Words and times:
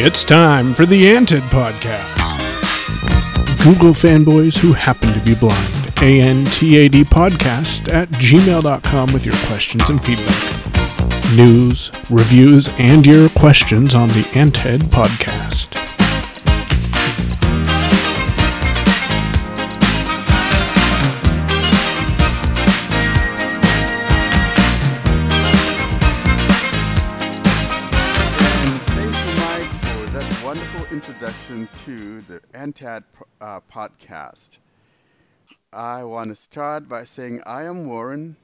It's 0.00 0.22
time 0.22 0.74
for 0.74 0.86
the 0.86 1.08
ANTAD 1.08 1.42
Podcast. 1.50 2.14
Google 3.64 3.90
fanboys 3.90 4.56
who 4.56 4.72
happen 4.72 5.12
to 5.12 5.18
be 5.18 5.34
blind. 5.34 5.92
A-N-T-A-D 6.00 7.02
podcast 7.02 7.92
at 7.92 8.08
gmail.com 8.10 9.12
with 9.12 9.26
your 9.26 9.34
questions 9.48 9.90
and 9.90 10.00
feedback. 10.00 11.34
News, 11.34 11.90
reviews, 12.10 12.68
and 12.78 13.04
your 13.04 13.28
questions 13.30 13.92
on 13.96 14.06
the 14.10 14.24
ANTAD 14.34 14.82
Podcast. 14.82 15.67
The 32.78 32.84
Antad 32.84 33.04
uh, 33.40 33.60
podcast. 33.72 34.58
I 35.72 36.04
want 36.04 36.30
to 36.30 36.34
start 36.34 36.88
by 36.88 37.04
saying 37.04 37.42
I 37.46 37.64
am 37.64 37.86
Warren. 37.86 38.36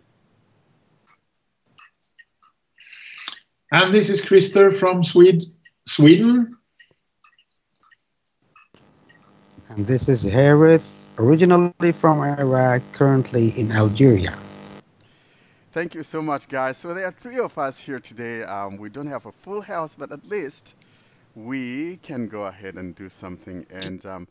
And 3.72 3.92
this 3.92 4.10
is 4.10 4.22
Krister 4.22 4.76
from 4.76 5.02
Swed- 5.02 5.44
Sweden. 5.86 6.56
And 9.68 9.86
this 9.86 10.08
is 10.08 10.22
Hareth, 10.22 10.84
originally 11.18 11.92
from 11.92 12.20
Iraq, 12.20 12.82
currently 12.92 13.50
in 13.58 13.72
Algeria. 13.72 14.38
Thank 15.72 15.94
you 15.94 16.04
so 16.04 16.22
much, 16.22 16.48
guys. 16.48 16.76
So 16.76 16.94
there 16.94 17.06
are 17.06 17.10
three 17.10 17.38
of 17.38 17.58
us 17.58 17.80
here 17.80 17.98
today. 17.98 18.44
Um, 18.44 18.76
we 18.76 18.88
don't 18.88 19.08
have 19.08 19.26
a 19.26 19.32
full 19.32 19.62
house, 19.62 19.96
but 19.96 20.12
at 20.12 20.24
least 20.24 20.76
we 21.34 21.96
can 21.96 22.28
go 22.28 22.44
ahead 22.44 22.76
and 22.76 22.94
do 22.94 23.10
something. 23.10 23.66
And 23.70 24.04
um, 24.06 24.28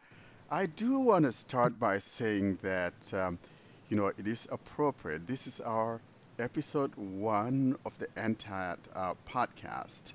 I 0.49 0.65
do 0.65 0.99
want 0.99 1.25
to 1.25 1.31
start 1.31 1.79
by 1.79 1.97
saying 1.97 2.59
that, 2.61 3.13
um, 3.13 3.39
you 3.89 3.97
know, 3.97 4.07
it 4.07 4.27
is 4.27 4.47
appropriate. 4.51 5.27
This 5.27 5.47
is 5.47 5.59
our 5.61 5.99
episode 6.39 6.95
one 6.95 7.75
of 7.85 7.97
the 7.97 8.07
ANTAD 8.15 8.77
uh, 8.95 9.13
podcast. 9.27 10.13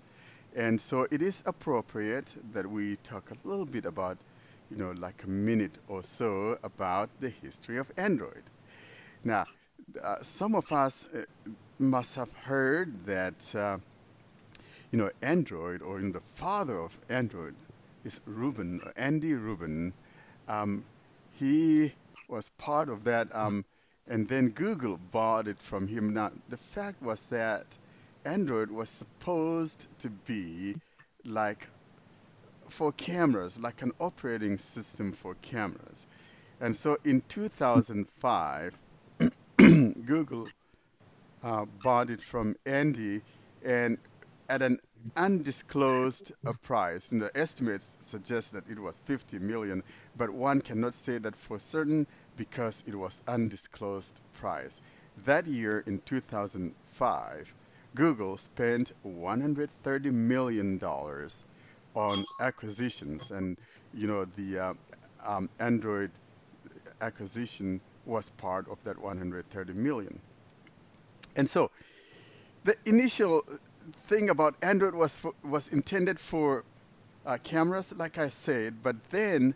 And 0.57 0.81
so 0.81 1.07
it 1.11 1.23
is 1.23 1.45
appropriate 1.47 2.37
that 2.53 2.67
we 2.67 2.97
talk 2.97 3.31
a 3.31 3.49
little 3.49 3.67
bit 3.67 3.85
about, 3.85 4.19
you 4.71 4.77
know, 4.77 4.93
like 4.93 5.25
a 5.25 5.29
minute 5.29 5.79
or 5.89 6.03
so 6.03 6.59
about 6.63 7.11
the 7.21 7.29
history 7.29 7.79
of 7.79 7.93
Android. 7.97 8.43
Now, 9.25 9.47
uh, 10.03 10.17
some 10.23 10.55
of 10.55 10.73
us 10.73 11.07
uh, 11.15 11.25
must 11.79 12.17
have 12.17 12.33
heard 12.33 13.07
that, 13.07 13.55
uh, 13.55 13.79
you 14.91 14.99
know, 14.99 15.11
Android 15.21 15.83
or 15.83 15.99
in 15.99 16.13
the 16.13 16.21
father 16.21 16.79
of 16.79 16.99
Android 17.09 17.55
is 18.05 18.21
Rubin, 18.25 18.81
uh, 18.85 18.91
Andy 18.97 19.35
Rubin. 19.35 19.93
Um, 20.49 20.85
he 21.33 21.93
was 22.29 22.51
part 22.51 22.89
of 22.89 23.05
that, 23.05 23.35
um, 23.35 23.65
and 24.07 24.29
then 24.29 24.49
Google 24.51 24.99
bought 25.11 25.47
it 25.47 25.59
from 25.59 25.89
him. 25.89 26.15
Now, 26.15 26.33
the 26.49 26.57
fact 26.57 27.03
was 27.03 27.27
that 27.27 27.79
Android 28.25 28.71
was 28.71 28.89
supposed 28.89 29.87
to 30.01 30.11
be 30.11 30.77
like 31.25 31.69
for 32.69 32.93
cameras, 32.93 33.61
like 33.61 33.83
an 33.83 33.93
operating 33.99 34.59
system 34.59 35.13
for 35.13 35.35
cameras. 35.43 36.07
And 36.61 36.75
so 36.75 36.99
in 37.05 37.23
2005, 37.29 38.83
Google 39.57 40.49
uh, 41.43 41.67
bought 41.83 42.11
it 42.11 42.21
from 42.21 42.57
Andy 42.67 43.23
and 43.65 43.99
at 44.49 44.63
an 44.63 44.79
undisclosed 45.17 46.33
uh, 46.47 46.53
price. 46.63 47.13
And 47.13 47.23
the 47.23 47.31
estimates 47.37 47.97
suggest 48.01 48.53
that 48.53 48.69
it 48.69 48.79
was 48.79 49.01
50 49.05 49.39
million, 49.39 49.83
but 50.17 50.31
one 50.31 50.61
cannot 50.61 50.95
say 50.95 51.19
that 51.19 51.37
for 51.37 51.59
certain 51.59 52.07
because 52.37 52.83
it 52.87 52.95
was 52.95 53.23
undisclosed 53.27 54.21
price. 54.33 54.81
That 55.25 55.47
year 55.47 55.83
in 55.87 56.01
2005, 56.01 57.55
Google 57.95 58.37
spent 58.37 58.93
130 59.03 60.11
million 60.11 60.79
dollars 60.79 61.45
on 61.95 62.25
acquisitions, 62.41 63.31
and 63.33 63.57
you 63.93 64.07
know 64.07 64.25
the 64.25 64.59
uh, 64.59 64.75
um, 65.27 65.49
Android 65.59 66.11
acquisition 67.01 67.81
was 68.07 68.31
part 68.31 68.69
of 68.69 68.83
that 68.85 68.99
130 68.99 69.73
million. 69.73 70.21
And 71.37 71.49
so, 71.49 71.71
the 72.65 72.77
initial 72.87 73.45
thing 73.93 74.31
about 74.31 74.55
Android 74.63 74.95
was 74.95 75.19
for, 75.19 75.33
was 75.43 75.69
intended 75.69 76.19
for 76.21 76.65
uh, 77.27 77.39
cameras, 77.43 77.95
like 77.97 78.19
I 78.19 78.29
said, 78.29 78.83
but 78.83 78.97
then 79.11 79.55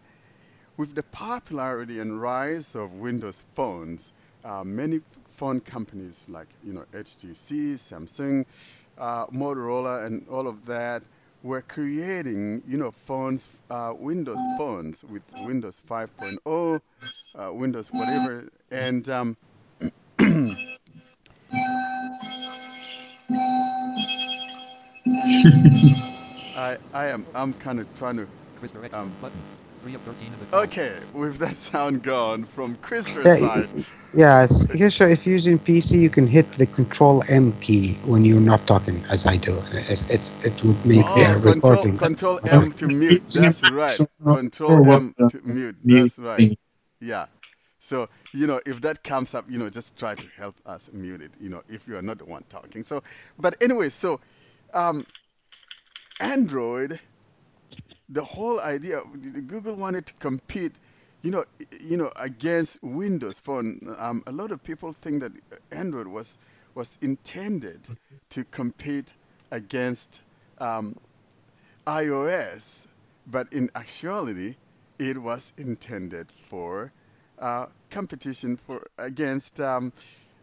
with 0.77 0.95
the 0.95 1.03
popularity 1.03 2.01
and 2.01 2.21
rise 2.21 2.75
of 2.75 2.93
Windows 2.95 3.45
phones, 3.55 4.13
uh, 4.45 4.65
many 4.65 5.01
phone 5.29 5.61
companies 5.61 6.27
like 6.29 6.49
you 6.65 6.73
know 6.73 6.85
HTC, 6.93 7.75
Samsung, 7.75 8.45
uh, 8.99 9.27
Motorola, 9.27 10.05
and 10.07 10.27
all 10.29 10.47
of 10.47 10.67
that 10.67 11.03
were 11.43 11.63
creating 11.63 12.63
you 12.67 12.77
know 12.77 12.91
phones, 12.91 13.61
uh, 13.71 13.93
Windows 13.97 14.41
phones 14.59 15.05
with 15.05 15.23
Windows 15.43 15.83
5.0, 15.89 16.81
uh, 17.35 17.53
Windows 17.53 17.91
whatever, 17.93 18.49
and 18.71 19.09
um, 19.09 19.37
I 26.55 26.79
I 26.93 27.09
am 27.09 27.27
I'm 27.35 27.55
kind 27.55 27.81
of 27.81 27.95
trying 27.95 28.17
to 28.19 28.29
Um, 28.93 29.11
button. 29.21 29.45
3 29.81 29.95
of 29.95 30.03
13 30.03 30.35
of 30.35 30.41
the 30.41 30.47
12. 30.47 30.65
okay 30.65 31.01
with 31.13 31.39
that 31.39 31.57
sound 31.57 32.03
gone 32.03 32.45
from 32.45 32.77
Krister's 32.77 33.31
Yeah, 33.31 33.35
side. 33.35 33.71
Yeah, 34.15 34.45
it's, 34.45 34.65
here's 34.73 34.97
so 34.97 35.07
if 35.07 35.27
you're 35.27 35.35
using 35.35 35.59
PC, 35.59 35.99
you 36.01 36.11
can 36.11 36.27
hit 36.27 36.51
the 36.53 36.67
Control 36.67 37.23
M 37.29 37.53
key 37.61 37.95
when 38.05 38.25
you're 38.25 38.41
not 38.41 38.67
talking, 38.67 39.05
as 39.11 39.27
I 39.27 39.37
do. 39.39 39.57
It, 39.73 40.03
it, 40.11 40.33
it 40.45 40.65
would 40.65 40.85
make 40.87 41.13
the 41.15 41.25
Oh, 41.25 41.37
control, 41.41 41.89
recording. 41.89 41.97
control 41.97 42.41
M 42.47 42.73
to 42.75 42.89
mute. 42.89 43.23
That's 43.33 43.65
right. 43.65 44.03
Control 44.27 44.81
M 44.85 45.17
to 45.29 45.41
mute. 45.43 45.77
That's 45.89 46.19
right. 46.19 46.49
Yeah. 47.01 47.27
So, 47.79 48.09
you 48.33 48.47
know, 48.47 48.61
if 48.67 48.81
that 48.83 49.03
comes 49.05 49.35
up, 49.35 49.47
you 49.51 49.59
know, 49.59 49.69
just 49.71 49.99
try 49.99 50.15
to 50.17 50.27
help 50.37 50.57
us 50.67 50.91
mute 50.93 51.23
it, 51.23 51.33
you 51.41 51.49
know, 51.49 51.63
if 51.69 51.89
you 51.89 51.97
are 51.97 52.03
not 52.03 52.19
the 52.19 52.27
one 52.27 52.45
talking. 52.49 52.83
So, 52.83 53.03
but 53.39 53.57
anyway, 53.63 53.89
so 53.89 54.21
um, 54.75 55.07
Android, 56.21 57.01
the 58.09 58.25
whole 58.25 58.61
idea, 58.61 59.01
Google 59.47 59.75
wanted 59.75 60.07
to 60.07 60.15
compete, 60.15 60.73
you 61.23 61.31
know, 61.31 61.45
you 61.81 61.97
know, 61.97 62.13
against 62.17 62.83
Windows 62.83 63.41
Phone. 63.41 63.81
Um, 63.99 64.23
a 64.27 64.33
lot 64.33 64.51
of 64.51 64.63
people 64.63 64.93
think 64.93 65.21
that 65.23 65.33
Android 65.71 66.07
was 66.07 66.39
was 66.75 66.97
intended 67.03 67.87
to 68.31 68.45
compete 68.45 69.13
against 69.51 70.23
um, 70.59 70.97
iOS, 71.87 72.87
but 73.27 73.53
in 73.53 73.71
actuality, 73.75 74.57
it 74.99 75.19
was 75.19 75.53
intended 75.59 76.33
for 76.33 76.93
uh, 77.39 77.67
competition 77.91 78.57
for 78.57 78.87
against 78.99 79.61
um, 79.61 79.93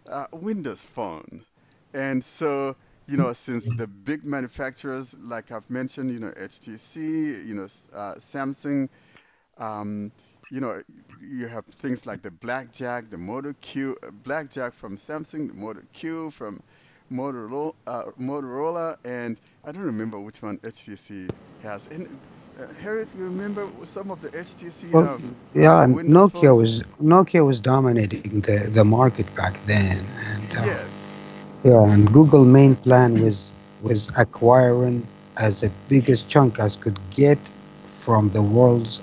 uh, 0.07 0.27
Windows 0.31 0.85
Phone, 0.85 1.45
and 1.93 2.23
so 2.23 2.75
you 3.09 3.17
know 3.17 3.33
since 3.33 3.73
the 3.75 3.87
big 3.87 4.25
manufacturers 4.25 5.17
like 5.19 5.51
I've 5.51 5.69
mentioned, 5.69 6.11
you 6.13 6.19
know 6.19 6.31
HTC, 6.31 7.45
you 7.45 7.55
know 7.55 7.63
uh, 7.95 8.15
Samsung. 8.15 8.89
Um, 9.57 10.11
you 10.51 10.61
know, 10.61 10.81
you 11.21 11.47
have 11.47 11.65
things 11.65 12.05
like 12.05 12.21
the 12.23 12.31
Blackjack, 12.31 13.09
the 13.09 13.17
Moto 13.17 13.53
Q, 13.61 13.97
uh, 14.03 14.11
Blackjack 14.11 14.73
from 14.73 14.95
Samsung, 14.95 15.47
the 15.49 15.53
Moto 15.53 15.81
Q 15.93 16.31
from 16.31 16.61
Motorola, 17.11 17.73
uh, 17.87 18.03
Motorola, 18.19 18.97
and 19.05 19.39
I 19.65 19.71
don't 19.71 19.83
remember 19.83 20.19
which 20.19 20.41
one 20.41 20.57
HTC 20.59 21.29
has. 21.63 21.87
And 21.87 22.07
uh, 22.59 22.67
Hareth, 22.83 23.15
you 23.17 23.25
remember 23.25 23.67
some 23.83 24.11
of 24.11 24.21
the 24.21 24.29
HTC? 24.29 24.91
Well, 24.93 25.09
um, 25.15 25.35
yeah, 25.53 25.85
Windows 25.85 26.31
Nokia 26.31 26.31
phones? 26.31 26.59
was 26.59 26.81
Nokia 27.01 27.45
was 27.45 27.59
dominating 27.59 28.41
the, 28.41 28.69
the 28.73 28.85
market 28.85 29.33
back 29.35 29.63
then, 29.65 30.05
and 30.25 30.57
uh, 30.57 30.63
Yes. 30.65 31.08
Yeah, 31.63 31.91
and 31.93 32.11
Google 32.11 32.45
main 32.45 32.75
plan 32.75 33.19
was 33.21 33.51
was 33.81 34.09
acquiring 34.17 35.07
as 35.37 35.61
the 35.61 35.71
biggest 35.87 36.27
chunk 36.29 36.59
as 36.59 36.75
could 36.75 36.99
get 37.11 37.49
from 37.85 38.29
the 38.31 38.41
world's 38.41 39.01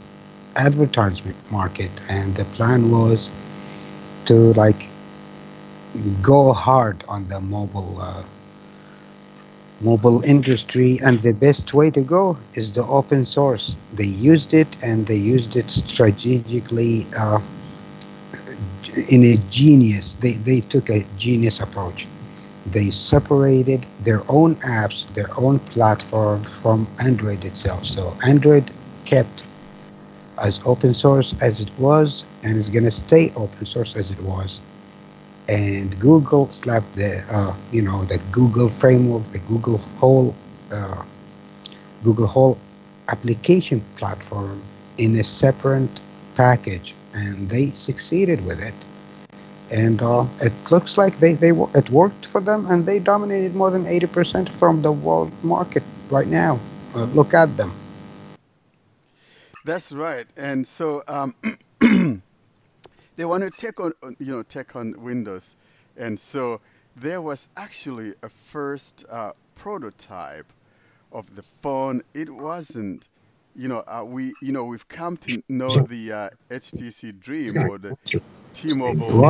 advertisement 0.57 1.37
market, 1.51 1.91
and 2.09 2.35
the 2.37 2.45
plan 2.45 2.91
was 2.91 3.31
to 4.27 4.53
like 4.55 4.91
go 6.23 6.53
hard 6.53 7.05
on 7.09 7.29
the 7.29 7.41
mobile 7.41 7.99
uh, 8.01 8.23
mobile 9.81 10.23
industry. 10.25 10.99
And 11.03 11.21
the 11.21 11.33
best 11.33 11.73
way 11.75 11.91
to 11.91 12.01
go 12.03 12.39
is 12.55 12.73
the 12.75 12.85
open 12.87 13.27
source. 13.27 13.75
They 13.93 14.05
used 14.07 14.53
it 14.55 14.77
and 14.83 15.07
they 15.07 15.17
used 15.17 15.57
it 15.57 15.71
strategically 15.71 17.07
uh, 17.17 17.41
in 19.09 19.25
a 19.25 19.37
genius 19.51 20.15
they, 20.15 20.33
they 20.35 20.61
took 20.61 20.91
a 20.91 21.05
genius 21.17 21.61
approach 21.61 22.07
they 22.67 22.91
separated 22.91 23.87
their 24.01 24.23
own 24.29 24.57
apps, 24.57 25.07
their 25.15 25.31
own 25.39 25.59
platform 25.61 26.45
from 26.45 26.89
Android 27.01 27.45
itself. 27.45 27.85
So 27.87 28.17
Android 28.27 28.71
kept 29.05 29.45
as 30.43 30.61
open 30.67 30.95
source 30.95 31.35
as 31.41 31.61
it 31.61 31.71
was 31.79 32.25
and 32.43 32.57
is 32.59 32.69
going 32.69 32.85
to 32.85 32.91
stay 32.91 33.33
open 33.37 33.67
source 33.67 33.97
as 33.97 34.11
it 34.11 34.21
was. 34.23 34.61
And 35.49 35.99
Google 35.99 36.51
slapped 36.51 36.95
the, 36.97 37.23
uh, 37.31 37.55
you 37.71 37.83
know, 37.83 38.05
the 38.05 38.19
Google 38.33 38.69
framework, 38.69 39.31
the 39.33 39.39
Google 39.41 39.79
whole, 39.99 40.35
uh, 40.73 41.03
Google 42.05 42.27
whole 42.27 42.59
application 43.09 43.83
platform 43.97 44.63
in 44.99 45.17
a 45.17 45.25
separate 45.25 46.01
package, 46.35 46.95
and 47.15 47.49
they 47.49 47.71
succeeded 47.73 48.45
with 48.45 48.61
it. 48.61 48.75
And 49.71 50.01
uh, 50.03 50.27
it 50.41 50.53
looks 50.71 50.97
like 50.97 51.19
they, 51.19 51.35
they 51.35 51.51
it 51.51 51.91
worked 51.91 52.27
for 52.27 52.41
them, 52.41 52.67
and 52.71 52.87
they 52.87 52.99
dominated 53.01 53.55
more 53.55 53.71
than 53.71 53.85
80% 53.85 54.49
from 54.49 54.83
the 54.83 54.93
world 54.93 55.33
market 55.43 55.83
right 56.11 56.29
now. 56.29 56.61
Uh, 56.95 57.05
look 57.07 57.35
at 57.35 57.57
them. 57.57 57.73
That's 59.65 59.91
right. 59.93 60.27
And 60.37 60.65
so 60.67 61.03
um, 61.09 61.35
they 63.17 63.25
want 63.25 63.43
to 63.43 63.51
take 63.51 63.81
on, 63.81 63.93
you 64.19 64.27
know, 64.27 64.43
take 64.45 64.77
on 64.77 64.95
Windows. 65.03 65.57
And 65.97 66.21
so 66.21 66.61
there 66.95 67.21
was 67.21 67.49
actually 67.57 68.15
a 68.23 68.29
first 68.29 69.05
uh, 69.11 69.33
prototype 69.57 70.53
of 71.13 71.35
the 71.35 71.43
phone. 71.43 72.03
It 72.15 72.31
wasn't, 72.31 73.09
you 73.57 73.69
know, 73.69 73.83
uh, 73.89 74.05
we, 74.07 74.35
you 74.41 74.53
know, 74.53 74.65
we've 74.65 74.87
come 74.87 75.17
to 75.19 75.43
know 75.49 75.71
the 75.71 76.13
uh, 76.13 76.31
HTC 76.51 77.19
Dream 77.19 77.59
or 77.69 77.79
the 77.79 77.97
T-Mobile. 78.57 79.23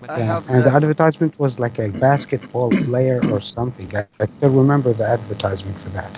I 0.08 0.18
Yeah, 0.18 0.20
have 0.20 0.48
and 0.48 0.64
the 0.64 0.70
advertisement 0.70 1.38
was 1.38 1.58
like 1.58 1.78
a 1.78 1.90
basketball 1.92 2.72
player 2.84 3.24
or 3.30 3.40
something. 3.40 3.88
I, 3.96 4.04
I 4.20 4.26
still 4.26 4.50
remember 4.50 4.92
the 4.92 5.06
advertisement 5.06 5.78
for 5.78 5.90
that. 5.90 6.10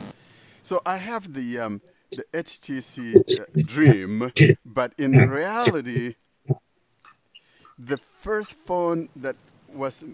So 0.63 0.81
I 0.87 0.97
have 0.99 1.35
the 1.35 1.59
um, 1.59 1.83
the 2.15 2.25
HTC 2.33 3.23
uh, 3.39 3.45
Dream, 3.65 4.33
but 4.65 4.95
in 4.99 5.27
reality, 5.27 6.15
the 7.79 7.97
first 7.99 8.55
phone 8.55 9.09
that 9.17 9.37
was 9.69 10.05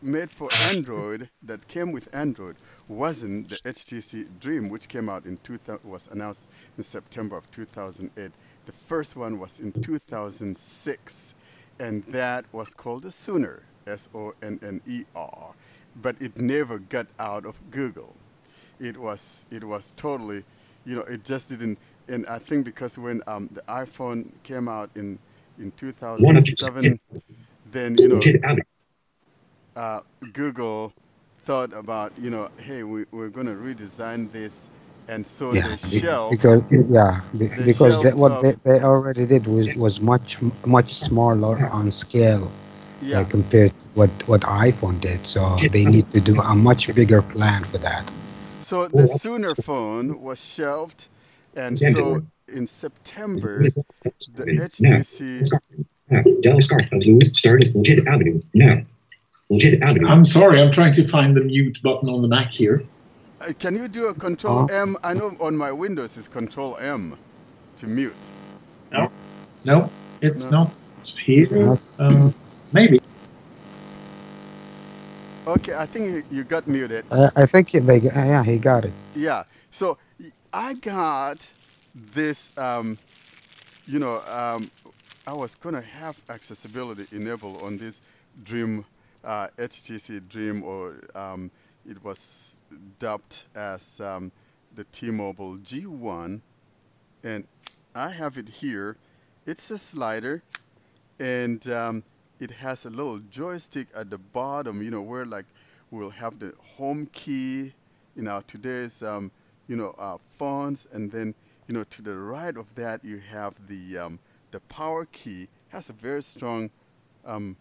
made 0.00 0.30
for 0.30 0.52
Android 0.58 1.30
that 1.42 1.68
came 1.68 1.92
with 1.92 2.08
Android 2.14 2.56
wasn't 2.88 3.48
the 3.48 3.56
HTC 3.56 4.40
Dream, 4.40 4.68
which 4.68 4.88
came 4.88 5.08
out 5.08 5.24
in 5.24 5.36
2000 5.38 5.88
was 5.90 6.08
announced 6.08 6.48
in 6.76 6.82
September 6.82 7.36
of 7.36 7.50
2008. 7.50 8.32
The 8.66 8.72
first 8.72 9.16
one 9.16 9.38
was 9.38 9.60
in 9.60 9.72
2006, 9.72 11.34
and 11.78 12.04
that 12.04 12.44
was 12.52 12.74
called 12.74 13.02
the 13.02 13.10
Sooner, 13.10 13.62
S-O-N-N-E-R, 13.86 15.54
but 16.00 16.16
it 16.20 16.38
never 16.38 16.78
got 16.78 17.06
out 17.18 17.46
of 17.46 17.60
Google 17.70 18.14
it 18.80 18.96
was 18.96 19.44
it 19.50 19.64
was 19.64 19.92
totally 19.92 20.44
you 20.84 20.96
know 20.96 21.02
it 21.02 21.24
just 21.24 21.50
didn't 21.50 21.78
and 22.08 22.26
i 22.26 22.38
think 22.38 22.64
because 22.64 22.98
when 22.98 23.20
um, 23.26 23.48
the 23.52 23.62
iphone 23.68 24.30
came 24.42 24.68
out 24.68 24.90
in 24.94 25.18
in 25.58 25.72
2007 25.72 27.00
then 27.70 27.96
you 27.98 28.08
know 28.08 28.20
uh, 29.76 30.00
google 30.32 30.92
thought 31.48 31.72
about 31.72 32.12
you 32.20 32.28
know 32.34 32.44
hey 32.66 32.82
we, 32.82 33.06
we're 33.10 33.30
going 33.38 33.46
to 33.46 33.58
redesign 33.68 34.30
this 34.32 34.68
and 35.12 35.26
so 35.26 35.54
Yeah, 35.54 35.62
they 35.62 35.70
be- 35.70 36.00
shelved 36.04 36.36
because 36.36 36.60
yeah, 36.98 37.20
be- 37.38 37.46
They 37.46 37.64
because 37.70 37.92
shelved 37.94 38.06
that, 38.06 38.16
what 38.22 38.42
they, 38.42 38.54
they 38.66 38.78
already 38.92 39.24
did 39.24 39.46
was, 39.46 39.66
was 39.84 39.94
much 40.12 40.36
much 40.66 40.90
smaller 41.08 41.56
on 41.78 41.90
scale 41.90 42.46
yeah 43.00 43.20
uh, 43.20 43.24
compared 43.36 43.72
to 43.80 43.84
what 43.98 44.10
what 44.30 44.42
iPhone 44.68 45.00
did. 45.00 45.20
So 45.34 45.40
they 45.74 45.84
need 45.86 46.06
to 46.12 46.20
do 46.20 46.34
a 46.52 46.54
much 46.68 46.82
bigger 46.98 47.22
plan 47.34 47.60
for 47.70 47.78
that. 47.88 48.04
so 48.60 48.76
the 49.00 49.06
sooner 49.06 49.54
phone 49.54 50.06
was 50.20 50.38
shelved 50.54 51.00
and 51.56 51.78
so 51.78 52.02
in 52.58 52.66
september 52.66 53.54
the 54.38 54.44
htc 54.68 55.22
Dallas 56.42 56.64
Scar 56.68 56.80
started 57.32 57.68
Legit 57.76 58.00
Avenue 58.12 58.40
now. 58.54 58.76
Legit 59.50 59.82
Avenue. 59.82 60.06
I'm 60.08 60.24
sorry, 60.24 60.60
I'm 60.60 60.70
trying 60.70 60.92
to 60.94 61.06
find 61.06 61.34
the 61.36 61.40
mute 61.40 61.80
button 61.82 62.08
on 62.10 62.20
the 62.20 62.28
Mac 62.28 62.50
here. 62.52 62.84
Uh, 63.40 63.52
Can 63.58 63.74
you 63.76 63.88
do 63.88 64.06
a 64.08 64.14
control 64.14 64.64
Uh-huh. 64.64 64.74
M? 64.82 64.96
I 65.02 65.14
know 65.14 65.34
on 65.40 65.56
my 65.56 65.72
Windows 65.72 66.16
is 66.18 66.28
control 66.28 66.76
M 66.78 67.16
to 67.76 67.86
mute. 67.86 68.12
No, 68.92 69.10
no, 69.64 69.90
it's 70.20 70.44
No. 70.50 70.50
not 70.50 71.16
here. 71.24 71.48
Not- 71.50 71.80
Uh, 71.98 72.30
maybe. 72.72 73.00
Okay, 75.46 75.74
I 75.74 75.86
think 75.86 76.04
you, 76.12 76.22
you 76.38 76.44
got 76.44 76.68
muted. 76.68 77.06
Uh, 77.10 77.30
I 77.36 77.46
think 77.46 77.70
they 77.72 77.98
yeah 78.00 78.44
he 78.44 78.58
got 78.58 78.84
it. 78.84 78.92
Yeah. 79.14 79.44
So 79.70 79.96
I 80.52 80.74
got 80.74 81.50
this, 81.94 82.52
um, 82.58 82.98
you 83.86 83.98
know, 83.98 84.20
um, 84.28 84.70
I 85.26 85.32
was 85.32 85.54
going 85.54 85.74
to 85.74 85.80
have 85.80 86.20
accessibility 86.28 87.06
enabled 87.16 87.62
on 87.62 87.78
this 87.78 88.02
Dream, 88.44 88.84
uh, 89.24 89.48
HTC 89.58 90.28
Dream, 90.28 90.62
or 90.62 91.00
um, 91.14 91.50
it 91.88 92.02
was 92.04 92.60
dubbed 92.98 93.44
as 93.54 94.00
um, 94.00 94.32
the 94.74 94.84
T-Mobile 94.84 95.56
G1. 95.58 96.40
And 97.24 97.46
I 97.94 98.10
have 98.10 98.38
it 98.38 98.48
here. 98.48 98.96
It's 99.46 99.70
a 99.70 99.78
slider, 99.78 100.42
and 101.18 101.66
um, 101.68 102.04
it 102.38 102.50
has 102.50 102.84
a 102.84 102.90
little 102.90 103.18
joystick 103.18 103.88
at 103.94 104.10
the 104.10 104.18
bottom, 104.18 104.82
you 104.82 104.90
know, 104.90 105.02
where 105.02 105.24
like 105.24 105.46
we'll 105.90 106.10
have 106.10 106.38
the 106.38 106.52
home 106.76 107.08
key 107.12 107.72
in 108.16 108.28
our 108.28 108.42
today's, 108.42 109.02
um, 109.02 109.30
you 109.66 109.76
know, 109.76 109.94
uh, 109.98 110.18
phones, 110.36 110.86
and 110.92 111.10
then, 111.10 111.34
you 111.66 111.74
know, 111.74 111.84
to 111.84 112.02
the 112.02 112.14
right 112.14 112.56
of 112.56 112.74
that 112.74 113.04
you 113.04 113.18
have 113.18 113.66
the 113.68 113.98
um, 113.98 114.18
the 114.50 114.60
power 114.60 115.06
key. 115.10 115.48
Has 115.70 115.90
a 115.90 115.92
very 115.92 116.22
strong 116.22 116.70
um, 117.26 117.56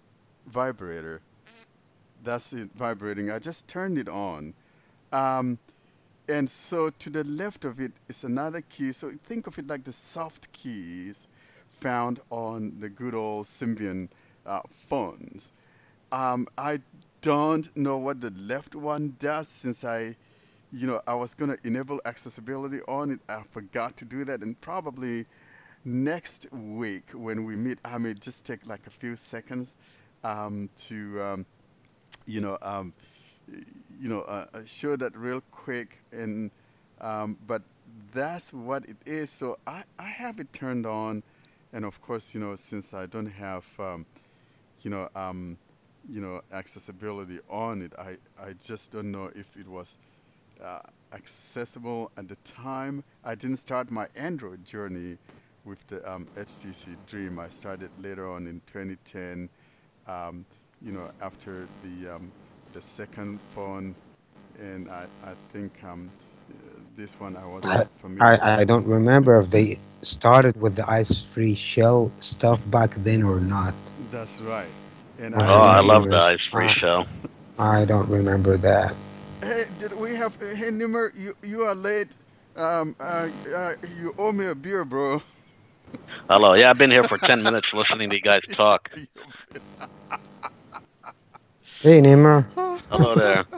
vibrator. 0.45 1.21
That's 2.27 2.51
it 2.51 2.71
vibrating. 2.75 3.31
I 3.31 3.39
just 3.39 3.69
turned 3.69 3.97
it 3.97 4.09
on. 4.09 4.53
Um, 5.13 5.59
and 6.27 6.49
so 6.49 6.89
to 6.89 7.09
the 7.09 7.23
left 7.23 7.63
of 7.63 7.79
it 7.79 7.93
is 8.09 8.25
another 8.25 8.59
key. 8.59 8.91
So 8.91 9.11
think 9.23 9.47
of 9.47 9.57
it 9.57 9.65
like 9.67 9.85
the 9.85 9.93
soft 9.93 10.51
keys 10.51 11.25
found 11.69 12.19
on 12.29 12.81
the 12.81 12.89
good 12.89 13.15
old 13.15 13.45
Symbian 13.45 14.09
uh, 14.45 14.59
phones. 14.69 15.53
Um, 16.11 16.49
I 16.57 16.81
don't 17.21 17.75
know 17.77 17.97
what 17.97 18.19
the 18.19 18.31
left 18.31 18.75
one 18.75 19.15
does 19.19 19.47
since 19.47 19.85
I, 19.85 20.17
you 20.73 20.85
know, 20.85 20.99
I 21.07 21.15
was 21.15 21.33
going 21.33 21.55
to 21.55 21.65
enable 21.65 22.01
accessibility 22.03 22.81
on 22.89 23.09
it. 23.09 23.19
I 23.29 23.43
forgot 23.49 23.95
to 23.97 24.05
do 24.05 24.25
that. 24.25 24.41
And 24.41 24.59
probably 24.59 25.27
next 25.85 26.51
week 26.51 27.11
when 27.13 27.45
we 27.45 27.55
meet, 27.55 27.79
I 27.85 27.97
may 27.99 28.15
just 28.15 28.45
take 28.45 28.67
like 28.67 28.85
a 28.85 28.89
few 28.89 29.15
seconds 29.15 29.77
um, 30.25 30.69
to, 30.87 31.21
um, 31.21 31.45
you 32.27 32.41
know, 32.41 32.57
um, 32.61 32.93
you 33.99 34.09
know, 34.09 34.21
uh, 34.21 34.45
uh, 34.53 34.59
show 34.65 34.95
that 34.95 35.17
real 35.17 35.41
quick. 35.51 36.01
And 36.11 36.51
um, 37.01 37.37
but 37.47 37.63
that's 38.13 38.53
what 38.53 38.85
it 38.85 38.97
is. 39.05 39.29
So 39.29 39.57
I, 39.65 39.83
I 39.97 40.03
have 40.03 40.39
it 40.39 40.53
turned 40.53 40.85
on, 40.85 41.23
and 41.73 41.85
of 41.85 42.01
course, 42.01 42.35
you 42.35 42.41
know, 42.41 42.55
since 42.55 42.93
I 42.93 43.05
don't 43.07 43.31
have, 43.31 43.67
um, 43.79 44.05
you 44.81 44.91
know, 44.91 45.09
um, 45.15 45.57
you 46.09 46.21
know, 46.21 46.41
accessibility 46.51 47.39
on 47.49 47.81
it, 47.81 47.93
I 47.97 48.17
I 48.41 48.53
just 48.53 48.91
don't 48.91 49.11
know 49.11 49.31
if 49.35 49.57
it 49.57 49.67
was 49.67 49.97
uh, 50.63 50.79
accessible 51.13 52.11
at 52.17 52.27
the 52.27 52.35
time. 52.37 53.03
I 53.23 53.35
didn't 53.35 53.57
start 53.57 53.91
my 53.91 54.07
Android 54.15 54.65
journey 54.65 55.17
with 55.65 55.85
the 55.87 56.09
um, 56.09 56.27
HTC 56.35 56.95
Dream. 57.07 57.39
I 57.39 57.49
started 57.49 57.89
later 58.01 58.29
on 58.31 58.47
in 58.47 58.61
2010. 58.67 59.49
Um, 60.07 60.45
you 60.81 60.91
know, 60.93 61.11
after 61.21 61.69
the 61.81 62.07
um, 62.15 62.33
the 62.73 62.81
second 62.81 63.41
phone, 63.41 63.95
and 64.57 64.89
I 64.89 65.07
I 65.23 65.35
think 65.47 65.83
um, 65.83 66.13
uh, 66.51 66.79
this 66.95 67.19
one 67.19 67.35
I 67.37 67.45
wasn't 67.45 67.85
familiar. 67.95 68.41
I, 68.41 68.61
I 68.61 68.63
don't 68.65 68.85
remember 68.87 69.39
if 69.41 69.49
they 69.51 69.79
started 70.01 70.59
with 70.59 70.75
the 70.75 70.89
Eyes-Free 70.89 71.55
shell 71.55 72.11
stuff 72.19 72.59
back 72.69 72.91
then 72.95 73.23
or 73.23 73.39
not. 73.39 73.73
That's 73.97 74.41
right. 74.41 74.73
And 75.17 75.35
Oh, 75.35 75.41
Oh, 75.47 75.63
I 75.63 75.79
love 75.79 76.07
remember. 76.07 76.09
the 76.09 76.19
ice 76.19 76.39
free 76.51 76.67
Uh, 76.67 76.75
show. 76.79 77.05
I 77.59 77.85
don't 77.85 78.09
remember 78.09 78.57
that. 78.57 78.95
Hey, 79.41 79.65
did 79.77 79.93
we 79.93 80.15
have? 80.15 80.37
Hey, 80.39 80.69
Nimer, 80.71 81.11
you 81.15 81.33
you 81.43 81.63
are 81.63 81.75
late. 81.75 82.17
Um, 82.55 82.95
uh, 82.99 83.29
uh, 83.55 83.73
you 83.87 84.13
owe 84.17 84.31
me 84.31 84.45
a 84.47 84.55
beer, 84.55 84.83
bro. 84.85 85.21
Hello. 86.29 86.53
Yeah, 86.55 86.69
I've 86.71 86.77
been 86.77 86.91
here 86.91 87.03
for 87.05 87.17
10 87.17 87.43
minutes 87.43 87.67
listening 87.73 88.09
to 88.11 88.15
you 88.17 88.21
guys 88.21 88.41
talk. 88.55 88.89
Hey, 91.81 92.01
Nimer. 92.01 92.45
Hello 92.89 93.15
there. 93.15 93.45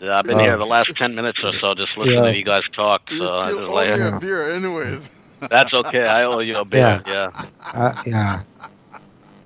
Yeah, 0.00 0.18
I've 0.18 0.24
been 0.24 0.38
here 0.38 0.56
the 0.56 0.64
last 0.66 0.90
10 0.96 1.14
minutes 1.14 1.38
or 1.44 1.52
so 1.54 1.74
just 1.74 1.96
listening 1.96 2.16
Yeah. 2.24 2.30
to 2.30 2.36
you 2.36 2.44
guys 2.44 2.62
talk. 2.74 3.10
You 3.10 3.26
So 3.26 3.38
I 3.38 3.40
still 3.42 3.60
just 3.60 3.70
owe 3.70 3.74
like, 3.74 3.88
me 4.00 4.08
a 4.08 4.18
beer, 4.20 4.50
anyways. 4.54 5.10
That's 5.50 5.72
okay. 5.72 6.04
I 6.06 6.24
owe 6.24 6.38
you 6.40 6.56
a 6.56 6.64
beer. 6.64 7.02
Yeah. 7.06 7.30
Uh, 7.74 7.92
yeah. 8.06 8.40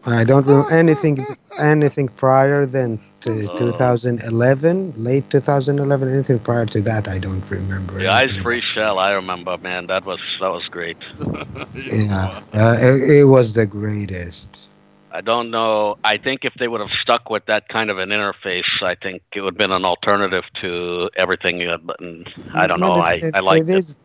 I 0.07 0.25
don't 0.25 0.47
remember 0.47 0.71
anything 0.73 1.25
anything 1.59 2.09
prior 2.09 2.65
than 2.67 3.01
to 3.23 3.49
Oh. 3.51 3.57
2011, 3.59 4.95
late 4.97 5.29
2011. 5.31 6.13
Anything 6.13 6.39
prior 6.39 6.67
to 6.67 6.81
that, 6.83 7.09
I 7.09 7.19
don't 7.19 7.43
remember. 7.51 7.95
The 7.99 8.09
ice 8.09 8.29
anything 8.31 8.43
free 8.45 8.63
shell. 8.73 8.99
I 9.01 9.13
remember, 9.13 9.57
man. 9.59 9.87
That 9.89 10.05
was 10.05 10.21
that 10.41 10.51
was 10.53 10.65
great. 10.69 10.99
Yeah, 11.75 12.41
uh, 12.55 12.77
it, 12.81 13.11
it 13.21 13.25
was 13.25 13.55
the 13.55 13.67
greatest. 13.67 14.49
I 15.17 15.23
don't 15.23 15.51
know. 15.51 15.97
I 16.05 16.19
think 16.19 16.45
if 16.45 16.53
they 16.61 16.69
would 16.69 16.83
have 16.87 16.91
stuck 17.03 17.31
with 17.31 17.47
that 17.47 17.69
kind 17.69 17.89
of 17.91 17.97
an 17.99 18.11
interface, 18.11 18.71
I 18.83 18.95
think 18.97 19.23
it 19.35 19.41
would 19.41 19.55
have 19.55 19.59
been 19.65 19.73
an 19.73 19.87
alternative 19.87 20.45
to 20.61 21.09
everything. 21.17 21.67
uh, 21.67 21.79
But 21.89 21.97
I 22.63 22.67
don't 22.67 22.81
know. 22.81 22.97
But 23.01 23.01
I, 23.01 23.15
it, 23.15 23.35
I 23.35 23.41
liked 23.41 23.69
it 23.71 23.73
it. 23.77 23.79
is- 23.85 23.97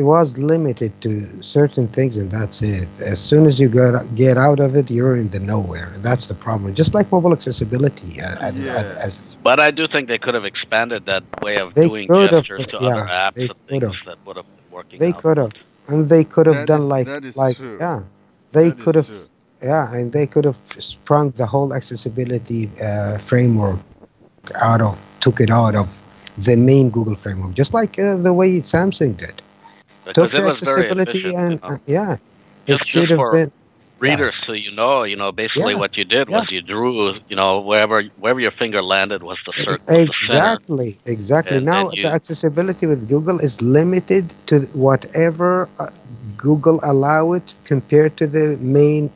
It 0.00 0.04
was 0.14 0.28
limited 0.38 0.92
to 1.04 1.10
certain 1.42 1.86
things, 1.96 2.16
and 2.20 2.30
that's 2.30 2.58
it. 2.62 2.86
As 3.12 3.18
soon 3.30 3.42
as 3.50 3.54
you 3.62 3.68
get 3.68 3.92
get 4.24 4.36
out 4.46 4.60
of 4.66 4.70
it, 4.80 4.86
you're 4.96 5.16
in 5.22 5.28
the 5.36 5.40
nowhere. 5.54 5.90
That's 6.08 6.26
the 6.32 6.36
problem. 6.46 6.68
Just 6.82 6.92
like 6.98 7.06
mobile 7.16 7.32
accessibility. 7.38 8.10
Uh, 8.22 8.36
as- 8.48 8.64
as- 8.80 8.96
as, 9.06 9.14
But 9.48 9.58
I 9.68 9.70
do 9.78 9.84
think 9.92 10.02
they 10.12 10.20
could 10.24 10.36
have 10.38 10.46
expanded 10.52 11.00
that 11.12 11.24
way 11.46 11.56
of 11.64 11.68
doing 11.74 12.06
could 12.14 12.30
have, 12.36 12.44
gestures 12.46 12.68
to 12.72 12.78
yeah, 12.80 12.88
other 12.94 13.06
apps 13.24 13.34
they 13.40 13.48
and 13.50 13.56
could 13.68 13.68
things 13.82 13.84
have. 13.98 14.06
that 14.08 14.18
would 14.26 14.36
have 14.40 14.46
been 14.54 14.70
working. 14.78 14.98
They 15.04 15.12
out. 15.12 15.22
could 15.24 15.38
have, 15.42 15.52
and 15.90 15.98
they 16.14 16.22
could 16.34 16.46
have 16.50 16.60
That 16.62 16.72
done 16.72 16.84
is- 16.86 16.94
like 16.96 17.06
that 17.14 17.24
is 17.30 17.36
like 17.44 17.56
true. 17.62 17.76
yeah, 17.86 18.00
they 18.56 18.68
That 18.70 18.78
is 18.78 18.84
could 18.84 18.94
have 19.00 19.06
true. 19.14 19.26
Yeah, 19.64 19.94
and 19.94 20.12
they 20.12 20.26
could 20.26 20.44
have 20.44 20.58
sprung 20.80 21.30
the 21.32 21.46
whole 21.46 21.74
accessibility 21.74 22.70
uh, 22.82 23.18
framework 23.18 23.80
out 24.62 24.80
of 24.80 24.98
took 25.20 25.40
it 25.40 25.50
out 25.50 25.74
of 25.76 26.00
the 26.38 26.56
main 26.56 26.90
Google 26.90 27.16
framework, 27.16 27.54
just 27.54 27.74
like 27.74 27.98
uh, 27.98 28.16
the 28.16 28.32
way 28.32 28.60
Samsung 28.60 29.16
did. 29.16 29.42
because 30.04 30.12
Took 30.12 30.34
the 30.36 30.46
accessibility 30.46 31.32
and 31.34 31.48
you 31.48 31.56
know. 31.62 31.68
uh, 31.68 31.76
yeah, 31.86 32.16
Just- 32.68 32.82
it 32.82 32.84
should 32.84 33.10
have 33.10 33.28
been. 33.30 33.52
readers 34.00 34.34
so 34.46 34.52
you 34.52 34.70
know 34.72 35.04
you 35.04 35.16
know 35.16 35.30
basically 35.32 35.74
Yeah, 35.74 35.74
what 35.74 35.96
you 35.96 36.04
did 36.04 36.28
was 36.28 36.44
you 36.50 36.60
drew 36.62 37.14
you 37.28 37.36
know 37.36 37.60
wherever 37.60 38.02
wherever 38.18 38.40
your 38.40 38.52
finger 38.62 38.82
landed 38.82 39.22
was 39.22 39.38
the 39.46 39.52
circle 39.64 39.94
was 40.08 40.18
the. 40.28 40.58
Exactly, 40.68 40.98
exactly. 41.06 41.58
And 41.58 41.66
now 41.66 41.88
then 41.88 41.88
you- 41.92 42.02
the 42.02 42.08
accessibility 42.08 42.86
with 42.86 43.08
Google 43.08 43.38
is 43.40 43.60
limited 43.62 44.34
to 44.46 44.60
whatever 44.72 45.68
uh, 45.78 45.88
Google 46.36 46.80
allow 46.82 47.32
it 47.32 47.54
compared 47.64 48.16
to 48.18 48.26
the 48.26 48.56
main 48.60 49.10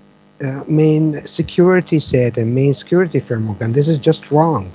uh, 0.45 0.63
main 0.67 1.25
security 1.27 1.99
set 2.01 2.37
and 2.37 2.55
main 2.55 2.75
security 2.75 3.21
framework, 3.21 3.61
and 3.61 3.75
this 3.75 3.89
is 3.89 3.99
just 3.99 4.31
wrong. 4.31 4.73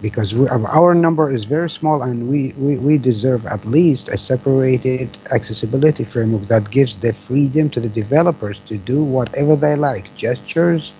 Because 0.00 0.34
we, 0.34 0.46
our 0.48 0.94
number 0.94 1.30
is 1.32 1.44
very 1.44 1.70
small, 1.70 2.02
and 2.02 2.28
we, 2.28 2.52
we, 2.58 2.76
we 2.76 2.98
deserve 2.98 3.46
at 3.46 3.64
least 3.64 4.08
a 4.08 4.18
separated 4.18 5.16
accessibility 5.32 6.04
framework 6.04 6.48
that 6.48 6.70
gives 6.70 6.98
the 6.98 7.12
freedom 7.12 7.70
to 7.70 7.80
the 7.80 7.88
developers 7.88 8.58
to 8.66 8.76
do 8.76 9.02
whatever 9.02 9.56
they 9.56 9.74
like, 9.76 10.14
gestures, 10.14 10.92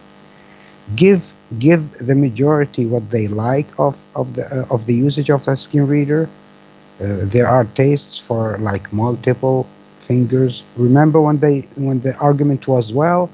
give 0.94 1.32
give 1.58 1.92
the 2.06 2.14
majority 2.14 2.86
what 2.86 3.10
they 3.10 3.26
like 3.28 3.68
of 3.78 3.96
of 4.14 4.34
the 4.34 4.44
uh, 4.54 4.74
of 4.74 4.86
the 4.86 4.94
usage 4.94 5.30
of 5.30 5.44
the 5.44 5.56
screen 5.56 5.84
reader. 5.86 6.28
Uh, 7.00 7.24
there 7.24 7.46
are 7.48 7.64
tastes 7.64 8.18
for 8.18 8.58
like 8.58 8.92
multiple 8.92 9.66
fingers. 10.00 10.64
Remember 10.76 11.20
when 11.20 11.38
they 11.38 11.68
when 11.76 12.00
the 12.00 12.14
argument 12.16 12.66
was 12.66 12.92
well, 12.92 13.30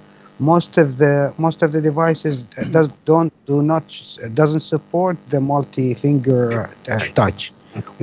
most 0.51 0.77
of 0.83 0.89
the 1.03 1.15
most 1.47 1.59
of 1.63 1.71
the 1.75 1.81
devices 1.91 2.35
does 2.77 2.89
don't 3.11 3.33
do 3.47 3.57
not 3.73 3.85
doesn't 4.41 4.65
support 4.75 5.17
the 5.35 5.41
multi 5.41 5.89
finger 6.05 6.43
uh, 6.89 6.99
touch. 7.21 7.43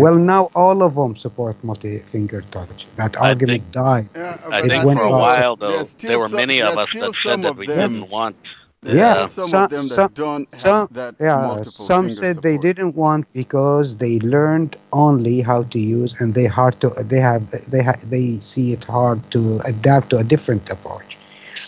Well, 0.03 0.15
now 0.15 0.49
all 0.61 0.81
of 0.87 0.95
them 0.99 1.15
support 1.25 1.55
multi 1.63 1.99
finger 2.13 2.41
touch. 2.55 2.79
That 2.95 3.11
I 3.17 3.29
argument 3.29 3.63
think- 3.63 3.71
died. 3.85 4.07
Yeah, 4.15 4.55
I 4.57 4.61
think 4.67 4.81
for 4.97 5.03
a 5.03 5.11
while 5.25 5.55
though 5.55 5.83
there 6.07 6.19
were 6.21 6.27
some- 6.29 6.41
many 6.43 6.57
of 6.61 6.77
us 6.77 6.87
that 7.01 7.13
said 7.25 7.41
that 7.45 7.55
we 7.61 7.67
them. 7.67 7.91
didn't 7.93 8.09
want 8.17 8.35
There's 8.81 8.95
Yeah, 8.97 9.25
some 9.25 9.49
some- 9.53 9.63
of 9.65 9.69
them 9.75 9.87
that 9.89 9.95
some- 9.99 10.13
don't 10.23 10.47
have 10.53 10.61
some- 10.61 10.89
that 10.99 11.13
Yeah, 11.27 11.41
multiple 11.51 11.85
some 11.91 12.05
finger 12.05 12.21
said 12.23 12.35
they 12.49 12.57
didn't 12.67 12.93
want 13.05 13.23
because 13.41 13.87
they 14.03 14.13
learned 14.35 14.71
only 15.05 15.37
how 15.49 15.59
to 15.73 15.79
use, 15.97 16.11
and 16.19 16.27
they 16.37 16.47
hard 16.59 16.75
to 16.83 16.87
they 17.11 17.21
have 17.29 17.43
they 17.73 17.83
ha, 17.87 17.93
they 18.13 18.25
see 18.51 18.67
it 18.77 18.83
hard 18.97 19.19
to 19.35 19.41
adapt 19.71 20.05
to 20.11 20.17
a 20.23 20.25
different 20.33 20.65
approach. 20.75 21.09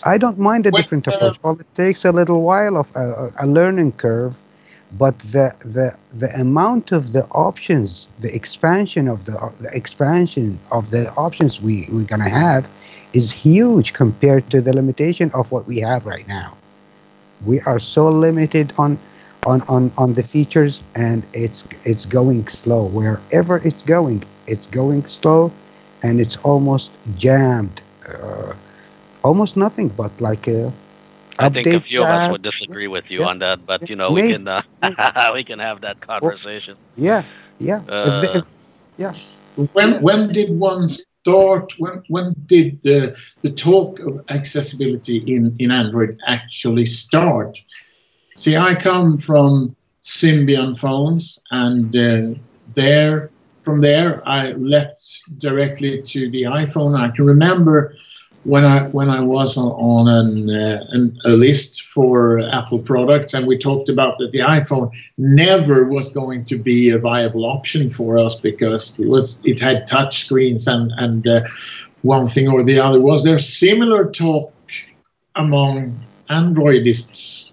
I 0.03 0.17
don't 0.17 0.37
mind 0.39 0.65
a 0.65 0.71
Well, 0.71 0.81
different 0.81 1.07
uh, 1.07 1.07
approach. 1.07 1.39
All 1.43 1.59
it 1.59 1.67
takes 1.75 2.05
a 2.05 2.11
little 2.11 2.41
while 2.41 2.77
of 2.77 2.87
a, 2.95 3.05
a 3.23 3.45
a 3.45 3.47
learning 3.47 3.93
curve, 3.93 4.35
but 5.03 5.17
the 5.19 5.47
the 5.77 5.95
the 6.23 6.29
amount 6.45 6.91
of 6.91 7.13
the 7.13 7.25
options, 7.47 8.07
the 8.19 8.33
expansion 8.35 9.07
of 9.07 9.25
the, 9.25 9.35
the 9.59 9.71
expansion 9.81 10.59
of 10.71 10.91
the 10.91 11.03
options 11.15 11.61
we 11.61 11.87
we're 11.91 12.05
gonna 12.13 12.29
have, 12.29 12.69
is 13.13 13.31
huge 13.31 13.93
compared 13.93 14.49
to 14.51 14.61
the 14.61 14.73
limitation 14.73 15.31
of 15.33 15.51
what 15.51 15.65
we 15.67 15.77
have 15.79 16.05
right 16.05 16.27
now 16.27 16.57
we 17.45 17.59
are 17.61 17.79
so 17.79 18.09
limited 18.09 18.73
on 18.77 18.97
on 19.45 19.61
on 19.67 19.91
on 19.97 20.13
the 20.13 20.23
features 20.23 20.81
and 20.95 21.25
it's 21.33 21.63
it's 21.83 22.05
going 22.05 22.47
slow 22.47 22.85
wherever 22.85 23.57
it's 23.67 23.83
going 23.83 24.23
it's 24.47 24.67
going 24.67 25.05
slow 25.07 25.51
and 26.03 26.19
it's 26.19 26.37
almost 26.37 26.91
jammed 27.17 27.81
uh, 28.07 28.53
almost 29.23 29.55
nothing 29.57 29.89
but 29.89 30.11
like 30.21 30.47
a 30.47 30.71
I 31.39 31.49
think 31.49 31.73
a 31.73 31.79
few 31.79 32.01
of 32.03 32.09
us 32.11 32.21
tab. 32.21 32.29
would 32.29 32.41
disagree 32.43 32.87
with 32.87 33.05
you 33.09 33.23
yeah, 33.23 33.25
on 33.25 33.39
that, 33.39 33.65
but 33.65 33.81
you 33.89 33.95
know 33.95 34.11
we 34.13 34.23
can 34.23 34.47
uh, 34.47 34.61
we 35.33 35.43
can 35.43 35.59
have 35.59 35.81
that 35.81 35.99
conversation. 36.01 36.77
yeah 36.95 37.23
yeah 37.59 37.81
If 38.03 38.19
the- 38.19 38.35
Uh, 38.35 38.39
if- 38.39 38.49
yeah 38.97 39.13
When 39.73 40.01
when 40.01 40.31
did 40.31 40.49
one 40.59 40.85
start? 40.87 41.73
When 41.77 42.01
when 42.07 42.33
did 42.45 42.79
the 42.83 43.15
the 43.43 43.51
talk 43.51 43.99
of 43.99 44.19
accessibility 44.29 45.17
in 45.27 45.55
in 45.59 45.71
Android 45.71 46.15
actually 46.27 46.85
start? 46.85 47.57
See, 48.35 48.55
I 48.57 48.75
come 48.75 49.17
from 49.17 49.75
Symbian 50.03 50.77
phones, 50.79 51.41
and 51.51 51.95
uh, 51.95 52.33
there 52.75 53.31
from 53.63 53.81
there 53.81 54.27
I 54.27 54.51
leapt 54.53 55.03
directly 55.37 56.01
to 56.13 56.29
the 56.31 56.43
iPhone. 56.43 56.97
I 56.99 57.09
can 57.15 57.25
remember 57.25 57.93
when 58.43 58.65
I 58.65 58.87
when 58.87 59.09
I 59.09 59.21
was 59.21 59.55
on, 59.55 60.07
an, 60.07 60.49
uh, 60.49 60.83
an, 60.89 61.17
a 61.25 61.29
list 61.29 61.83
for 61.83 62.39
Apple 62.39 62.79
products, 62.79 63.33
and 63.33 63.45
we 63.45 63.57
talked 63.57 63.89
about 63.89 64.17
that 64.17 64.31
the 64.31 64.39
iPhone 64.39 64.91
never 65.17 65.83
was 65.83 66.09
going 66.09 66.45
to 66.45 66.57
be 66.57 66.89
a 66.89 66.97
viable 66.97 67.45
option 67.45 67.89
for 67.89 68.17
us 68.17 68.39
because 68.39 68.99
it 68.99 69.07
was 69.07 69.41
it 69.45 69.59
had 69.59 69.85
touch 69.85 70.25
screens 70.25 70.67
and 70.67 70.91
and 70.97 71.27
uh, 71.27 71.41
one 72.01 72.25
thing 72.25 72.47
or 72.47 72.63
the 72.63 72.79
other. 72.79 72.99
Was 72.99 73.23
there 73.23 73.37
similar 73.37 74.09
talk 74.09 74.53
among 75.35 75.99
Androidists? 76.29 77.50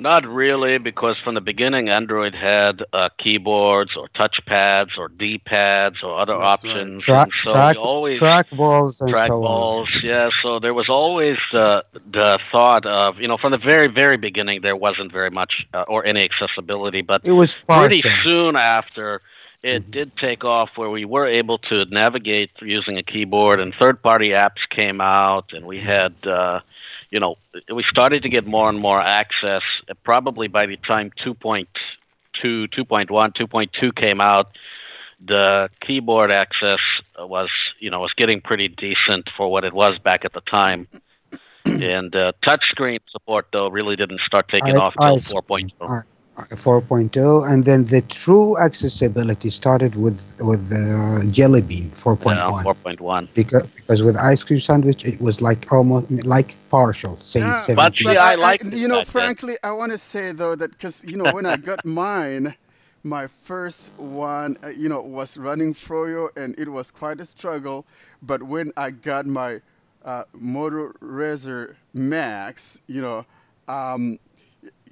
Not 0.00 0.26
really, 0.26 0.78
because 0.78 1.16
from 1.24 1.34
the 1.34 1.40
beginning, 1.40 1.88
Android 1.88 2.34
had 2.34 2.82
uh, 2.92 3.08
keyboards 3.18 3.96
or 3.96 4.08
touchpads 4.08 4.96
or 4.96 5.08
D-pads 5.08 5.96
or 6.02 6.18
other 6.20 6.36
That's 6.38 6.64
right. 6.64 6.86
options. 6.86 7.04
Tra- 7.04 7.26
so 7.44 7.52
track 7.52 7.76
always 7.76 8.20
trackballs 8.20 9.00
and 9.00 9.18
so 9.26 9.44
trackballs, 9.44 9.86
yeah. 10.02 10.30
So 10.42 10.58
there 10.60 10.74
was 10.74 10.88
always 10.88 11.36
uh, 11.52 11.82
the 11.92 12.38
thought 12.50 12.86
of, 12.86 13.18
you 13.18 13.28
know, 13.28 13.36
from 13.38 13.52
the 13.52 13.58
very, 13.58 13.88
very 13.88 14.16
beginning, 14.16 14.60
there 14.62 14.76
wasn't 14.76 15.12
very 15.12 15.30
much 15.30 15.66
uh, 15.74 15.84
or 15.88 16.04
any 16.06 16.22
accessibility, 16.24 17.02
but 17.02 17.22
it 17.24 17.32
was 17.32 17.56
pretty 17.68 18.02
partial 18.02 18.10
soon 18.22 18.56
after 18.56 19.20
it 19.62 19.88
Mhm. 19.88 19.90
did 19.90 20.16
take 20.16 20.44
off 20.44 20.70
where 20.76 20.90
we 20.90 21.04
were 21.04 21.26
able 21.26 21.58
to 21.58 21.84
navigate 21.86 22.50
using 22.62 22.96
a 22.98 23.02
keyboard 23.02 23.60
and 23.60 23.74
third 23.74 24.00
party 24.02 24.30
apps 24.30 24.68
came 24.70 25.00
out 25.00 25.52
and 25.52 25.66
we 25.66 25.80
had 25.80 26.14
uh, 26.26 26.60
you 27.10 27.20
know 27.20 27.36
we 27.74 27.82
started 27.84 28.22
to 28.22 28.28
get 28.28 28.46
more 28.46 28.68
and 28.68 28.78
more 28.78 29.00
access. 29.00 29.62
Probably 30.04 30.48
by 30.48 30.66
the 30.66 30.76
time 30.76 31.10
2.2 31.24 31.66
2.1 32.42 33.08
2.2 33.08 33.94
came 33.94 34.20
out 34.20 34.56
the 35.20 35.68
keyboard 35.80 36.30
access 36.30 36.78
was 37.18 37.50
you 37.80 37.90
know 37.90 38.00
was 38.00 38.12
getting 38.14 38.40
pretty 38.40 38.68
decent 38.68 39.28
for 39.36 39.50
what 39.50 39.64
it 39.64 39.72
was 39.72 39.98
back 39.98 40.24
at 40.24 40.32
the 40.32 40.40
time. 40.42 40.86
And 41.64 42.16
uh, 42.16 42.32
touchscreen 42.42 43.00
support 43.10 43.48
though 43.52 43.68
really 43.68 43.94
didn't 43.94 44.20
start 44.20 44.48
taking 44.48 44.76
I- 44.76 44.80
off 44.80 44.94
until 44.98 45.42
4.0 45.42 45.70
I- 45.82 46.00
4.0 46.50 47.50
and 47.50 47.64
then 47.64 47.84
the 47.86 48.02
true 48.02 48.58
accessibility 48.58 49.50
started 49.50 49.96
with 49.96 50.18
with 50.40 50.60
uh, 50.72 51.24
jelly 51.30 51.62
bean 51.62 51.90
4.1 51.90 52.38
yeah, 52.38 52.50
4.1 52.62 53.28
because 53.34 53.62
because 53.76 54.02
with 54.02 54.16
ice 54.16 54.42
cream 54.42 54.60
sandwich 54.60 55.04
it 55.04 55.20
was 55.20 55.40
like 55.40 55.70
almost 55.72 56.10
like 56.24 56.54
partial 56.70 57.18
say 57.20 57.52
Yeah, 57.52 57.52
70 57.52 57.94
But 58.02 58.16
see, 58.16 58.16
I 58.16 58.34
liked 58.34 58.72
it 58.72 58.74
you 58.74 58.88
know, 58.88 59.02
back 59.02 59.08
then. 59.16 59.32
frankly, 59.32 59.56
I 59.62 59.72
want 59.72 59.92
to 59.92 59.98
say 59.98 60.32
though 60.32 60.54
that 60.56 60.72
because 60.72 61.04
you 61.04 61.16
know 61.16 61.28
when 61.28 61.46
I 61.46 61.56
got 61.56 61.84
mine, 61.84 62.54
my 63.02 63.26
first 63.26 63.92
one, 63.96 64.56
uh, 64.62 64.68
you 64.68 64.88
know, 64.88 65.00
was 65.00 65.36
running 65.38 65.74
Froyo, 65.74 66.28
and 66.36 66.58
it 66.58 66.68
was 66.70 66.90
quite 66.90 67.20
a 67.20 67.24
struggle. 67.24 67.86
But 68.22 68.42
when 68.44 68.72
I 68.76 68.90
got 68.90 69.26
my 69.26 69.60
uh, 70.04 70.24
Moto 70.32 70.92
RAZR 71.00 71.76
Maxx, 71.94 72.80
you 72.86 73.00
know, 73.02 73.26
um, 73.68 74.18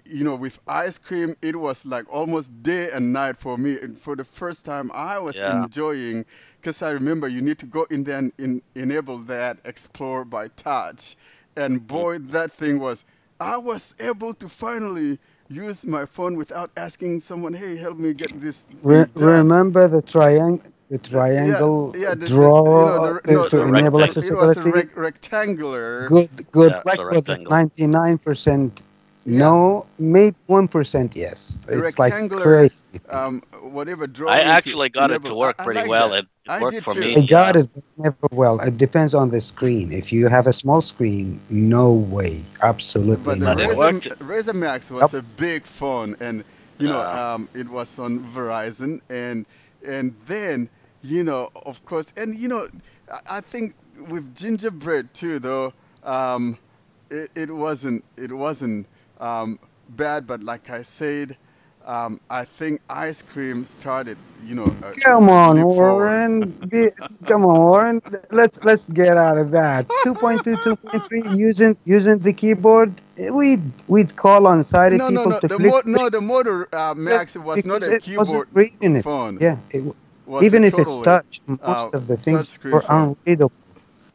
you 0.08 0.24
know, 0.24 0.34
with 0.34 0.60
ice 0.66 0.98
cream, 0.98 1.34
it 1.42 1.56
was 1.56 1.86
like 1.86 2.04
almost 2.12 2.62
day 2.62 2.90
and 2.92 3.12
night 3.12 3.36
for 3.36 3.58
me. 3.58 3.78
And 3.80 3.96
for 3.96 4.16
the 4.16 4.24
first 4.24 4.64
time, 4.64 4.90
I 4.94 5.18
was 5.18 5.36
yeah. 5.36 5.64
enjoying, 5.64 6.24
because 6.60 6.82
I 6.82 6.90
remember 6.90 7.28
you 7.28 7.40
need 7.40 7.58
to 7.58 7.66
go 7.66 7.86
in 7.90 8.04
there 8.04 8.18
and 8.18 8.32
in, 8.38 8.62
enable 8.74 9.18
that 9.18 9.58
explore 9.64 10.24
by 10.24 10.48
touch. 10.48 11.16
And 11.56 11.80
mm-hmm. 11.80 11.86
boy, 11.86 12.18
that 12.18 12.52
thing 12.52 12.78
was, 12.80 13.04
I 13.40 13.56
was 13.58 13.94
able 14.00 14.34
to 14.34 14.48
finally 14.48 15.18
use 15.48 15.86
my 15.86 16.06
phone 16.06 16.36
without 16.36 16.70
asking 16.76 17.20
someone, 17.20 17.54
hey, 17.54 17.76
help 17.76 17.98
me 17.98 18.14
get 18.14 18.40
this. 18.40 18.66
Re- 18.82 19.06
remember 19.14 19.88
the 19.88 20.02
triangle? 20.02 20.72
the 20.88 20.98
triangle 20.98 21.92
yeah, 21.94 22.08
yeah, 22.08 22.14
the, 22.14 22.28
draw 22.28 22.62
the, 22.64 23.30
you 23.30 23.36
know, 23.36 23.44
the, 23.44 23.50
to, 23.50 23.60
uh, 23.60 23.62
no, 23.62 23.68
to 23.70 23.76
enable 23.76 24.02
accessibility. 24.04 24.60
It 24.60 24.64
was 24.64 24.86
a 24.96 25.00
rectangular. 25.00 26.08
Good, 26.08 26.52
good. 26.52 26.70
Yeah, 26.70 27.02
99% 27.02 28.82
yeah. 29.26 29.38
no, 29.40 29.86
maybe 29.98 30.36
one 30.46 30.68
percent 30.68 31.16
yes. 31.16 31.58
A 31.68 31.78
It's 31.84 31.98
like 31.98 32.14
crazy. 32.30 32.78
um, 33.10 33.42
whatever 33.62 34.06
draw. 34.06 34.30
I 34.32 34.40
actually 34.40 34.88
got 34.90 35.10
it 35.10 35.22
to 35.24 35.34
work 35.34 35.56
I- 35.58 35.64
I 35.64 35.64
pretty 35.64 35.80
like 35.82 35.90
well. 35.90 36.10
that. 36.10 36.18
It, 36.18 36.26
it 36.46 36.50
I 36.50 36.60
worked 36.62 36.74
did 36.74 36.84
for 36.84 36.94
too. 36.94 37.00
me. 37.00 37.16
I 37.16 37.20
got 37.22 37.56
yeah. 37.56 37.62
it, 37.62 37.70
but 37.74 37.84
never 37.98 38.16
well. 38.32 38.60
It 38.60 38.78
depends 38.78 39.14
on 39.14 39.30
the 39.30 39.40
screen. 39.40 39.92
If 39.92 40.12
you 40.12 40.28
have 40.28 40.46
a 40.46 40.52
small 40.52 40.82
screen, 40.82 41.40
no 41.50 41.92
way, 41.92 42.42
absolutely 42.62 43.24
But 43.24 43.40
the 43.40 43.46
But 43.46 43.60
it 43.60 43.68
not. 43.76 43.94
Razor. 44.28 44.52
RAZR 44.52 44.54
Maxx 44.54 44.90
was 44.90 45.12
Yep. 45.12 45.22
a 45.22 45.22
big 45.22 45.64
phone, 45.64 46.16
and 46.20 46.44
you 46.78 46.88
know, 46.88 47.00
Yeah. 47.00 47.34
um, 47.34 47.48
it 47.54 47.68
was 47.68 47.98
on 47.98 48.20
Verizon, 48.20 49.00
and 49.10 49.46
and 49.86 50.14
then 50.26 50.68
you 51.02 51.24
know, 51.24 51.50
of 51.64 51.84
course, 51.84 52.12
and 52.16 52.34
you 52.36 52.48
know, 52.48 52.68
I, 53.12 53.38
I 53.38 53.40
think 53.40 53.74
with 54.08 54.34
gingerbread 54.34 55.14
too, 55.14 55.38
though, 55.38 55.72
um, 56.04 56.58
it, 57.10 57.30
it 57.34 57.50
wasn't 57.50 58.04
it 58.16 58.32
wasn't 58.32 58.86
um, 59.20 59.58
bad, 59.88 60.26
but 60.26 60.42
like 60.44 60.70
I 60.70 60.82
said. 60.82 61.36
Um, 61.86 62.20
I 62.28 62.44
think 62.44 62.80
ice 62.90 63.22
cream 63.22 63.64
started, 63.64 64.18
you 64.44 64.56
know. 64.56 64.76
a- 64.82 64.92
Come 65.04 65.30
on. 65.30 65.62
Warren. 65.62 66.50
Be- 66.68 66.90
Come 67.26 67.46
on, 67.46 67.58
Warren. 67.60 68.02
Let's 68.32 68.62
let's 68.64 68.88
get 68.90 69.16
out 69.16 69.38
of 69.38 69.52
that. 69.52 69.86
2.2, 70.04 70.42
2.3, 70.64 71.38
using 71.38 71.76
using 71.84 72.18
the 72.18 72.32
keyboard. 72.32 72.92
We'd 73.16 73.62
we'd 73.86 74.16
call 74.16 74.46
on 74.48 74.64
sighted 74.64 74.98
No, 74.98 75.10
no, 75.10 75.24
people 75.24 75.32
no. 75.32 75.40
to 75.40 75.48
The 75.48 75.56
flip 75.58 75.72
mo- 75.72 75.82
no, 75.86 76.10
the 76.10 76.20
motor 76.20 76.68
uh, 76.74 76.94
Max 76.96 77.36
was 77.36 77.64
not 77.66 77.82
a 77.84 77.98
keyboard 78.00 78.48
reading 78.52 78.96
it. 78.96 79.02
phone. 79.04 79.38
Yeah, 79.40 79.58
it, 79.70 79.84
Was 80.26 80.44
even 80.44 80.64
if 80.64 80.78
it's 80.78 80.98
touch, 80.98 81.40
most 81.46 81.60
uh, 81.62 81.90
of 81.94 82.06
the 82.08 82.16
things 82.16 82.58
were 82.70 82.84
unreadable. 82.88 83.52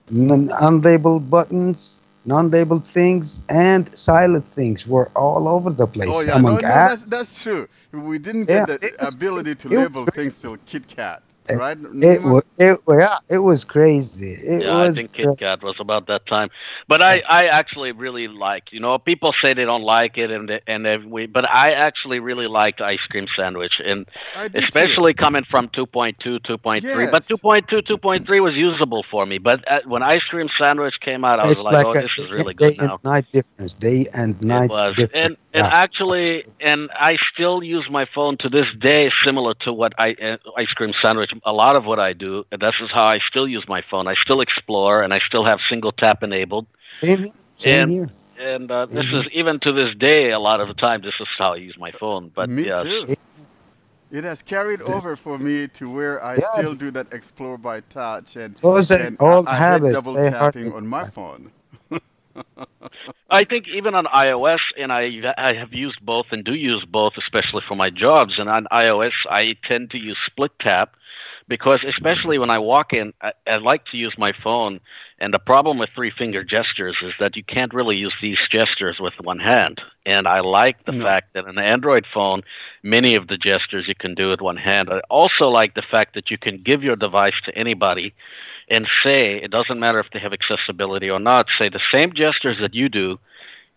Non- 0.10 0.50
unlabeled 0.50 1.30
buttons, 1.30 2.01
non-labeled 2.26 2.88
things, 2.88 3.42
and 3.50 3.98
silent 3.98 4.48
things 4.48 4.88
were 4.88 5.10
all 5.16 5.48
over 5.48 5.72
the 5.72 5.88
place. 5.88 6.10
Oh 6.10 6.22
yeah, 6.22 6.40
no, 6.42 6.60
no, 6.62 6.84
that's 6.84 7.06
that's 7.06 7.44
true. 7.44 7.68
We 7.94 8.20
didn't 8.20 8.46
Yeah, 8.48 8.66
get 8.66 8.68
the 8.68 8.80
it 8.82 8.96
ability 9.00 9.56
to 9.56 9.70
label 9.70 10.08
things 10.08 10.42
till 10.42 10.58
KitKat, 10.58 11.22
It- 11.22 11.31
right? 11.54 11.78
It 12.02 12.22
Nimer? 12.22 12.24
was, 12.24 12.44
it, 12.58 12.80
yeah, 12.88 13.18
it 13.30 13.40
was 13.40 13.64
crazy. 13.64 14.34
It 14.34 14.66
yeah, 14.66 14.70
was 14.70 14.90
I 14.90 14.90
think 14.90 15.14
crazy. 15.14 15.14
Kit 15.14 15.30
Kat 15.40 15.60
was 15.64 15.76
about 15.80 16.08
that 16.08 16.22
time. 16.28 16.50
But 16.88 17.02
I, 17.02 17.20
I 17.30 17.46
actually 17.46 17.92
really 17.92 18.28
liked. 18.28 18.70
You 18.72 18.80
know, 18.80 18.98
people 18.98 19.34
say 19.42 19.54
they 19.54 19.66
don't 19.66 19.84
like 19.84 20.18
it, 20.18 20.32
and 20.32 20.50
they- 20.50 20.62
and 20.68 20.86
they- 20.86 20.98
we, 20.98 21.26
but 21.28 21.48
I 21.50 21.72
actually 21.72 22.20
really 22.20 22.48
liked 22.48 22.82
ice 22.82 23.00
cream 23.10 23.28
sandwich, 23.36 23.74
and 23.84 24.06
I 24.34 24.48
did 24.48 24.72
too. 24.72 24.98
especially 24.98 25.14
coming 25.14 25.44
from 25.50 25.70
2.2, 25.74 26.40
2.3. 26.46 27.08
But 27.08 27.24
Yes. 27.24 27.28
2.2, 27.28 27.82
2.3 27.82 28.40
was 28.42 28.54
usable 28.56 29.04
for 29.10 29.26
me. 29.26 29.38
But 29.40 29.60
uh, 29.70 29.80
when 29.86 30.04
ice 30.04 30.24
cream 30.30 30.48
sandwich 30.60 30.96
came 31.04 31.24
out, 31.24 31.40
I 31.40 31.46
was 31.46 31.58
it's 31.58 31.64
like, 31.64 31.80
like 31.80 31.84
oh, 31.84 31.96
a 31.96 32.02
this 32.02 32.12
is 32.18 32.30
really 32.30 32.54
day 32.60 32.74
good 32.74 32.76
now. 32.80 33.00
and 33.00 33.00
night 33.04 33.26
difference. 33.32 33.74
Day 33.74 34.08
and 34.14 34.42
night 34.42 34.52
It 34.52 34.64
was, 34.68 34.96
difference. 34.96 35.14
and 35.14 35.38
and 35.54 35.66
yeah. 35.66 35.72
actually, 35.72 36.44
and 36.60 36.90
I 36.94 37.18
still 37.34 37.64
use 37.64 37.88
my 37.90 38.06
phone 38.14 38.38
to 38.40 38.50
this 38.50 38.66
day, 38.80 39.10
similar 39.26 39.54
to 39.62 39.74
what 39.74 39.94
I 39.98 40.12
uh, 40.22 40.38
ice 40.58 40.68
cream 40.76 40.92
sandwich. 41.02 41.32
A 41.44 41.52
lot 41.52 41.76
of 41.76 41.86
what 41.86 42.00
I 42.00 42.14
do, 42.14 42.46
this 42.52 42.76
is 42.82 42.90
how 42.94 43.04
I 43.06 43.20
still 43.28 43.48
use 43.48 43.66
my 43.68 43.82
phone. 43.90 44.08
I 44.08 44.16
still 44.16 44.42
explore, 44.42 45.02
and 45.02 45.14
I 45.14 45.20
still 45.26 45.44
have 45.46 45.60
single 45.70 45.92
tap 45.92 46.22
enabled. 46.24 46.68
Same 47.02 47.20
here. 47.24 47.32
Same 47.58 47.82
and- 47.82 47.92
here. 47.92 48.10
And 48.40 48.72
uh, 48.72 48.88
this 48.88 49.06
is 49.14 49.26
even 49.34 49.60
to 49.60 49.72
this 49.72 49.94
day, 50.00 50.32
a 50.32 50.40
lot 50.40 50.62
of 50.62 50.68
the 50.68 50.74
time, 50.74 51.02
this 51.04 51.14
is 51.20 51.28
how 51.38 51.54
I 51.54 51.58
use 51.58 51.78
my 51.78 51.92
phone. 51.92 52.32
But 52.34 52.50
Me 52.50 52.66
yes, 52.66 52.82
too. 52.82 53.16
It 54.12 54.24
has 54.24 54.42
carried 54.42 54.82
over 54.96 55.16
for 55.16 55.38
me 55.38 55.68
to 55.68 55.88
where 55.94 56.24
I 56.24 56.34
Yeah. 56.36 56.40
still 56.54 56.74
do 56.74 56.90
that 56.90 57.14
explore 57.14 57.60
by 57.60 57.82
touch 57.82 58.36
and, 58.36 58.56
Those 58.56 58.90
and 58.90 59.16
old 59.20 59.48
I, 59.48 59.52
I 59.52 59.56
habits. 59.58 59.94
double 59.94 60.14
They 60.14 60.32
tapping 60.32 60.72
hardly- 60.72 60.72
on 60.72 60.88
my 60.88 61.06
phone. 61.06 61.52
I 63.30 63.44
think 63.46 63.68
even 63.68 63.94
on 63.94 64.06
iOS, 64.06 64.60
and 64.78 64.92
I 64.92 65.34
I 65.38 65.54
have 65.54 65.72
used 65.74 66.04
both 66.04 66.28
and 66.32 66.44
do 66.44 66.54
use 66.56 66.84
both, 66.86 67.14
especially 67.18 67.62
for 67.62 67.76
my 67.76 67.90
jobs. 67.92 68.40
And 68.40 68.50
on 68.50 68.66
iOS, 68.72 69.14
I 69.30 69.56
tend 69.68 69.92
to 69.92 69.98
use 69.98 70.18
split 70.26 70.52
tap 70.60 70.96
because, 71.52 71.82
especially 71.86 72.38
when 72.40 72.50
I 72.50 72.60
walk 72.60 72.94
in, 72.94 73.12
I, 73.22 73.34
I 73.46 73.58
like 73.58 73.84
to 73.92 73.98
use 73.98 74.16
my 74.18 74.32
phone. 74.42 74.80
And 75.20 75.34
the 75.34 75.38
problem 75.38 75.78
with 75.80 75.90
three 75.94 76.10
finger 76.18 76.46
gestures 76.46 76.96
is 77.04 77.12
that 77.20 77.36
you 77.36 77.44
can't 77.44 77.74
really 77.74 77.98
use 77.98 78.14
these 78.22 78.38
gestures 78.50 79.00
with 79.02 79.16
one 79.22 79.40
hand. 79.40 79.82
And 80.06 80.30
I 80.30 80.40
like 80.40 80.86
the 80.86 80.94
No. 80.94 81.04
fact 81.04 81.34
that 81.34 81.44
in 81.44 81.58
an 81.58 81.64
Android 81.76 82.06
phone, 82.14 82.42
many 82.84 83.16
of 83.16 83.28
the 83.28 83.36
gestures 83.36 83.86
you 83.90 83.96
can 84.00 84.16
do 84.16 84.30
with 84.30 84.40
one 84.40 84.56
hand. 84.56 84.88
I 84.90 85.02
also 85.10 85.48
like 85.50 85.74
the 85.74 85.84
fact 85.92 86.16
that 86.16 86.32
you 86.32 86.38
can 86.38 86.64
give 86.64 86.84
your 86.84 86.96
device 86.96 87.36
to 87.44 87.58
anybody 87.58 88.14
and 88.70 88.88
say, 89.04 89.36
it 89.36 89.52
doesn't 89.52 89.82
matter 89.82 90.00
if 90.00 90.08
they 90.14 90.20
have 90.20 90.32
accessibility 90.32 91.10
or 91.10 91.20
not, 91.20 91.48
say 91.60 91.68
the 91.68 91.82
same 91.92 92.14
gestures 92.16 92.60
that 92.62 92.74
you 92.74 92.88
do, 92.88 93.20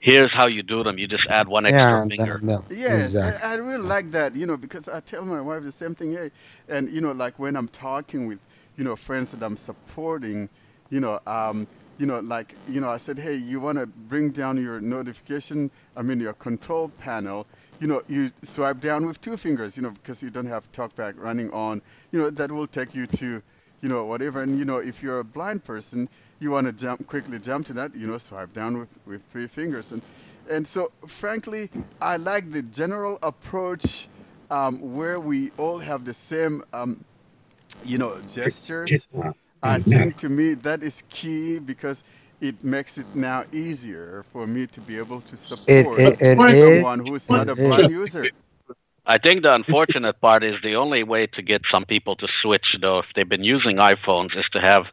here's 0.04 0.32
how 0.34 0.46
you 0.46 0.62
do 0.62 0.84
them. 0.84 0.98
You 0.98 1.08
just 1.08 1.26
add 1.30 1.48
one 1.48 1.66
extra 1.66 1.98
Yeah, 1.98 2.04
finger. 2.08 2.36
no, 2.42 2.64
no, 2.66 2.66
Yes, 2.70 3.16
exactly. 3.16 3.42
I, 3.42 3.52
I 3.52 3.54
really 3.56 3.84
like 3.84 4.10
that, 4.12 4.36
you 4.36 4.46
know, 4.46 4.56
because 4.56 4.88
I 4.88 5.00
tell 5.00 5.24
my 5.24 5.40
wife 5.40 5.62
the 5.62 5.72
same 5.72 5.94
thing. 5.94 6.12
Hey, 6.14 6.30
and 6.68 6.90
you 6.90 7.00
know, 7.00 7.12
like 7.12 7.38
when 7.38 7.56
I'm 7.56 7.68
talking 7.68 8.26
with, 8.28 8.42
you 8.76 8.84
know, 8.84 8.96
friends 8.96 9.32
that 9.32 9.42
I'm 9.44 9.56
supporting, 9.56 10.50
you 10.90 11.00
know, 11.00 11.20
um, 11.26 11.68
you 11.98 12.06
know, 12.06 12.20
like 12.20 12.56
you 12.66 12.80
know, 12.80 12.90
I 12.90 12.98
said, 12.98 13.18
hey, 13.18 13.36
you 13.36 13.60
want 13.60 13.78
to 13.78 13.86
bring 13.86 14.30
down 14.30 14.58
your 14.62 14.80
notification, 14.80 15.70
I 15.96 16.02
mean, 16.02 16.20
your 16.20 16.34
control 16.34 16.90
panel. 16.90 17.46
You 17.80 17.88
know, 17.88 18.02
you 18.08 18.30
swipe 18.42 18.80
down 18.80 19.06
with 19.06 19.20
two 19.20 19.36
fingers, 19.36 19.76
you 19.76 19.82
know, 19.84 19.90
because 19.90 20.22
you 20.22 20.30
don't 20.30 20.46
have 20.46 20.70
TalkBack 20.72 21.14
running 21.18 21.50
on. 21.52 21.82
You 22.12 22.20
know, 22.22 22.30
that 22.30 22.52
will 22.52 22.68
take 22.68 22.94
you 22.94 23.06
to, 23.08 23.42
you 23.84 23.90
know, 23.90 24.04
whatever. 24.06 24.42
And 24.42 24.58
you 24.58 24.66
know, 24.66 24.78
if 24.78 25.02
you're 25.02 25.20
a 25.20 25.24
blind 25.24 25.64
person, 25.64 26.08
you 26.40 26.50
want 26.52 26.66
to 26.68 26.72
jump 26.72 27.06
quickly 27.06 27.38
jump 27.40 27.66
to 27.68 27.74
that, 27.74 27.94
you 27.96 28.06
know, 28.08 28.18
swipe 28.18 28.54
down 28.54 28.78
with 28.80 28.92
with 29.06 29.22
three 29.32 29.48
fingers. 29.48 29.92
And 29.92 30.02
and 30.50 30.66
so, 30.66 30.92
frankly, 31.06 31.70
I 32.00 32.16
like 32.16 32.52
the 32.52 32.62
general 32.62 33.18
approach 33.22 34.08
um, 34.50 34.94
where 34.94 35.20
we 35.20 35.52
all 35.58 35.78
have 35.80 36.04
the 36.06 36.14
same, 36.14 36.64
um, 36.72 37.04
you 37.84 37.98
know, 37.98 38.20
gestures. 38.26 39.08
I 39.62 39.78
think 39.80 40.16
to 40.18 40.30
me 40.30 40.54
that 40.54 40.82
is 40.84 41.02
key 41.10 41.60
because 41.60 42.04
it 42.40 42.64
makes 42.64 42.98
it 42.98 43.08
now 43.14 43.44
easier 43.52 44.22
for 44.24 44.46
me 44.46 44.66
to 44.68 44.80
be 44.80 44.98
able 44.98 45.22
to 45.22 45.36
support 45.36 46.02
it- 46.06 46.20
it 46.20 46.48
it, 46.48 46.54
someone 46.54 47.00
is- 47.00 47.06
who's 47.06 47.30
not 47.30 47.48
a 47.48 47.56
blind 47.56 47.90
user. 47.90 48.28
I 49.06 49.18
think 49.18 49.42
the 49.42 49.52
unfortunate 49.54 50.18
part 50.20 50.42
is 50.42 50.54
the 50.62 50.76
only 50.76 51.02
way 51.02 51.26
to 51.26 51.42
get 51.42 51.62
some 51.70 51.84
people 51.84 52.16
to 52.16 52.28
switch, 52.42 52.76
though, 52.80 53.00
if 53.00 53.06
they've 53.14 53.28
been 53.28 53.44
using 53.44 53.76
iPhones, 53.76 54.36
is 54.38 54.46
to 54.52 54.60
have 54.60 54.84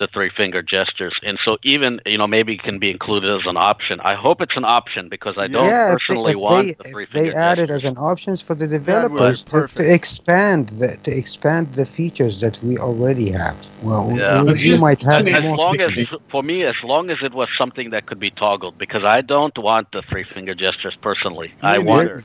the 0.00 0.06
three 0.12 0.28
finger 0.36 0.60
gestures. 0.60 1.14
And 1.22 1.38
so, 1.44 1.56
even, 1.62 2.00
you 2.04 2.18
know, 2.18 2.26
maybe 2.26 2.54
it 2.54 2.62
can 2.62 2.78
be 2.78 2.90
included 2.90 3.30
as 3.40 3.46
an 3.46 3.56
option. 3.56 4.00
I 4.00 4.16
hope 4.16 4.42
it's 4.42 4.56
an 4.56 4.64
option 4.64 5.08
because 5.08 5.36
I 5.38 5.46
don't 5.46 5.64
yeah, 5.66 5.92
if 5.94 5.98
they, 6.08 6.14
personally 6.14 6.32
if 6.32 6.38
want 6.38 6.66
they, 6.66 6.72
the 6.74 6.88
three 6.90 7.02
if 7.04 7.10
they 7.12 7.20
finger 7.26 7.38
add 7.38 7.58
it 7.58 7.68
gestures. 7.68 7.84
as 7.84 7.90
an 7.92 7.96
option 7.98 8.36
for 8.36 8.54
the 8.54 8.64
would 8.66 8.70
be 8.72 8.76
developers 8.78 9.42
to, 9.44 9.50
perfect. 9.50 9.78
to 9.88 9.94
expand 9.94 10.68
the 10.70 10.96
to 11.04 11.16
expand 11.16 11.74
the 11.74 11.86
features 11.86 12.40
that 12.40 12.60
we 12.62 12.76
already 12.76 13.30
have. 13.30 13.56
Well, 13.82 14.08
we- 14.10 14.18
Yeah. 14.20 14.42
we, 14.42 14.52
we 14.52 14.58
here's- 14.58 14.80
might 14.80 15.00
have 15.02 15.26
as 15.28 15.44
more 15.44 15.56
long 15.56 15.80
as 15.80 15.92
for 16.28 16.42
me 16.42 16.64
as 16.64 16.74
long 16.82 17.08
as 17.10 17.18
it 17.22 17.32
was 17.32 17.48
something 17.56 17.90
that 17.90 18.04
could 18.06 18.18
be 18.18 18.30
toggled 18.30 18.76
because 18.78 19.04
i 19.04 19.20
don't 19.20 19.56
want 19.58 19.86
the 19.92 20.02
three 20.10 20.24
finger 20.34 20.54
gestures 20.54 20.96
personally 21.00 21.52
i 21.62 21.78
Me 21.78 21.84
want 21.84 22.06
neither. 22.08 22.24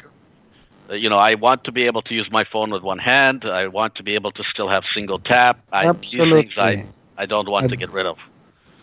You 0.91 1.10
know 1.10 1.17
i 1.17 1.36
want 1.36 1.63
to 1.63 1.71
be 1.71 1.86
able 1.86 2.02
to 2.02 2.13
use 2.13 2.28
my 2.32 2.43
phone 2.52 2.71
with 2.71 2.84
one 2.84 2.99
hand 2.99 3.45
i 3.45 3.67
want 3.67 3.95
to 3.95 4.04
be 4.04 4.15
able 4.15 4.32
to 4.32 4.43
still 4.54 4.69
have 4.69 4.84
single 4.93 5.19
tap 5.19 5.60
I, 5.71 5.89
these 6.12 6.25
absolutely 6.25 6.32
things 6.32 6.54
i 6.58 6.78
i 7.17 7.25
don't 7.25 7.49
want 7.49 7.69
to 7.69 7.78
get 7.78 7.91
rid 7.91 8.06
of 8.06 8.17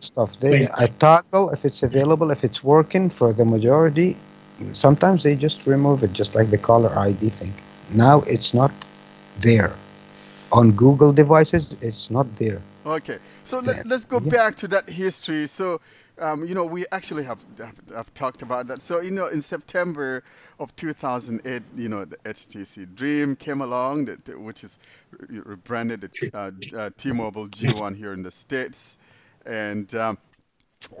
stuff. 0.00 0.38
They 0.40 0.52
Thing. 0.52 0.68
a 0.78 0.88
toggle 0.88 1.50
if 1.50 1.64
it's 1.64 1.82
available, 1.82 2.30
if 2.30 2.44
it's 2.44 2.62
working 2.62 3.10
for 3.10 3.32
the 3.32 3.44
majority. 3.44 4.16
Sometimes 4.72 5.22
they 5.22 5.34
just 5.34 5.66
remove 5.66 6.02
it, 6.04 6.12
just 6.12 6.34
like 6.34 6.50
the 6.50 6.58
caller 6.58 6.96
ID 6.96 7.30
thing. 7.30 7.52
Now 7.92 8.22
it's 8.34 8.54
not 8.54 8.72
there. 9.40 9.72
On 10.52 10.70
Google 10.72 11.12
devices, 11.12 11.74
it's 11.80 12.10
not 12.10 12.26
there. 12.36 12.60
Okay, 12.84 13.18
so 13.44 13.60
let, 13.60 13.84
let's 13.84 14.04
go 14.04 14.20
Yeah. 14.20 14.30
back 14.30 14.56
to 14.56 14.68
that 14.68 14.88
history. 14.90 15.46
So, 15.46 15.80
um, 16.18 16.44
you 16.44 16.54
know, 16.54 16.64
we 16.66 16.84
actually 16.92 17.24
have, 17.24 17.44
have, 17.58 17.80
have 17.94 18.14
talked 18.14 18.42
about 18.42 18.68
that. 18.68 18.80
So, 18.82 19.00
you 19.00 19.10
know, 19.10 19.26
in 19.28 19.40
September 19.40 20.22
of 20.58 20.74
2008, 20.76 21.62
you 21.76 21.88
know, 21.88 22.04
the 22.04 22.16
HTC 22.18 22.94
Dream 22.94 23.36
came 23.36 23.60
along, 23.60 24.06
that, 24.06 24.40
which 24.40 24.62
is 24.64 24.78
rebranded 25.28 26.02
the 26.02 26.30
uh, 26.34 26.50
uh, 26.76 26.90
T-Mobile 26.96 27.48
G1 27.48 27.96
here 27.96 28.12
in 28.12 28.22
the 28.22 28.30
States. 28.30 28.98
And, 29.46 29.94
um, 29.94 30.18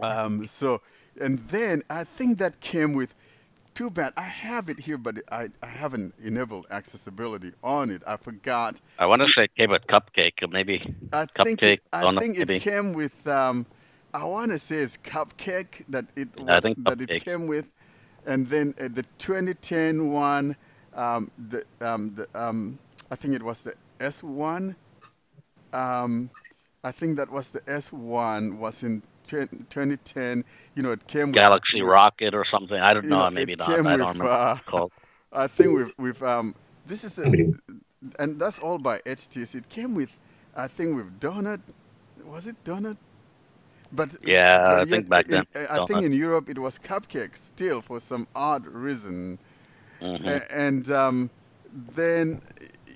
Um, 0.02 0.46
so, 0.46 0.80
and 1.20 1.38
then 1.50 1.82
I 1.90 2.04
think 2.04 2.38
that 2.38 2.60
came 2.60 2.94
with. 2.94 3.14
Too 3.74 3.90
bad. 3.90 4.12
I 4.18 4.22
have 4.24 4.68
it 4.68 4.80
here, 4.80 4.98
but 4.98 5.16
I, 5.32 5.48
I 5.62 5.66
haven't 5.66 6.14
enabled 6.22 6.66
accessibility 6.70 7.52
on 7.62 7.90
it. 7.90 8.02
I 8.06 8.18
forgot. 8.18 8.80
I 8.98 9.06
want 9.06 9.22
to 9.22 9.28
say 9.28 9.44
it 9.44 9.54
came 9.56 9.70
with 9.70 9.86
cupcake, 9.86 10.48
maybe 10.50 10.94
I 11.12 11.26
think 11.42 11.60
cupcake. 11.60 11.72
it, 11.72 11.80
I 11.92 12.06
think 12.06 12.38
it 12.38 12.48
maybe. 12.48 12.60
came 12.60 12.92
with. 12.92 13.26
Um, 13.26 13.66
I 14.14 14.24
want 14.24 14.52
to 14.52 14.58
say 14.58 14.76
it's 14.76 14.96
cupcake 14.98 15.84
that 15.88 16.06
it 16.16 16.28
I 16.38 16.42
was 16.42 16.62
think 16.62 16.84
that 16.84 17.00
it 17.00 17.24
came 17.24 17.46
with, 17.46 17.72
and 18.26 18.46
then 18.46 18.74
uh, 18.78 18.88
the 18.88 19.04
2010 19.18 20.10
one, 20.10 20.56
um, 20.94 21.30
the 21.38 21.64
um, 21.80 22.14
the 22.14 22.28
um, 22.34 22.78
I 23.10 23.14
think 23.14 23.34
it 23.34 23.42
was 23.42 23.64
the 23.64 23.74
S1. 23.98 24.74
Um, 25.72 26.30
I 26.84 26.92
think 26.92 27.16
that 27.16 27.30
was 27.30 27.52
the 27.52 27.60
S1 27.60 28.58
was 28.58 28.82
in 28.82 29.02
2010. 29.24 30.44
You 30.74 30.82
know, 30.82 30.92
it 30.92 31.06
came 31.06 31.28
with 31.28 31.40
Galaxy 31.40 31.82
with- 31.82 31.90
Rocket 31.90 32.34
or 32.34 32.44
something. 32.44 32.78
I 32.78 32.92
don't 32.92 33.06
know. 33.06 33.24
know, 33.24 33.30
maybe 33.30 33.52
it 33.52 33.58
not. 33.58 33.70
I 33.70 33.76
don't 33.76 33.84
with, 33.84 34.00
remember 34.00 34.28
uh, 34.28 34.58
called. 34.66 34.92
I 35.32 35.46
think 35.46 35.76
we've 35.76 35.92
we've 35.96 36.22
um 36.22 36.54
this 36.86 37.04
is 37.04 37.18
a, 37.18 37.24
and 38.18 38.38
that's 38.38 38.58
all 38.58 38.78
by 38.78 38.98
HTC. 39.06 39.54
It 39.54 39.68
came 39.70 39.94
with 39.94 40.18
I 40.54 40.68
think 40.68 40.96
with 40.96 41.18
donut. 41.18 41.60
Was 42.26 42.46
it 42.46 42.56
donut? 42.64 42.98
But 43.92 44.16
Yeah, 44.24 44.68
but 44.70 44.80
I 44.82 44.84
think 44.86 45.08
back 45.08 45.26
in- 45.28 45.46
then, 45.52 45.66
I 45.70 45.84
think 45.86 46.02
in 46.02 46.12
Europe 46.12 46.48
it 46.48 46.58
was 46.58 46.78
cupcake 46.78 47.36
still 47.36 47.80
for 47.80 48.00
some 48.00 48.26
odd 48.34 48.66
reason. 48.66 49.38
Mhm. 50.00 50.26
A- 50.26 50.52
and 50.52 50.90
um, 50.90 51.30
then 51.72 52.40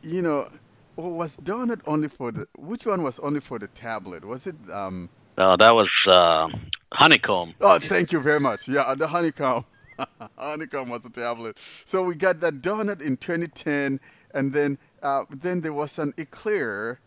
you 0.02 0.22
know, 0.22 0.48
was 0.96 1.36
donut 1.38 1.80
only 1.86 2.08
for 2.08 2.32
the? 2.32 2.46
Which 2.56 2.86
one 2.86 3.02
was 3.02 3.18
only 3.20 3.40
for 3.40 3.58
the 3.58 3.68
tablet? 3.68 4.24
Was 4.24 4.46
it? 4.46 4.56
Um, 4.72 5.08
No, 5.38 5.54
that 5.56 5.70
was 5.70 5.90
uh, 6.08 6.48
honeycomb. 6.92 7.52
Oh, 7.60 7.78
thank 7.78 8.10
you 8.12 8.20
very 8.22 8.40
much. 8.40 8.68
Yeah, 8.68 8.94
the 8.96 9.08
honeycomb. 9.08 9.64
honeycomb 10.38 10.88
was 10.88 11.04
a 11.04 11.10
tablet. 11.10 11.58
So 11.84 12.02
we 12.02 12.14
got 12.14 12.40
that 12.40 12.62
donut 12.62 13.02
in 13.02 13.16
2010, 13.18 14.00
and 14.32 14.52
then 14.54 14.78
uh, 15.02 15.24
then 15.30 15.60
there 15.60 15.74
was 15.74 15.98
an 15.98 16.14
Eclair. 16.16 17.00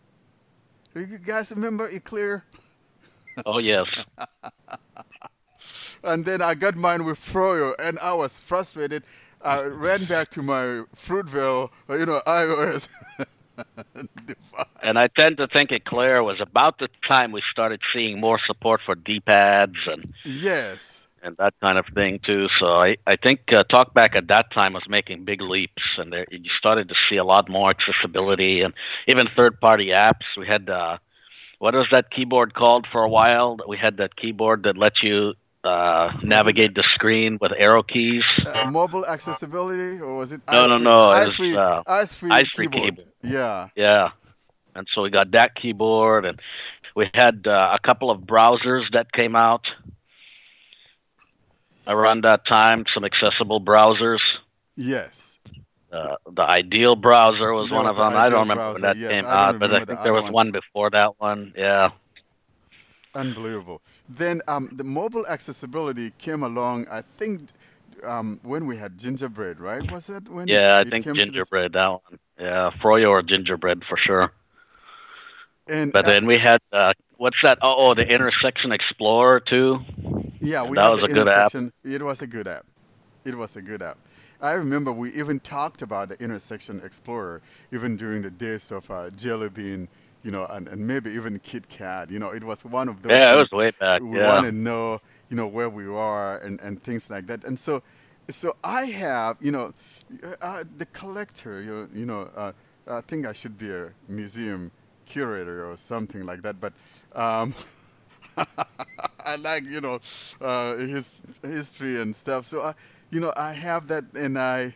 You 0.94 1.18
guys 1.18 1.50
remember 1.52 1.88
Eclair? 1.88 2.44
Oh 3.46 3.58
yes. 3.58 3.86
And 6.02 6.24
then 6.24 6.40
I 6.40 6.54
got 6.54 6.76
mine 6.76 7.04
with 7.04 7.18
Froyo, 7.18 7.74
and 7.78 7.98
I 7.98 8.14
was 8.14 8.38
frustrated. 8.38 9.04
I 9.42 9.64
ran 9.64 10.06
back 10.06 10.30
to 10.30 10.42
my 10.42 10.84
Fruitvale, 10.96 11.68
you 11.90 12.06
know, 12.06 12.22
iOS 12.26 12.88
device. 14.26 14.64
And 14.86 14.98
I 14.98 15.08
tend 15.08 15.36
to 15.38 15.46
think 15.46 15.70
Eclair 15.72 16.22
was 16.22 16.40
about 16.40 16.78
the 16.78 16.88
time 17.06 17.32
we 17.32 17.42
started 17.52 17.80
seeing 17.92 18.18
more 18.18 18.38
support 18.46 18.80
for 18.84 18.94
D-pads 18.94 19.76
and, 19.86 20.14
Yes. 20.24 21.06
and 21.22 21.36
that 21.36 21.52
kind 21.60 21.76
of 21.76 21.84
thing 21.94 22.18
too. 22.24 22.48
So 22.58 22.66
I, 22.80 22.96
I 23.06 23.16
think 23.16 23.40
uh, 23.52 23.64
TalkBack 23.64 24.16
at 24.16 24.28
that 24.28 24.50
time 24.52 24.72
was 24.72 24.84
making 24.88 25.26
big 25.26 25.42
leaps, 25.42 25.82
and 25.98 26.10
there, 26.10 26.24
you 26.30 26.50
started 26.58 26.88
to 26.88 26.94
see 27.10 27.16
a 27.16 27.24
lot 27.24 27.50
more 27.50 27.68
accessibility 27.70 28.62
and 28.62 28.72
even 29.06 29.28
third-party 29.36 29.88
apps. 29.88 30.24
We 30.38 30.46
had 30.46 30.70
uh, 30.70 30.96
what 31.60 31.74
was 31.74 31.86
that 31.92 32.10
keyboard 32.10 32.54
called 32.54 32.86
for 32.90 33.02
a 33.02 33.08
while? 33.08 33.58
We 33.68 33.76
had 33.76 33.98
that 33.98 34.16
keyboard 34.16 34.62
that 34.62 34.78
let 34.78 35.02
you 35.02 35.34
uh, 35.62 36.10
navigate 36.22 36.74
the 36.74 36.82
screen 36.94 37.36
with 37.38 37.52
arrow 37.52 37.82
keys. 37.82 38.24
Uh, 38.46 38.70
mobile 38.70 39.04
accessibility, 39.04 40.00
or 40.00 40.16
was 40.16 40.32
it? 40.32 40.40
No, 40.50 40.66
no, 40.66 40.78
no, 40.78 40.96
it 40.96 41.00
was, 41.00 41.28
Eyes-Free, 41.28 41.56
uh, 41.56 41.82
Eyes-Free, 41.86 42.30
Eyes-Free 42.30 42.68
keyboard. 42.68 42.96
keyboard. 42.96 43.12
Yeah. 43.22 43.68
Yeah. 43.76 44.08
And 44.74 44.88
so 44.94 45.02
we 45.02 45.10
got 45.10 45.32
that 45.32 45.54
keyboard, 45.54 46.24
and 46.24 46.40
we 46.96 47.10
had 47.12 47.46
uh, 47.46 47.76
a 47.76 47.78
couple 47.84 48.10
of 48.10 48.22
browsers 48.22 48.84
that 48.92 49.12
came 49.12 49.36
out 49.36 49.66
around 51.86 52.24
that 52.24 52.46
time, 52.46 52.86
some 52.94 53.04
accessible 53.04 53.60
browsers. 53.60 54.20
Yes. 54.76 55.38
Uh, 55.92 56.16
the 56.32 56.42
Ideal 56.42 56.94
browser 56.96 57.52
was 57.52 57.68
There 57.68 57.76
one 57.76 57.86
was 57.86 57.94
of 57.94 57.98
the 57.98 58.10
them. 58.10 58.18
I 58.18 58.26
don't 58.30 58.40
remember 58.48 58.72
when 58.72 58.82
that 58.82 58.96
yes, 58.96 59.10
came 59.10 59.24
out, 59.26 59.58
but 59.58 59.70
I 59.70 59.74
remember 59.74 59.80
the 59.80 59.86
think 59.86 60.02
there 60.04 60.12
was 60.12 60.22
ones. 60.24 60.34
one 60.34 60.50
before 60.52 60.90
that 60.90 61.18
one. 61.18 61.52
Yeah. 61.56 61.90
Unbelievable. 63.14 63.82
Then 64.08 64.40
um, 64.46 64.70
the 64.72 64.84
mobile 64.84 65.26
accessibility 65.26 66.12
came 66.18 66.42
along. 66.44 66.86
I 66.90 67.02
think 67.02 67.50
um, 68.04 68.38
when 68.44 68.66
we 68.66 68.76
had 68.76 68.98
gingerbread, 68.98 69.58
right? 69.60 69.90
Was 69.90 70.06
that 70.06 70.28
when? 70.28 70.48
it- 70.48 70.52
Yeah, 70.52 70.76
I 70.76 70.80
it 70.82 70.88
think 70.90 71.04
came 71.04 71.14
to 71.14 71.18
this- 71.18 71.26
gingerbread, 71.28 71.72
that 71.72 71.88
one. 71.88 72.18
Yeah, 72.38 72.70
Froyo 72.80 73.10
or 73.10 73.22
gingerbread 73.22 73.82
for 73.88 73.96
sure. 73.98 74.32
And 75.68 75.92
But 75.92 76.04
then 76.06 76.26
we 76.26 76.38
had, 76.38 76.60
uh, 76.72 76.92
what's 77.18 77.36
that? 77.42 77.58
Oh, 77.62 77.74
oh, 77.90 77.94
the 77.94 78.02
Intersection 78.08 78.72
Explorer 78.72 79.40
too. 79.40 79.80
yeah, 80.40 80.64
we 80.64 80.76
that 80.76 80.84
had 80.84 80.90
was 80.92 81.00
the 81.02 81.06
a 81.06 81.12
good 81.12 81.28
app. 81.28 81.52
It 81.84 82.02
was 82.02 82.22
a 82.22 82.26
good 82.26 82.48
app. 82.48 82.64
It 83.24 83.34
was 83.36 83.56
a 83.56 83.62
good 83.62 83.82
app. 83.82 83.98
I 84.40 84.52
remember 84.54 84.92
we 84.92 85.12
even 85.14 85.40
talked 85.40 85.82
about 85.82 86.08
the 86.08 86.22
Intersection 86.22 86.80
Explorer 86.84 87.42
even 87.72 87.96
during 87.96 88.22
the 88.22 88.30
days 88.30 88.70
of 88.70 88.90
uh, 88.90 89.10
Jelly 89.10 89.48
Bean, 89.50 89.88
you 90.22 90.30
know, 90.30 90.46
and, 90.46 90.68
and 90.68 90.86
maybe 90.86 91.10
even 91.12 91.38
Kit 91.40 91.68
Kat. 91.68 92.10
You 92.10 92.18
know, 92.18 92.30
it 92.30 92.44
was 92.44 92.64
one 92.64 92.88
of 92.88 93.02
those. 93.02 93.28
Yeah, 93.28 93.34
it 93.34 93.36
was 93.36 93.52
way 93.52 93.70
back. 93.70 94.02
we 94.02 94.06
Yeah. 94.12 94.20
want 94.20 94.44
to 94.44 94.52
know, 94.52 95.00
you 95.28 95.36
know, 95.36 95.46
where 95.46 95.68
we 95.70 95.86
are 95.86 96.38
and, 96.38 96.60
and 96.60 96.82
things 96.82 97.10
like 97.10 97.26
that. 97.26 97.44
And 97.44 97.58
so, 97.58 97.82
so 98.28 98.56
I 98.64 98.86
have, 98.86 99.36
you 99.40 99.52
know, 99.52 99.72
uh, 100.40 100.64
the 100.76 100.86
collector, 100.86 101.60
you 101.62 101.74
know, 101.74 101.88
you 101.92 102.06
know 102.06 102.30
uh, 102.36 102.52
I 102.88 103.00
think 103.02 103.26
I 103.26 103.32
should 103.32 103.58
be 103.58 103.70
a 103.70 103.90
museum 104.08 104.70
curator 105.06 105.70
or 105.70 105.76
something 105.76 106.24
like 106.24 106.42
that. 106.42 106.60
But 106.60 106.72
um, 107.14 107.54
I 109.24 109.36
like, 109.36 109.64
you 109.66 109.80
know, 109.80 110.00
uh, 110.40 110.76
his 110.76 111.22
history 111.42 112.00
and 112.00 112.14
stuff. 112.14 112.46
So 112.46 112.62
I, 112.62 112.74
you 113.10 113.20
know, 113.20 113.32
I 113.36 113.52
have 113.52 113.88
that, 113.88 114.04
and 114.14 114.38
I, 114.38 114.74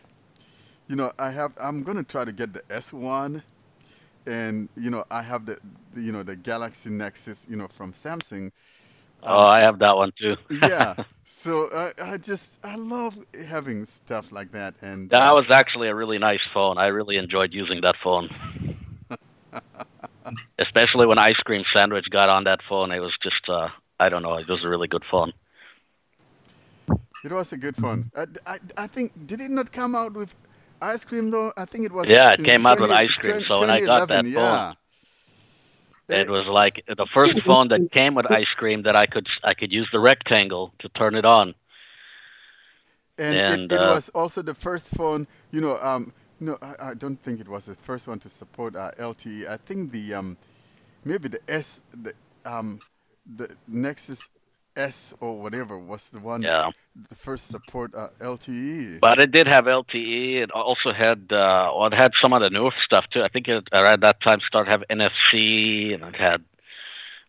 you 0.87 0.95
know, 0.95 1.11
I 1.19 1.31
have. 1.31 1.53
I'm 1.61 1.83
gonna 1.83 2.03
try 2.03 2.25
to 2.25 2.31
get 2.31 2.53
the 2.53 2.63
S1 2.69 3.43
and 4.27 4.69
you 4.75 4.89
know 4.89 5.05
I 5.11 5.21
have 5.21 5.45
the, 5.45 5.59
you 5.95 6.11
know 6.11 6.23
the 6.23 6.35
Galaxy 6.35 6.91
Nexus 6.91 7.47
you 7.49 7.55
know 7.55 7.67
from 7.67 7.93
Samsung. 7.93 8.51
Oh, 9.23 9.45
I 9.45 9.61
have 9.61 9.79
that 9.79 9.95
one 9.95 10.11
too. 10.19 10.35
yeah, 10.49 10.95
so 11.23 11.69
I, 11.73 11.91
I 12.01 12.17
just 12.17 12.63
I 12.65 12.75
love 12.75 13.17
having 13.47 13.85
stuff 13.85 14.31
like 14.31 14.51
that, 14.51 14.75
and 14.81 15.09
That 15.11 15.15
uh, 15.15 15.31
was 15.31 15.45
actually 15.49 15.87
a 15.87 15.95
really 15.95 16.17
nice 16.17 16.41
phone. 16.53 16.77
I 16.77 16.87
really 16.87 17.17
enjoyed 17.17 17.53
using 17.53 17.81
that 17.81 17.95
phone. 18.03 18.29
Especially 20.59 21.05
when 21.05 21.17
Ice 21.17 21.37
Cream 21.45 21.63
Sandwich 21.73 22.05
got 22.09 22.29
on 22.29 22.45
that 22.45 22.59
phone. 22.67 22.91
It 22.91 22.99
was 22.99 23.13
just, 23.21 23.49
uh, 23.49 23.69
I 23.99 24.09
don't 24.09 24.23
know, 24.23 24.35
it 24.35 24.47
was 24.47 24.63
a 24.63 24.69
really 24.69 24.87
good 24.87 25.03
phone. 25.09 25.33
It 27.25 27.31
was 27.31 27.51
a 27.53 27.57
good 27.57 27.75
fun. 27.75 28.11
I, 28.15 28.25
I, 28.45 28.57
I 28.77 28.87
think 28.87 29.11
did 29.25 29.41
it 29.41 29.51
not 29.51 29.71
come 29.71 29.95
out 29.95 30.13
with 30.13 30.35
ice 30.81 31.03
cream 31.03 31.31
though? 31.31 31.51
I 31.57 31.65
think 31.65 31.85
it 31.85 31.91
was. 31.91 32.09
Yeah, 32.09 32.33
it 32.33 32.43
came 32.43 32.65
out 32.65 32.79
with 32.79 32.91
ice 32.91 33.11
cream, 33.13 33.37
20- 33.37 33.47
so 33.47 33.59
when 33.61 33.69
I 33.69 33.79
got 33.79 34.07
that 34.07 34.23
2011, 34.23 34.33
phone, 34.33 34.43
yeah. 34.43 34.73
It 36.07 36.29
was 36.29 36.45
like 36.45 36.83
the 36.87 37.07
first 37.11 37.41
phone 37.41 37.69
that 37.69 37.91
came 37.91 38.13
with 38.13 38.31
ice 38.31 38.53
cream 38.57 38.83
that 38.83 38.95
I 38.95 39.07
could 39.07 39.27
I 39.43 39.55
could 39.55 39.71
use 39.71 39.89
the 39.91 39.99
rectangle 39.99 40.71
to 40.79 40.89
turn 40.89 41.15
it 41.15 41.25
on. 41.25 41.55
and, 43.17 43.35
And, 43.35 43.71
it, 43.71 43.75
it 43.75 43.81
uh, 43.81 43.95
was 43.95 44.09
also 44.09 44.43
the 44.43 44.53
first 44.53 44.95
phone. 44.95 45.25
You 45.51 45.61
know, 45.61 45.79
um, 45.81 46.13
no, 46.39 46.59
I, 46.61 46.89
I 46.89 46.93
don't 46.93 47.19
think 47.21 47.39
it 47.39 47.47
was 47.47 47.65
the 47.65 47.73
first 47.73 48.07
one 48.07 48.19
to 48.19 48.29
support 48.29 48.75
uh, 48.75 48.91
LTE. 48.99 49.49
I 49.49 49.57
think 49.57 49.91
the 49.91 50.13
um, 50.13 50.37
maybe 51.03 51.27
the 51.27 51.39
S, 51.47 51.81
the 51.91 52.13
um, 52.45 52.81
the 53.25 53.55
Nexus 53.67 54.29
S 54.75 55.13
or 55.19 55.39
whatever 55.39 55.77
was 55.77 56.09
the 56.09 56.19
one. 56.19 56.41
Yeah. 56.41 56.71
The 57.09 57.15
first 57.15 57.47
support 57.47 57.93
uh, 57.95 58.09
LTE. 58.19 58.99
But 58.99 59.19
it 59.19 59.31
did 59.31 59.47
have 59.47 59.65
LTE. 59.65 60.43
It 60.43 60.51
also 60.51 60.93
had 60.93 61.31
uh, 61.31 61.71
well, 61.75 61.87
it 61.87 61.93
had 61.93 62.11
some 62.21 62.33
of 62.33 62.41
the 62.41 62.49
newer 62.49 62.71
stuff 62.83 63.05
too. 63.11 63.21
I 63.21 63.29
think 63.29 63.47
it 63.47 63.67
at 63.73 64.01
that 64.01 64.21
time 64.21 64.39
started 64.47 64.71
have 64.71 64.83
NFC, 64.89 65.93
and 65.93 66.03
it 66.03 66.15
had 66.15 66.43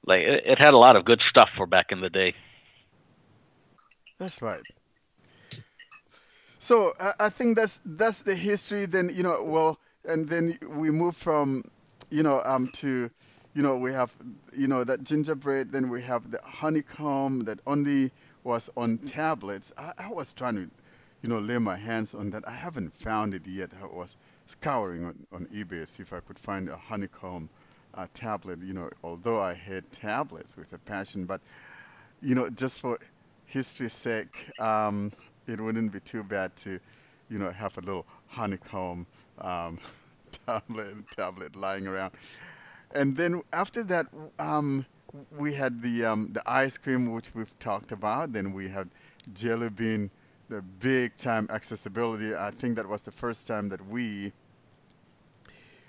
like 0.05 0.21
it, 0.21 0.45
it 0.47 0.59
had 0.59 0.75
a 0.75 0.79
lot 0.79 0.97
of 0.97 1.05
good 1.05 1.21
stuff 1.29 1.49
for 1.57 1.67
back 1.67 1.87
in 1.91 2.01
the 2.01 2.11
day. 2.11 2.35
That's 4.19 4.41
right. 4.41 4.63
So 6.59 6.93
I, 6.99 7.13
I 7.21 7.29
think 7.29 7.57
that's 7.57 7.83
that's 7.85 8.23
the 8.23 8.35
history. 8.35 8.87
Then 8.87 9.11
you 9.13 9.23
know, 9.23 9.43
well, 9.43 9.79
and 10.07 10.29
then 10.29 10.59
we 10.69 10.91
move 10.91 11.17
from, 11.17 11.65
you 12.11 12.23
know, 12.23 12.41
um, 12.45 12.69
to, 12.75 13.11
you 13.57 13.63
know, 13.63 13.75
we 13.75 13.91
have, 13.95 14.13
you 14.55 14.69
know, 14.69 14.85
that 14.85 15.03
gingerbread. 15.03 15.73
Then 15.73 15.89
we 15.89 16.03
have 16.03 16.31
the 16.31 16.39
honeycomb 16.45 17.45
that 17.45 17.59
only 17.67 18.13
was 18.45 18.69
on 18.77 18.99
tablets. 18.99 19.73
I, 19.79 19.93
I 19.97 20.11
was 20.11 20.35
trying 20.35 20.57
to, 20.57 20.71
you 21.23 21.31
know, 21.31 21.39
lay 21.39 21.57
my 21.57 21.77
hands 21.77 22.15
on 22.15 22.29
that. 22.31 22.47
I 22.47 22.53
haven't 22.53 22.93
found 22.93 23.33
it 23.33 23.49
yet. 23.49 23.71
I 23.83 23.87
was 23.87 24.19
scouring 24.45 25.07
on, 25.07 25.27
on 25.33 25.47
eBay 25.47 25.81
to 25.81 25.87
see 25.87 26.03
if 26.03 26.13
I 26.13 26.21
could 26.21 26.39
find 26.39 26.69
a 26.69 26.77
honeycomb 26.77 27.49
uh, 27.95 28.09
tablet. 28.13 28.59
You 28.63 28.75
know, 28.75 28.91
although 29.03 29.41
I 29.41 29.55
had 29.55 29.91
tablets 29.91 30.55
with 30.59 30.75
a 30.75 30.79
passion, 30.79 31.25
but 31.25 31.41
you 32.21 32.35
know, 32.35 32.51
just 32.51 32.81
for 32.81 32.99
history's 33.47 33.95
sake, 33.95 34.51
um, 34.61 35.13
it 35.47 35.59
wouldn't 35.59 35.93
be 35.93 36.01
too 36.01 36.23
bad 36.23 36.55
to, 36.57 36.79
you 37.31 37.39
know, 37.39 37.51
have 37.53 37.79
a 37.79 37.81
little 37.81 38.05
honeycomb 38.27 39.07
um, 39.39 39.79
tablet 40.47 41.11
tablet 41.11 41.57
lying 41.57 41.87
around. 41.87 42.13
And 42.95 43.17
then 43.17 43.43
after 43.53 43.83
that, 43.85 44.07
um, 44.39 44.87
we 45.37 45.55
had 45.55 45.83
the 45.83 46.05
um, 46.05 46.31
the 46.33 46.43
ice 46.51 46.79
cream 46.79 47.13
which 47.13 47.35
we've 47.35 47.59
talked 47.59 47.93
about. 47.93 48.33
Then 48.33 48.53
we 48.53 48.69
had 48.69 48.91
Jelly 49.33 49.71
Bean, 49.71 50.11
the 50.49 50.63
big 50.63 51.17
time 51.17 51.49
accessibility. 51.51 52.35
I 52.35 52.51
think 52.51 52.77
that 52.77 52.89
was 52.89 53.03
the 53.03 53.13
first 53.13 53.47
time 53.47 53.69
that 53.71 53.87
we 53.87 54.33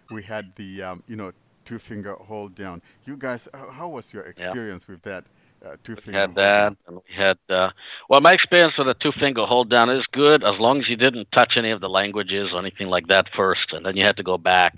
we 0.10 0.24
had 0.24 0.56
the 0.56 0.82
um, 0.84 1.04
you 1.08 1.16
know 1.16 1.32
two 1.66 1.80
finger 1.80 2.14
hold 2.14 2.56
down. 2.56 2.82
You 3.06 3.18
guys, 3.18 3.48
how, 3.74 3.90
was 3.90 4.14
your 4.14 4.24
Yeah. 4.38 4.56
experience 4.56 4.88
with 4.88 5.02
that 5.04 5.26
uh, 5.66 5.76
two 5.84 5.96
We 5.96 6.04
finger 6.04 6.14
had 6.14 6.36
hold 6.36 6.54
that, 6.54 6.54
down? 6.54 6.78
and 6.88 6.98
we 6.98 7.16
had. 7.16 7.38
Uh, 7.50 7.70
well, 8.10 8.22
my 8.22 8.34
experience 8.34 8.76
with 8.78 8.88
a 8.88 8.94
two 8.96 9.12
finger 9.20 9.46
hold 9.46 9.70
down 9.70 9.90
is 9.90 10.06
good 10.14 10.44
as 10.44 10.60
long 10.60 10.80
as 10.80 10.90
you 10.90 10.96
didn't 10.96 11.28
touch 11.34 11.54
any 11.58 11.72
of 11.72 11.82
the 11.82 11.90
languages 11.90 12.50
or 12.54 12.60
anything 12.60 12.88
like 12.88 13.08
that 13.08 13.26
first, 13.36 13.74
and 13.74 13.86
then 13.86 13.98
you 13.98 14.06
had 14.06 14.18
to 14.18 14.24
go 14.24 14.38
back. 14.38 14.76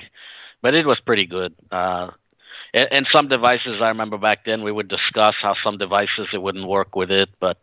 But 0.62 0.74
it 0.74 0.86
was 0.86 1.00
pretty 1.00 1.26
good. 1.26 1.54
Uh, 1.72 2.12
and, 2.74 2.88
and 2.92 3.08
some 3.12 3.28
devices, 3.28 3.78
I 3.82 3.88
remember 3.90 4.18
back 4.18 4.46
then, 4.46 4.64
we 4.64 4.72
would 4.72 4.88
discuss 4.88 5.36
how 5.42 5.56
some 5.64 5.78
devices 5.78 6.28
it 6.34 6.42
wouldn't 6.42 6.68
work 6.68 6.96
with 6.96 7.12
it, 7.12 7.30
but 7.40 7.58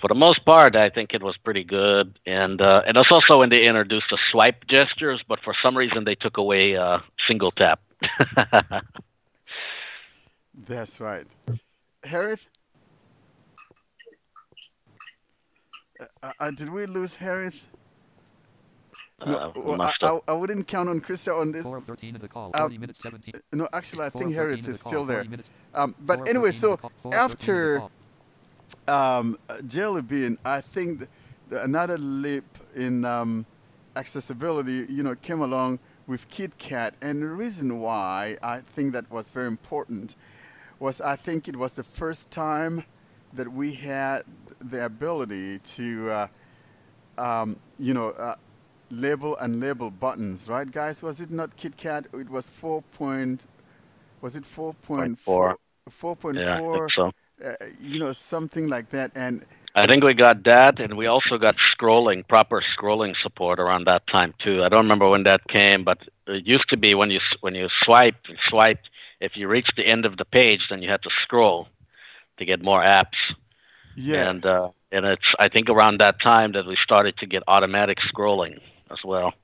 for 0.00 0.08
the 0.08 0.14
most 0.14 0.44
part, 0.44 0.76
I 0.76 0.90
think 0.90 1.12
it 1.12 1.22
was 1.22 1.36
pretty 1.38 1.64
good. 1.64 2.18
And 2.24 2.60
uh, 2.60 2.82
and 2.86 2.96
also 2.96 3.38
when 3.40 3.50
they 3.50 3.66
introduced 3.66 4.06
the 4.10 4.18
swipe 4.30 4.66
gestures, 4.68 5.22
but 5.26 5.40
for 5.40 5.54
some 5.60 5.76
reason 5.76 6.04
they 6.04 6.14
took 6.14 6.36
away 6.36 6.76
uh, 6.76 6.98
single 7.26 7.50
tap. 7.50 7.80
That's 10.54 11.00
right. 11.00 11.34
Hareth? 12.04 12.46
Uh, 16.22 16.32
uh, 16.38 16.50
did 16.52 16.70
we 16.70 16.86
lose 16.86 17.16
Hareth? 17.16 17.64
Uh, 19.20 19.50
we 19.54 19.62
well, 19.62 19.82
I, 19.82 19.92
I. 20.02 20.20
I 20.28 20.32
wouldn't 20.32 20.68
count 20.68 20.88
on 20.88 21.00
Krister 21.00 21.38
on 21.40 21.50
this. 21.50 21.64
Four 21.64 21.78
of 21.78 21.84
13 21.84 22.14
in 22.14 22.20
the 22.20 22.28
call. 22.28 22.52
Um, 22.54 22.62
40 22.62 22.78
minutes 22.78 23.00
17. 23.02 23.34
No, 23.52 23.68
actually, 23.72 24.04
I 24.04 24.10
think 24.10 24.30
of 24.30 24.36
13 24.36 24.36
Hareth 24.36 24.58
in 24.58 24.64
the 24.64 24.70
is 24.70 24.82
call, 24.82 24.90
still 24.90 25.04
there. 25.04 25.26
Um, 25.74 25.94
but 26.00 26.28
anyway, 26.28 26.52
so 26.52 26.72
the 26.72 26.76
call, 26.76 26.92
four 27.02 27.14
of 27.16 27.32
13 27.32 27.54
in 27.54 27.64
the 27.74 27.82
after 27.82 27.88
um, 28.86 29.38
uh, 29.48 29.54
Jelly 29.66 30.02
Bean, 30.02 30.38
I 30.44 30.60
think 30.60 31.00
th- 31.00 31.10
the, 31.48 31.62
another 31.64 31.98
leap 31.98 32.44
in 32.76 33.04
um, 33.04 33.44
accessibility, 33.96 34.86
you 34.88 35.02
know, 35.02 35.14
came 35.16 35.40
along 35.40 35.80
with 36.06 36.30
KitKat, 36.30 36.92
and 37.02 37.20
the 37.22 37.28
reason 37.28 37.80
why 37.80 38.38
I 38.42 38.60
think 38.60 38.92
that 38.92 39.10
was 39.10 39.30
very 39.30 39.48
important 39.48 40.14
was 40.78 41.00
I 41.00 41.16
think 41.16 41.48
it 41.48 41.56
was 41.56 41.72
the 41.72 41.82
first 41.82 42.30
time 42.30 42.84
that 43.34 43.52
we 43.52 43.74
had 43.74 44.22
the 44.60 44.84
ability 44.84 45.58
to, 45.58 46.10
uh, 46.10 46.28
um, 47.18 47.56
you 47.78 47.94
know, 47.94 48.10
uh, 48.10 48.36
label 48.90 49.36
and 49.38 49.60
label 49.60 49.90
buttons, 49.90 50.48
right, 50.48 50.70
guys? 50.70 51.02
Was 51.02 51.20
it 51.20 51.30
not 51.30 51.56
KitKat? 51.56 52.06
It 52.20 52.30
was 52.30 52.48
four 52.48 52.82
point. 52.82 53.46
Was 54.22 54.36
it 54.36 54.46
four 54.46 54.74
point 54.74 55.18
four? 55.18 55.56
Four 55.90 56.16
point 56.16 56.42
Yeah, 56.42 56.60
four 56.62 56.92
so. 56.94 57.12
uh, 57.44 57.54
you 57.80 57.98
know, 58.00 58.12
something 58.12 58.68
like 58.68 58.90
that. 58.90 59.12
And 59.14 59.44
I 59.74 59.86
think 59.86 60.02
we 60.02 60.14
got 60.14 60.44
that, 60.44 60.80
and 60.80 60.96
we 60.96 61.06
also 61.06 61.38
got 61.38 61.56
scrolling, 61.56 62.26
proper 62.26 62.62
scrolling 62.76 63.14
support 63.22 63.60
around 63.60 63.84
that 63.86 64.06
time 64.08 64.34
too. 64.42 64.64
I 64.64 64.68
don't 64.68 64.84
remember 64.84 65.08
when 65.08 65.22
that 65.24 65.46
came, 65.48 65.84
but 65.84 65.98
it 66.26 66.46
used 66.46 66.68
to 66.70 66.76
be 66.76 66.94
when 66.94 67.10
you 67.10 67.20
when 67.40 67.54
you 67.54 67.68
swiped 67.84 68.28
and 68.28 68.38
swiped. 68.48 68.88
If 69.20 69.36
you 69.36 69.46
reached 69.48 69.74
the 69.76 69.86
end 69.86 70.04
of 70.04 70.16
the 70.16 70.24
page, 70.24 70.66
then 70.70 70.82
you 70.82 70.90
had 70.90 71.02
to 71.02 71.10
scroll 71.22 71.68
to 72.38 72.44
get 72.46 72.62
more 72.62 72.82
apps. 72.82 73.18
yes, 73.94 74.30
And 74.32 74.44
uh, 74.44 74.70
and 74.90 75.04
it's 75.04 75.34
I 75.38 75.48
think 75.48 75.68
around 75.68 75.98
that 76.00 76.20
time 76.20 76.52
that 76.52 76.66
we 76.66 76.76
started 76.82 77.16
to 77.18 77.26
get 77.26 77.42
automatic 77.46 77.98
scrolling 77.98 78.60
as 78.90 78.98
well. 79.04 79.34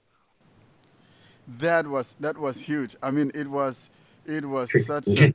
that 1.58 1.86
was 1.86 2.14
that 2.14 2.38
was 2.38 2.62
huge. 2.62 2.96
I 3.02 3.10
mean, 3.10 3.30
it 3.34 3.48
was 3.48 3.90
it 4.26 4.44
was 4.44 4.70
such 4.86 5.08
a 5.20 5.34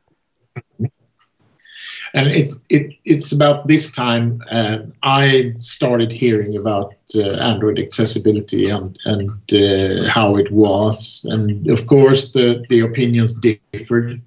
and 2.14 2.28
it's 2.28 2.60
it, 2.70 2.96
it's 3.06 3.32
about 3.32 3.68
this 3.68 3.92
time 3.92 4.42
uh, 4.52 4.80
I 5.04 5.54
started 5.58 6.12
hearing 6.12 6.58
about 6.58 6.96
uh, 7.16 7.22
Android 7.22 7.80
accessibility 7.80 8.70
and 8.70 8.98
and 9.06 9.30
uh, 9.54 10.10
how 10.10 10.36
it 10.38 10.52
was, 10.52 11.26
and 11.30 11.70
of 11.70 11.86
course 11.88 12.32
the 12.32 12.64
the 12.70 12.82
opinions 12.82 13.36
differed. 13.36 14.22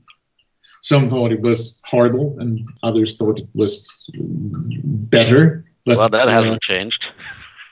Some 0.80 1.08
thought 1.08 1.30
it 1.32 1.40
was 1.40 1.80
horrible, 1.84 2.36
and 2.40 2.68
others 2.82 3.16
thought 3.16 3.38
it 3.38 3.48
was 3.54 3.88
better. 4.14 5.64
But 5.84 5.98
well, 5.98 6.08
that 6.08 6.26
uh, 6.26 6.30
hasn't 6.30 6.62
changed. 6.62 7.04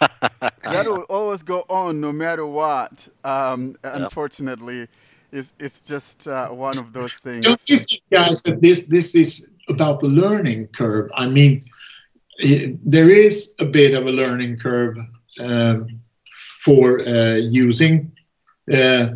That 0.00 0.84
will 0.86 1.04
always 1.08 1.42
go 1.42 1.64
on 1.68 2.00
no 2.00 2.12
matter 2.12 2.46
what. 2.46 3.08
Um, 3.24 3.76
Unfortunately, 3.84 4.88
it's 5.32 5.54
it's 5.58 5.80
just 5.80 6.26
uh, 6.26 6.48
one 6.48 6.78
of 6.78 6.92
those 6.92 7.14
things. 7.14 7.44
Don't 7.44 7.62
you 7.68 7.78
think, 7.78 8.02
guys, 8.10 8.42
that 8.44 8.60
this 8.60 8.84
this 8.84 9.14
is 9.14 9.48
about 9.68 10.00
the 10.00 10.08
learning 10.08 10.68
curve? 10.68 11.10
I 11.14 11.26
mean, 11.26 11.64
i 12.42 12.76
there 12.84 13.10
is 13.10 13.54
a 13.58 13.66
bit 13.66 13.94
of 13.94 14.06
a 14.06 14.12
learning 14.12 14.58
curve 14.58 14.96
um, 15.38 16.00
for 16.64 17.00
uh, 17.00 17.34
using 17.34 18.12
uh, 18.72 19.08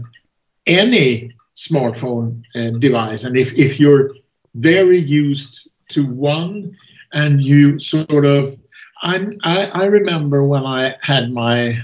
any 0.66 1.32
smartphone 1.56 2.42
uh, 2.54 2.78
device, 2.78 3.24
and 3.24 3.36
if 3.36 3.54
if 3.54 3.80
you're 3.80 4.10
very 4.54 4.98
used 4.98 5.68
to 5.88 6.06
one, 6.06 6.76
and 7.12 7.40
you 7.40 7.78
sort 7.78 8.24
of, 8.24 8.42
I'm, 8.50 8.58
I 9.02 9.66
I 9.66 9.84
remember 9.84 10.44
when 10.44 10.64
I 10.64 10.94
had 11.02 11.32
my 11.32 11.78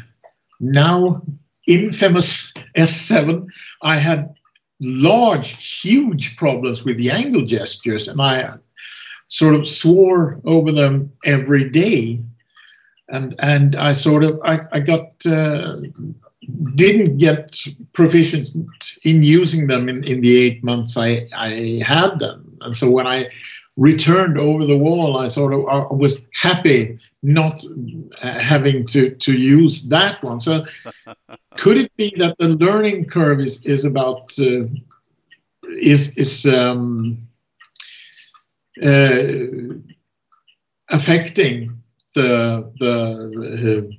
now 0.60 1.22
infamous 1.66 2.52
S7, 2.76 3.46
I 3.82 3.96
had 3.96 4.34
large, 4.80 5.82
huge 5.82 6.36
problems 6.36 6.84
with 6.84 6.96
the 6.96 7.10
angle 7.10 7.44
gestures, 7.44 8.08
and 8.08 8.20
I 8.20 8.54
sort 9.28 9.54
of 9.54 9.68
swore 9.68 10.40
over 10.44 10.72
them 10.72 11.12
every 11.24 11.68
day. 11.68 12.20
And 13.08 13.34
and 13.38 13.74
I 13.76 13.92
sort 13.92 14.24
of 14.24 14.40
I, 14.44 14.60
I 14.72 14.80
got 14.80 15.10
uh, 15.26 15.76
didn't 16.74 17.18
get 17.18 17.56
proficient 17.92 18.48
in 19.04 19.22
using 19.22 19.66
them 19.66 19.88
in, 19.88 20.04
in 20.04 20.20
the 20.20 20.36
eight 20.36 20.62
months 20.64 20.96
I, 20.96 21.26
I 21.34 21.82
had 21.84 22.18
them. 22.18 22.56
And 22.60 22.74
so 22.74 22.90
when 22.90 23.06
I 23.06 23.28
returned 23.76 24.38
over 24.38 24.64
the 24.64 24.76
wall, 24.76 25.18
I 25.18 25.28
sort 25.28 25.54
of 25.54 25.66
I 25.66 25.86
was 25.92 26.26
happy 26.34 26.98
not 27.22 27.64
uh, 28.22 28.38
having 28.38 28.86
to, 28.88 29.14
to 29.14 29.38
use 29.38 29.88
that 29.88 30.22
one. 30.22 30.40
So 30.40 30.66
could 31.56 31.76
it 31.76 31.94
be 31.96 32.12
that 32.16 32.36
the 32.38 32.48
learning 32.48 33.06
curve 33.06 33.40
is 33.40 33.64
is 33.64 33.84
about 33.84 34.38
uh, 34.38 34.64
is 35.80 36.16
is 36.16 36.46
um, 36.46 37.26
uh, 38.82 39.16
affecting 40.88 41.80
the 42.14 42.70
the 42.80 43.88
uh, 43.90 43.96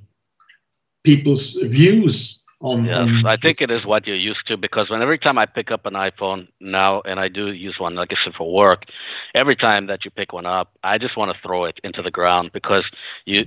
people's 1.02 1.54
views 1.54 2.41
on? 2.62 2.84
Yes, 2.84 3.08
on 3.08 3.26
I 3.26 3.36
think 3.36 3.58
this? 3.58 3.62
it 3.62 3.70
is 3.70 3.84
what 3.84 4.06
you're 4.06 4.16
used 4.16 4.46
to 4.48 4.56
because 4.56 4.90
when 4.90 5.02
every 5.02 5.18
time 5.18 5.38
I 5.38 5.46
pick 5.46 5.70
up 5.70 5.86
an 5.86 5.94
iPhone 5.94 6.48
now, 6.60 7.02
and 7.02 7.20
I 7.20 7.28
do 7.28 7.52
use 7.52 7.76
one, 7.78 7.94
like 7.94 8.10
I 8.12 8.16
said, 8.24 8.34
for 8.34 8.52
work, 8.52 8.84
every 9.34 9.56
time 9.56 9.86
that 9.88 10.04
you 10.04 10.10
pick 10.10 10.32
one 10.32 10.46
up, 10.46 10.72
I 10.82 10.98
just 10.98 11.16
want 11.16 11.34
to 11.34 11.42
throw 11.42 11.64
it 11.64 11.80
into 11.84 12.02
the 12.02 12.10
ground 12.10 12.50
because 12.52 12.84
you, 13.26 13.44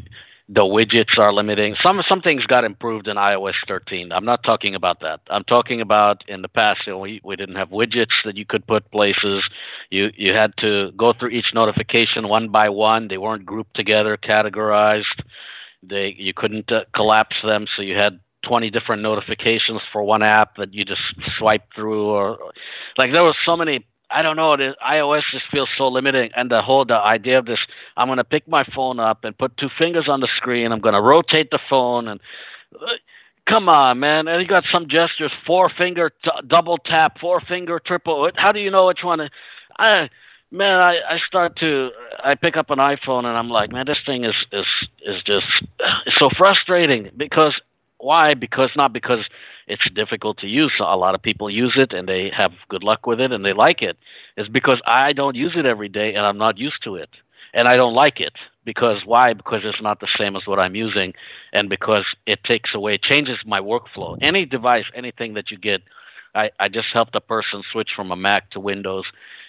the 0.50 0.62
widgets 0.62 1.18
are 1.18 1.34
limiting. 1.34 1.76
Some 1.82 2.04
some 2.08 2.22
things 2.22 2.46
got 2.46 2.64
improved 2.64 3.08
in 3.08 3.18
iOS 3.18 3.56
13. 3.68 4.12
I'm 4.12 4.26
not 4.26 4.44
talking 4.44 4.76
about 4.76 5.00
that. 5.02 5.22
I'm 5.30 5.44
talking 5.46 5.82
about 5.82 6.24
in 6.28 6.42
the 6.42 6.48
past 6.50 6.82
you 6.86 6.94
know, 6.94 7.00
we 7.00 7.22
we 7.24 7.36
didn't 7.36 7.56
have 7.56 7.70
widgets 7.70 8.14
that 8.26 8.38
you 8.38 8.46
could 8.46 8.68
put 8.68 8.92
places. 8.92 9.44
You 9.90 10.12
you 10.16 10.34
had 10.34 10.54
to 10.60 10.92
go 10.98 11.14
through 11.14 11.30
each 11.30 11.54
notification 11.54 12.28
one 12.28 12.50
by 12.50 12.70
one. 12.70 13.08
They 13.08 13.18
weren't 13.18 13.46
grouped 13.46 13.76
together, 13.76 14.18
categorized. 14.18 15.20
They 15.82 16.16
you 16.18 16.34
couldn't 16.34 16.72
uh, 16.72 16.86
collapse 16.96 17.38
them, 17.44 17.66
so 17.76 17.82
you 17.82 17.96
had 17.96 18.20
20 18.48 18.70
different 18.70 19.02
notifications 19.02 19.82
for 19.92 20.04
one 20.04 20.24
app 20.24 20.56
that 20.58 20.74
you 20.74 20.86
just 20.86 21.02
swipe 21.38 21.64
through 21.76 22.08
or 22.08 22.38
like 22.98 23.12
there 23.12 23.24
was 23.24 23.36
so 23.46 23.56
many 23.56 23.86
I 24.10 24.22
don't 24.22 24.36
know. 24.36 24.56
IOS 24.56 25.24
just 25.32 25.46
feels 25.52 25.70
so 25.78 25.88
limiting, 25.88 26.30
and 26.36 26.50
the 26.52 26.62
whole 26.62 26.86
the 26.86 26.96
idea 26.96 27.40
of 27.40 27.46
this. 27.46 27.60
I'm 27.98 28.08
gonna 28.08 28.24
pick 28.24 28.48
my 28.48 28.64
phone 28.76 29.00
up 29.00 29.24
and 29.24 29.38
put 29.38 29.58
two 29.58 29.70
fingers 29.78 30.08
on 30.08 30.20
the 30.20 30.30
screen. 30.38 30.72
I'm 30.72 30.80
gonna 30.80 31.02
rotate 31.02 31.50
the 31.50 31.60
phone, 31.70 32.08
and 32.08 32.20
uh, 32.80 32.86
come 33.50 33.68
on, 33.68 34.00
man. 34.00 34.28
And 34.28 34.42
you 34.42 34.48
got 34.48 34.64
some 34.72 34.88
gestures: 34.88 35.32
four 35.46 35.70
finger 35.76 36.12
t- 36.24 36.30
double 36.48 36.78
tap, 36.78 37.18
four 37.20 37.42
finger 37.42 37.82
triple. 37.84 38.30
How 38.36 38.52
do 38.52 38.60
you 38.60 38.70
know 38.70 38.86
which 38.88 39.04
one? 39.04 39.28
I 39.80 40.10
man, 40.52 40.80
I 40.80 41.00
I 41.10 41.20
start 41.28 41.58
to 41.58 41.90
I 42.24 42.36
pick 42.36 42.58
up 42.58 42.70
an 42.70 42.80
iPhone 42.80 43.26
and 43.26 43.38
I'm 43.38 43.50
like, 43.50 43.72
man, 43.72 43.86
this 43.88 43.98
thing 44.06 44.24
is 44.24 44.36
is 44.52 44.66
is 45.06 45.24
just 45.24 45.48
it's 46.06 46.18
so 46.18 46.30
frustrating 46.38 47.10
because 47.18 47.60
why? 47.98 48.34
Because 48.34 48.70
not 48.76 48.94
because 48.94 49.20
it's 49.68 49.90
difficult 49.94 50.38
to 50.40 50.48
use. 50.48 50.74
A 50.80 50.98
lot 50.98 51.16
of 51.16 51.22
people 51.22 51.50
use 51.50 51.74
it 51.78 51.94
and 51.94 52.08
they 52.08 52.30
have 52.36 52.52
good 52.70 52.84
luck 52.84 53.08
with 53.08 53.20
it 53.20 53.32
and 53.32 53.44
they 53.46 53.54
like 53.54 53.82
it. 53.82 53.98
It's 54.38 54.50
because 54.50 54.82
I 54.86 55.14
don't 55.14 55.36
use 55.36 55.54
it 55.56 55.66
every 55.66 55.90
day 55.90 56.14
and 56.14 56.26
I'm 56.26 56.38
not 56.38 56.58
used 56.58 56.84
to 56.84 56.96
it. 56.96 57.10
And 57.54 57.68
I 57.68 57.78
don't 57.78 57.94
like 57.94 58.20
it. 58.20 58.34
Because 58.66 59.02
why? 59.06 59.34
Because 59.34 59.62
it's 59.64 59.82
not 59.82 60.00
the 60.02 60.10
same 60.18 60.36
as 60.36 60.44
what 60.46 60.60
I'm 60.60 60.76
using 60.76 61.14
and 61.54 61.70
because 61.70 62.06
it 62.26 62.44
takes 62.44 62.74
away, 62.74 62.98
changes 62.98 63.38
my 63.46 63.60
workflow. 63.60 64.18
Any 64.22 64.46
device, 64.46 64.86
anything 64.94 65.36
that 65.36 65.52
you 65.52 65.58
get, 65.58 65.82
I, 66.34 66.50
I 66.60 66.68
just 66.68 66.88
helped 66.94 67.16
a 67.16 67.22
person 67.22 67.64
switch 67.72 67.90
from 67.96 68.12
a 68.12 68.16
Mac 68.16 68.52
to 68.52 68.60
Windows. 68.60 69.06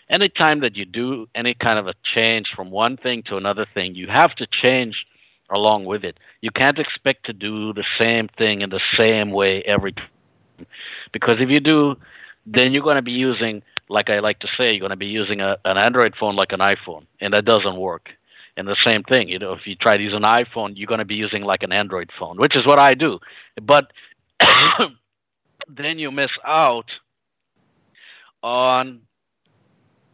anytime 0.09 0.61
that 0.61 0.77
you 0.77 0.85
do 0.85 1.27
any 1.35 1.55
kind 1.55 1.79
of 1.79 1.89
a 1.89 1.95
change 2.15 2.47
from 2.55 2.71
one 2.71 2.97
thing 2.97 3.23
to 3.27 3.37
another 3.37 3.67
thing, 3.75 3.95
you 3.95 4.07
have 4.07 4.35
to 4.37 4.47
change 4.63 5.05
along 5.51 5.85
with 5.85 6.05
it. 6.05 6.19
You 6.41 6.51
can't 6.51 6.79
expect 6.79 7.27
to 7.27 7.33
do 7.33 7.73
the 7.73 7.85
same 7.99 8.29
thing 8.37 8.63
in 8.63 8.71
the 8.71 8.81
same 8.97 9.31
way 9.31 9.63
every 9.63 9.93
time. 9.93 10.67
Because 11.13 11.37
if 11.41 11.51
you 11.51 11.61
do, 11.61 11.97
then 12.47 12.73
you're 12.73 12.83
going 12.83 12.97
to 12.97 13.03
be 13.03 13.13
using, 13.13 13.63
like 13.89 14.11
I 14.11 14.21
like 14.21 14.41
to 14.41 14.49
say, 14.57 14.73
you're 14.73 14.81
going 14.81 14.91
to 14.91 14.97
be 14.97 15.07
using 15.07 15.41
a, 15.41 15.57
an 15.65 15.77
Android 15.77 16.15
phone 16.19 16.37
like 16.37 16.53
an 16.53 16.61
iPhone, 16.61 17.07
and 17.21 17.35
that 17.35 17.45
doesn't 17.45 17.77
work. 17.77 18.09
And 18.57 18.67
the 18.67 18.77
same 18.83 19.03
thing, 19.03 19.29
you 19.29 19.39
know, 19.39 19.53
if 19.53 19.67
you 19.67 19.75
try 19.75 19.97
to 19.97 20.03
use 20.03 20.15
an 20.15 20.23
iPhone, 20.23 20.73
you're 20.77 20.87
going 20.87 20.99
to 20.99 21.05
be 21.05 21.15
using 21.15 21.43
like 21.43 21.63
an 21.63 21.73
Android 21.73 22.11
phone, 22.19 22.39
which 22.39 22.57
is 22.57 22.67
what 22.67 22.79
I 22.79 22.95
do. 22.95 23.19
But 23.63 23.93
then 25.69 25.99
you 25.99 26.11
miss 26.11 26.31
out 26.47 26.87
on 28.43 29.01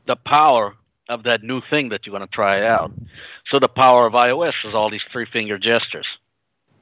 the 0.07 0.17
power 0.17 0.75
of 1.09 1.25
that 1.25 1.43
new 1.43 1.61
thing 1.71 1.89
that 1.91 2.07
you're 2.07 2.17
going 2.17 2.27
to 2.27 2.35
try 2.35 2.67
out. 2.67 2.93
So 3.51 3.59
the 3.59 3.69
power 3.69 4.07
of 4.07 4.13
iOS 4.13 4.53
is 4.65 4.75
all 4.75 4.91
these 4.91 5.03
three 5.13 5.27
finger 5.33 5.59
gestures 5.59 6.07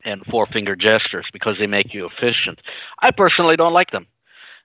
and 0.05 0.25
four 0.27 0.47
finger 0.47 0.77
gestures 0.77 1.27
because 1.33 1.57
they 1.59 1.67
make 1.67 1.93
you 1.93 2.07
efficient. 2.07 2.61
I 3.01 3.11
personally 3.11 3.57
don't 3.57 3.73
like 3.73 3.91
them. 3.91 4.07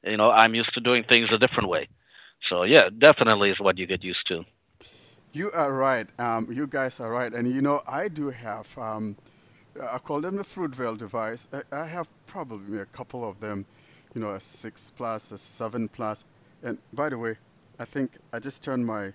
You 0.03 0.17
know, 0.17 0.29
I'm 0.29 0.55
used 0.55 0.73
to 0.73 0.81
doing 0.81 1.03
things 1.03 1.29
a 1.31 1.37
different 1.37 1.69
way. 1.69 1.87
So 2.49 2.63
yeah, 2.63 2.89
definitely 2.95 3.49
is 3.49 3.59
what 3.59 3.77
you 3.77 3.87
get 3.87 4.03
used 4.03 4.27
to. 4.27 4.45
You 5.33 5.51
are 5.51 5.73
right. 5.73 6.07
Um, 6.19 6.47
you 6.49 6.67
guys 6.67 6.99
are 6.99 7.11
right. 7.11 7.33
And 7.33 7.51
you 7.51 7.61
know, 7.61 7.81
I 7.87 8.07
do 8.07 8.29
have, 8.29 8.77
um, 8.77 9.17
I 9.81 9.97
call 9.97 10.21
them 10.21 10.37
the 10.37 10.43
Fruitvale 10.43 10.97
device. 10.97 11.47
I, 11.51 11.61
I 11.75 11.87
have 11.87 12.07
probably 12.27 12.79
a 12.79 12.85
couple 12.85 13.27
of 13.27 13.39
them, 13.39 13.65
you 14.13 14.21
know, 14.21 14.31
a 14.31 14.39
6 14.39 14.91
plus, 14.95 15.31
a 15.31 15.37
7 15.37 15.89
plus. 15.89 16.23
And 16.63 16.77
by 16.93 17.09
the 17.09 17.17
way, 17.17 17.35
I 17.77 17.85
think 17.85 18.17
I 18.31 18.39
just 18.39 18.63
turned 18.63 18.85
my, 18.85 19.11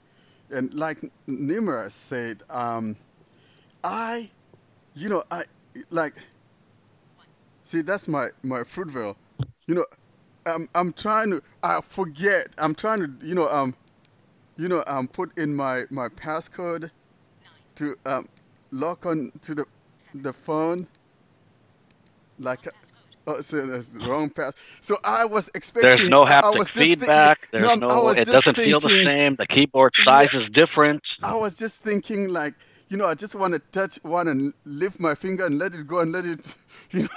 and 0.50 0.72
like 0.74 0.98
Nimer 1.28 1.90
said, 1.90 2.42
um, 2.50 2.96
I, 3.82 4.30
you 4.94 5.08
know, 5.08 5.22
I, 5.30 5.42
like, 5.90 6.14
see, 7.62 7.82
that's 7.82 8.08
my, 8.08 8.28
my 8.42 8.60
Fruitvale. 8.60 9.16
You 9.66 9.74
know, 9.76 9.86
I'm, 10.46 10.68
I'm 10.74 10.92
trying 10.92 11.30
to, 11.30 11.42
I 11.62 11.80
forget, 11.80 12.48
I'm 12.58 12.74
trying 12.74 12.98
to, 13.00 13.26
you 13.26 13.34
know, 13.34 13.48
um, 13.48 13.74
you 14.56 14.68
know, 14.68 14.84
um, 14.86 15.08
put 15.08 15.36
in 15.38 15.54
my, 15.54 15.84
my 15.90 16.08
passcode 16.08 16.90
to 17.76 17.96
um, 18.04 18.28
lock 18.70 19.06
on 19.06 19.32
to 19.42 19.54
the 19.54 19.64
the 20.14 20.32
phone. 20.32 20.86
Like, 22.38 22.66
oh, 23.26 23.40
so 23.40 23.66
that's 23.66 23.92
the 23.92 24.06
wrong 24.06 24.30
pass. 24.30 24.54
So 24.80 24.96
I 25.04 25.24
was 25.24 25.50
expecting. 25.54 25.88
There's 25.88 26.08
no 26.08 26.24
haptic 26.24 26.66
thinking- 26.68 26.98
feedback. 27.00 27.48
There's 27.50 27.80
no. 27.80 28.04
was 28.04 28.16
It 28.16 28.26
doesn't 28.26 28.56
feel 28.56 28.80
the 28.80 29.04
same. 29.04 29.36
The 29.36 29.46
keyboard 29.46 29.92
size 29.98 30.32
is 30.32 30.48
different. 30.50 31.02
I 31.22 31.36
was 31.36 31.58
just 31.58 31.82
thinking, 31.82 32.28
like, 32.28 32.54
you 32.88 32.96
know, 32.96 33.06
I 33.06 33.14
just 33.14 33.34
want 33.34 33.54
to 33.54 33.60
touch 33.70 33.98
one 34.02 34.28
and 34.28 34.52
lift 34.64 35.00
my 35.00 35.14
finger 35.14 35.46
and 35.46 35.58
let 35.58 35.74
it 35.74 35.86
go 35.86 36.00
and 36.00 36.12
let 36.12 36.24
it, 36.24 36.56
you 36.90 37.02
know, 37.02 37.08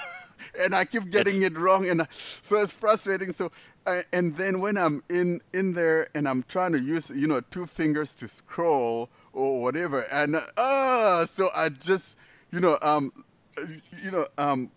and 0.60 0.74
I 0.74 0.84
keep 0.84 1.10
getting 1.10 1.42
it 1.42 1.56
wrong, 1.58 1.88
and 1.88 2.02
I, 2.02 2.06
so 2.10 2.58
it's 2.58 2.72
frustrating. 2.72 3.32
So, 3.32 3.50
I, 3.86 4.02
and 4.12 4.36
then 4.36 4.60
when 4.60 4.76
I'm 4.76 5.02
in 5.10 5.40
in 5.52 5.74
there 5.74 6.08
and 6.14 6.28
I'm 6.28 6.42
trying 6.44 6.72
to 6.72 6.80
use, 6.80 7.10
you 7.10 7.26
know, 7.26 7.40
two 7.40 7.66
fingers 7.66 8.14
to 8.16 8.28
scroll 8.28 9.10
or 9.32 9.60
whatever, 9.62 10.02
and 10.12 10.36
uh, 10.36 10.40
ah, 10.56 11.24
so 11.26 11.48
I 11.54 11.70
just, 11.70 12.18
you 12.52 12.60
know, 12.60 12.78
um, 12.82 13.12
uh, 13.58 13.66
you 14.02 14.10
know, 14.10 14.26
um, 14.38 14.70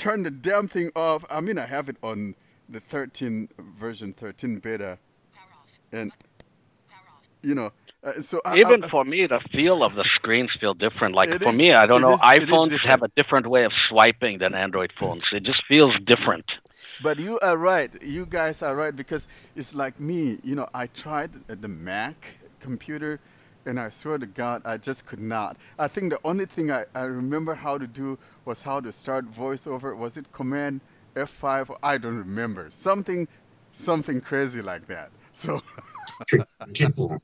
turn 0.00 0.22
the 0.22 0.30
damn 0.30 0.66
thing 0.66 0.90
off. 0.96 1.24
I 1.30 1.40
mean, 1.40 1.58
I 1.58 1.66
have 1.66 1.88
it 1.88 1.96
on 2.02 2.34
the 2.68 2.80
13 2.80 3.48
version, 3.58 4.12
13 4.12 4.58
beta, 4.58 4.98
and 5.92 6.10
you 7.42 7.54
know, 7.54 7.70
uh, 8.02 8.12
so 8.12 8.40
I, 8.44 8.56
Even 8.58 8.82
I, 8.82 8.88
for 8.88 9.04
me, 9.04 9.26
the 9.26 9.40
feel 9.40 9.82
of 9.82 9.94
the 9.94 10.04
screens 10.14 10.50
feel 10.58 10.72
different. 10.72 11.14
Like 11.14 11.28
for 11.28 11.50
is- 11.50 11.58
me, 11.58 11.72
I 11.72 11.86
don't 11.86 12.00
know. 12.00 12.12
is- 12.12 12.20
iPhones 12.20 12.78
have 12.80 13.02
a 13.02 13.08
different 13.08 13.46
way 13.46 13.64
of 13.64 13.72
swiping 13.88 14.38
than 14.38 14.56
Android 14.56 14.92
phones. 14.98 15.24
It 15.32 15.42
just 15.42 15.62
feels 15.66 15.94
different. 16.06 16.46
But 17.02 17.18
you 17.18 17.38
are 17.40 17.56
right. 17.56 17.90
You 18.02 18.24
guys 18.26 18.62
are 18.62 18.74
right 18.74 18.94
because 18.94 19.28
it's 19.54 19.74
like 19.74 20.00
me. 20.00 20.38
You 20.42 20.54
know, 20.54 20.68
I 20.72 20.86
tried 20.86 21.32
the 21.48 21.68
Mac 21.68 22.36
computer, 22.58 23.20
and 23.66 23.78
I 23.78 23.90
swear 23.90 24.18
to 24.18 24.26
God, 24.26 24.62
I 24.64 24.76
just 24.76 25.06
could 25.06 25.20
not. 25.20 25.56
I 25.78 25.88
think 25.88 26.12
the 26.12 26.18
only 26.24 26.46
thing 26.46 26.70
I, 26.70 26.84
I 26.94 27.02
remember 27.02 27.54
how 27.54 27.78
to 27.78 27.86
do 27.86 28.18
was 28.44 28.62
how 28.62 28.80
to 28.80 28.92
start 28.92 29.30
VoiceOver. 29.30 29.96
Was 29.96 30.16
it 30.16 30.32
Command 30.32 30.80
F5? 31.14 31.76
I 31.82 31.98
don't 31.98 32.16
remember. 32.16 32.66
Something, 32.70 33.28
something 33.72 34.20
crazy 34.20 34.62
like 34.62 34.86
that. 34.86 35.10
So. 35.32 35.60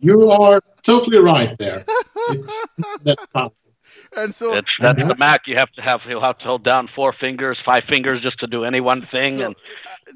You 0.00 0.30
are 0.30 0.60
totally 0.82 1.18
right 1.18 1.56
there. 1.58 1.84
It's 4.12 4.18
that 4.20 4.22
powerful. 4.22 4.24
And 4.24 4.34
so 4.34 4.58
It's 4.58 4.68
that's 4.80 4.98
the 5.06 5.14
Mac. 5.18 5.42
You 5.46 5.56
have 5.56 5.70
to 5.72 5.82
have 5.82 6.00
you 6.08 6.20
have 6.20 6.38
to 6.38 6.44
hold 6.44 6.64
down 6.64 6.88
four 6.94 7.12
fingers, 7.18 7.58
five 7.64 7.84
fingers 7.88 8.22
just 8.22 8.38
to 8.40 8.46
do 8.46 8.64
any 8.64 8.80
one 8.80 9.02
thing. 9.10 9.42
So, 9.42 9.44
and 9.44 9.54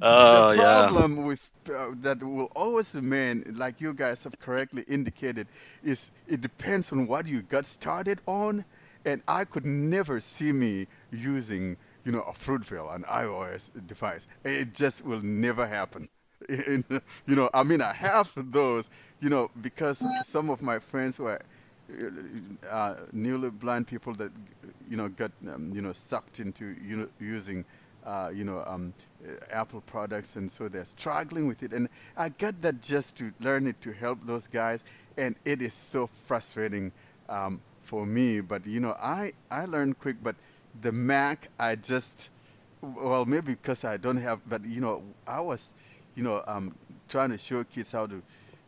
uh, 0.03 0.41
Oh, 0.41 0.51
the 0.51 0.53
yeah. 0.53 0.91
problem 0.91 1.25
with 1.25 1.51
uh, 1.69 1.89
that 2.03 2.23
will 2.23 2.51
always 2.57 2.95
remain, 2.95 3.45
like 3.57 3.81
you 3.81 3.93
guys 3.95 4.25
have 4.25 4.39
correctly 4.39 4.85
indicated, 4.89 5.49
is 5.83 6.11
it 6.27 6.41
depends 6.41 6.93
on 6.93 7.07
what 7.07 7.27
you 7.27 7.43
got 7.43 7.67
started 7.67 8.21
on, 8.27 8.65
and 9.05 9.23
I 9.29 9.45
could 9.45 9.67
never 9.67 10.21
see 10.21 10.53
me 10.53 10.87
using, 11.11 11.77
you 12.05 12.13
know, 12.13 12.23
a 12.23 12.33
Fruitvale, 12.33 12.95
an 12.95 13.05
iOS 13.05 13.71
device. 13.87 14.27
It 14.45 14.75
just 14.75 15.05
will 15.05 15.23
never 15.23 15.67
happen. 15.67 16.09
In- 16.49 16.85
you 17.27 17.35
know, 17.37 17.51
I 17.55 17.63
mean, 17.65 17.81
I 17.83 17.93
have 17.95 18.33
those, 18.37 18.91
you 19.21 19.29
know, 19.31 19.51
because 19.61 20.09
some 20.19 20.51
of 20.51 20.63
my 20.63 20.79
friends 20.79 21.17
who 21.19 21.27
are 21.27 21.41
uh, 22.71 22.95
newly 23.13 23.51
blind 23.51 23.87
people 23.87 24.13
that 24.15 24.33
you 24.89 24.97
know 24.97 25.09
got 25.09 25.33
um, 25.49 25.73
you 25.75 25.81
know 25.83 25.93
sucked 25.93 26.41
into 26.41 26.77
you 26.85 26.97
know 26.97 27.09
using 27.21 27.65
uh, 28.05 28.31
you 28.33 28.45
know 28.45 28.63
um, 28.67 28.93
uh, 29.27 29.33
Apple 29.51 29.81
products 29.83 30.37
and 30.37 30.51
so 30.51 30.69
they're 30.69 30.85
struggling 30.85 31.47
with 31.47 31.63
it. 31.63 31.73
And 31.73 31.89
I 32.17 32.31
got 32.31 32.61
that 32.63 32.83
just 32.83 33.17
to 33.19 33.33
learn 33.41 33.67
it 33.67 33.81
to 33.83 33.93
help 33.93 34.19
those 34.25 34.47
guys 34.47 34.85
and 35.17 35.35
it 35.45 35.63
is 35.63 35.73
so 35.75 36.07
frustrating 36.07 36.93
um, 37.29 37.61
for 37.83 38.07
me. 38.07 38.41
But 38.41 38.67
you 38.67 38.81
know 38.81 38.97
I 39.01 39.33
I 39.51 39.67
learned 39.67 39.99
quick 39.99 40.17
but 40.23 40.37
the 40.81 40.93
Mac 40.93 41.49
I 41.59 41.77
just 41.77 42.31
well 42.83 43.25
maybe 43.27 43.53
because 43.55 43.85
I 43.85 43.97
don't 43.97 44.17
have 44.19 44.41
but 44.49 44.65
you 44.65 44.81
know 44.81 45.03
I 45.27 45.41
was 45.41 45.75
you 46.15 46.23
know 46.23 46.43
um, 46.47 46.75
trying 47.09 47.31
to 47.31 47.39
show 47.39 47.65
kids 47.65 47.93
how 47.93 48.07
to 48.07 48.23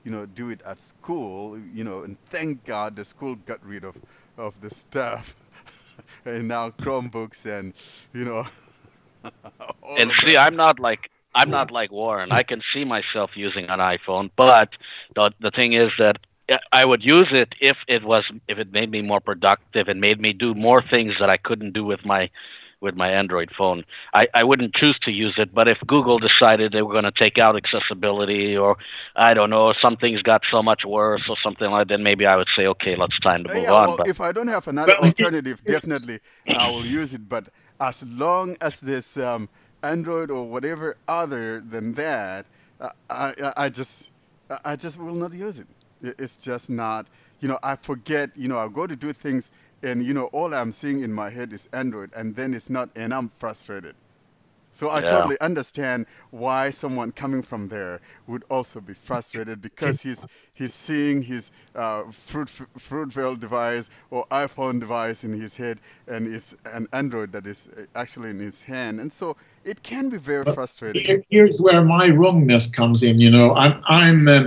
you 0.05 0.11
know, 0.11 0.27
do 0.27 0.51
it 0.51 0.63
at 0.63 0.81
school, 0.81 1.59
you 1.59 1.85
know, 1.85 2.03
and 2.03 2.19
thank 2.27 2.65
God 2.65 2.97
the 2.97 3.05
school 3.05 3.37
got 3.37 3.65
rid 3.65 3.85
of, 3.85 3.97
of 4.37 4.61
the 4.61 4.71
stuff. 4.71 5.37
and 6.25 6.49
now 6.49 6.71
Chromebooks 6.71 7.47
and, 7.47 7.75
you 8.13 8.25
know, 8.25 8.45
and 9.99 10.13
see. 10.23 10.37
I'm 10.37 10.57
not 10.57 10.81
like 10.81 11.11
I'm 11.35 11.51
not 11.51 11.71
like 11.71 11.91
Warren. 11.91 12.31
I 12.33 12.43
can 12.43 12.61
see 12.75 12.85
myself 12.85 13.31
using 13.35 13.67
an 13.69 13.79
iPhone, 13.79 14.31
but 14.37 14.71
the 15.15 15.33
the 15.41 15.51
thing 15.51 15.73
is 15.73 15.91
that 15.99 16.19
I 16.73 16.85
would 16.85 17.05
use 17.05 17.29
it 17.31 17.55
if 17.61 17.77
it 17.89 18.05
was 18.05 18.25
if 18.49 18.59
it 18.59 18.73
made 18.73 18.91
me 18.91 19.01
more 19.03 19.21
productive 19.21 19.89
and 19.89 20.01
made 20.01 20.21
me 20.21 20.33
do 20.33 20.55
more 20.55 20.83
things 20.83 21.15
that 21.21 21.31
I 21.31 21.37
couldn't 21.37 21.73
do 21.73 21.85
with 21.85 22.05
my 22.05 22.31
with 22.83 22.97
my 22.97 23.11
Android 23.11 23.51
phone. 23.59 23.85
I, 24.15 24.29
I 24.35 24.45
wouldn't 24.45 24.75
choose 24.75 24.99
to 25.05 25.13
use 25.13 25.35
it, 25.39 25.55
but 25.55 25.69
if 25.69 25.79
Google 25.87 26.21
decided 26.21 26.73
they 26.73 26.83
were 26.83 26.93
going 26.93 27.05
to 27.05 27.13
take 27.13 27.39
out 27.39 27.57
accessibility 27.57 28.57
or 28.57 28.77
I 29.17 29.35
don't 29.35 29.51
know, 29.51 29.75
something's 29.83 30.23
got 30.23 30.43
so 30.53 30.63
much 30.63 30.83
worse 30.87 31.23
or 31.31 31.37
something 31.45 31.71
like 31.71 31.89
that, 31.89 31.95
then 31.95 32.05
maybe 32.05 32.27
I 32.27 32.37
would 32.37 32.49
say, 32.57 32.67
okay, 32.69 32.97
let's 32.99 33.19
time 33.21 33.45
to 33.45 33.51
Uh, 33.51 33.55
move 33.55 33.71
yeah, 33.71 33.73
on. 33.73 33.95
well, 33.95 33.99
but 33.99 34.07
if 34.07 34.21
I 34.21 34.33
don't 34.33 34.49
have 34.49 34.69
another 34.69 34.97
Well, 35.01 35.13
alternative, 35.17 35.65
definitely 35.67 36.21
I 36.55 36.69
will 36.69 36.87
use 36.87 37.15
it. 37.15 37.29
But 37.29 37.49
as 37.81 38.05
long 38.09 38.57
as 38.61 38.81
this 38.81 39.17
um, 39.19 39.49
Android 39.83 40.31
or 40.31 40.49
whatever 40.49 40.97
other 41.09 41.61
than 41.61 41.95
that, 41.95 42.47
uh, 42.81 42.91
I, 43.11 43.35
I, 43.43 43.53
I 43.67 43.69
just, 43.71 44.13
I 44.65 44.77
just 44.77 45.01
will 45.01 45.15
not 45.15 45.35
use 45.35 45.61
it. 45.61 45.69
It- 46.03 46.17
It's 46.19 46.37
just 46.37 46.71
not. 46.71 47.09
You 47.41 47.49
know, 47.49 47.59
I 47.63 47.77
forget. 47.77 48.31
You 48.37 48.49
know, 48.49 48.59
I 48.59 48.69
go 48.69 48.87
to 48.87 48.97
do 48.97 49.13
things, 49.13 49.51
and 49.83 50.05
you 50.05 50.15
know, 50.15 50.27
all 50.27 50.55
I'm 50.55 50.73
seeing 50.73 51.03
in 51.03 51.13
my 51.13 51.31
head 51.31 51.53
is 51.53 51.69
Android, 51.73 52.13
and 52.17 52.37
then 52.37 52.55
it's 52.55 52.71
not, 52.71 52.91
and 52.97 53.15
I'm 53.15 53.29
frustrated. 53.31 53.97
So 54.73 54.91
I 54.91 55.03
Yeah. 55.03 55.09
totally 55.09 55.39
understand 55.41 56.07
why 56.31 56.71
someone 56.71 57.13
coming 57.13 57.43
from 57.43 57.69
there 57.69 58.01
would 58.27 58.45
also 58.51 58.81
be 58.81 58.95
frustrated 58.95 59.61
because 59.63 60.03
he's 60.03 60.27
he's 60.55 60.75
seeing 60.75 61.23
his 61.23 61.51
uh, 61.75 62.05
fruit 62.11 62.49
Fruitvale 62.79 63.39
device 63.39 63.91
or 64.11 64.27
iPhone 64.31 64.81
device 64.81 65.25
in 65.25 65.35
his 65.35 65.59
head 65.59 65.81
and 66.09 66.27
it's 66.27 66.57
an 66.65 66.87
Android 66.93 67.33
that 67.33 67.47
is 67.47 67.69
uh, 67.77 67.85
actually 67.95 68.31
in 68.31 68.41
his 68.41 68.65
hand, 68.65 69.01
and 69.01 69.13
so 69.13 69.37
it 69.65 69.83
can 69.83 70.09
be 70.09 70.19
very 70.19 70.47
frustrating. 70.47 71.11
Here's 71.31 71.61
where 71.61 71.85
my 71.85 72.09
wrongness 72.11 72.71
comes 72.71 73.03
in. 73.03 73.19
You 73.21 73.31
know, 73.31 73.55
I'm 73.55 73.83
I'm 73.87 74.29
uh, 74.29 74.45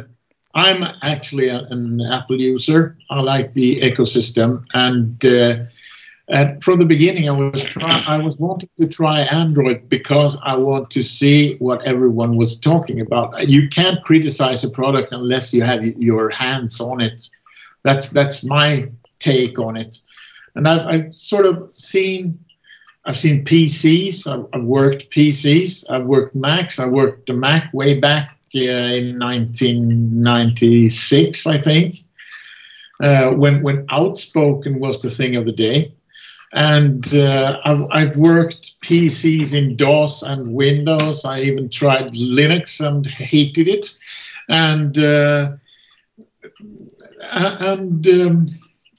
I'm 0.56 0.84
actually 1.02 1.50
a- 1.50 1.68
an 1.70 2.02
Apple 2.02 2.40
user. 2.40 2.98
I 3.10 3.20
like 3.20 3.54
the 3.54 3.82
ecosystem, 3.82 4.64
and 4.74 5.24
uh, 5.26 6.56
from 6.62 6.80
the 6.80 6.86
beginning, 6.86 7.30
I 7.30 7.34
was 7.34 7.62
try, 7.62 8.04
I 8.08 8.18
was 8.18 8.40
wanting 8.40 8.70
to 8.78 8.88
try 8.88 9.22
Android 9.22 9.88
because 9.90 10.38
I 10.42 10.56
want 10.56 10.90
to 10.92 11.04
see 11.04 11.56
what 11.58 11.84
everyone 11.86 12.36
was 12.36 12.60
talking 12.60 13.00
about. 13.00 13.48
You 13.48 13.70
can't 13.70 14.04
criticize 14.04 14.64
a 14.64 14.70
product 14.70 15.12
unless 15.12 15.54
you 15.54 15.62
have 15.64 15.86
your 15.86 16.30
hands 16.30 16.82
on 16.82 17.02
it. 17.02 17.30
That's 17.84 18.10
that's 18.10 18.44
my 18.44 18.90
take 19.20 19.60
on 19.60 19.78
it. 19.78 20.00
And 20.56 20.68
I've, 20.68 20.88
I've 20.88 21.16
sort 21.16 21.46
of 21.46 21.70
seen 21.70 22.40
I've 23.06 23.18
seen 23.18 23.46
PCs. 23.46 24.26
I've, 24.26 24.48
I've, 24.54 24.66
worked 24.66 25.12
PCs. 25.12 25.92
I've 25.92 26.06
worked 26.06 26.34
Macs. 26.34 26.80
I 26.80 26.88
worked 26.88 27.28
the 27.28 27.34
Mac 27.34 27.72
way 27.72 28.00
back 28.00 28.35
uh, 28.56 28.60
in 28.60 29.20
1996, 29.20 31.48
I 31.48 31.58
think, 31.58 31.96
uh, 33.02 33.32
when 33.32 33.62
when 33.62 33.86
Outspoken 33.90 34.80
was 34.80 35.02
the 35.02 35.10
thing 35.10 35.36
of 35.36 35.44
the 35.46 35.52
day. 35.52 35.92
And 36.54 37.14
uh, 37.14 37.60
I've, 37.66 37.84
I've, 37.92 38.16
worked 38.18 38.80
PCs 38.82 39.54
in 39.54 39.76
DOS 39.76 40.22
and 40.22 40.54
Windows. 40.54 41.26
I 41.26 41.42
even 41.42 41.70
tried 41.70 42.14
Linux 42.14 42.80
and 42.80 43.06
hated 43.06 43.68
it. 43.68 43.90
And 44.48 44.98
uh, 44.98 45.52
and 47.32 48.08
um, 48.08 48.48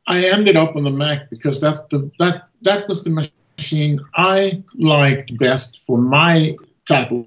I 0.06 0.26
ended 0.26 0.56
up 0.56 0.76
on 0.76 0.84
the 0.84 0.90
Mac 0.90 1.30
because 1.30 1.60
that's 1.60 1.84
the 1.86 2.10
that 2.18 2.48
that 2.62 2.88
was 2.88 3.04
the 3.04 3.30
machine 3.58 4.00
I 4.14 4.62
liked 4.74 5.36
best 5.38 5.82
for 5.86 5.98
my 5.98 6.56
type 6.86 7.10
of 7.10 7.26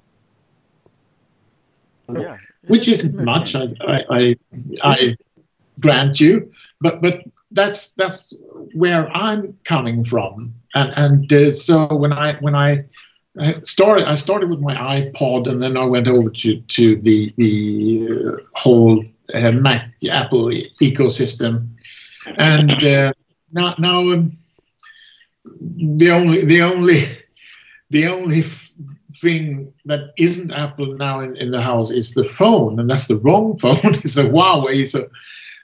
yeah, 2.18 2.36
which 2.68 2.88
isn't 2.88 3.14
much. 3.24 3.54
I, 3.54 3.66
I, 3.86 4.04
I, 4.10 4.36
I 4.82 5.16
grant 5.80 6.20
you, 6.20 6.50
but 6.80 7.02
but 7.02 7.22
that's 7.50 7.90
that's 7.92 8.34
where 8.74 9.10
I'm 9.16 9.58
coming 9.64 10.04
from, 10.04 10.54
and 10.74 10.92
and 10.96 11.32
uh, 11.32 11.50
so 11.52 11.86
when 11.94 12.12
I 12.12 12.34
when 12.34 12.54
I 12.54 12.84
started, 13.62 14.08
I 14.08 14.14
started 14.14 14.50
with 14.50 14.60
my 14.60 14.74
iPod, 14.74 15.48
and 15.48 15.60
then 15.60 15.76
I 15.76 15.84
went 15.84 16.08
over 16.08 16.30
to 16.30 16.60
to 16.60 16.96
the 16.96 17.32
the 17.36 18.08
uh, 18.10 18.36
whole 18.54 19.04
uh, 19.34 19.52
Mac 19.52 19.90
Apple 20.10 20.46
ecosystem, 20.80 21.68
and 22.26 22.84
uh, 22.84 23.12
now 23.52 23.74
now 23.78 24.00
um, 24.10 24.36
the 25.54 26.10
only 26.10 26.44
the 26.44 26.62
only 26.62 27.04
the 27.90 28.06
only 28.08 28.44
thing 29.20 29.72
that 29.84 30.10
isn't 30.18 30.52
Apple 30.52 30.96
now 30.96 31.20
in, 31.20 31.36
in 31.36 31.50
the 31.50 31.60
house 31.60 31.90
is 31.90 32.14
the 32.14 32.24
phone, 32.24 32.78
and 32.80 32.88
that's 32.88 33.06
the 33.06 33.16
wrong 33.16 33.58
phone. 33.62 33.78
it's 33.82 34.16
a 34.16 34.24
Huawei. 34.24 34.86
So, 34.86 35.08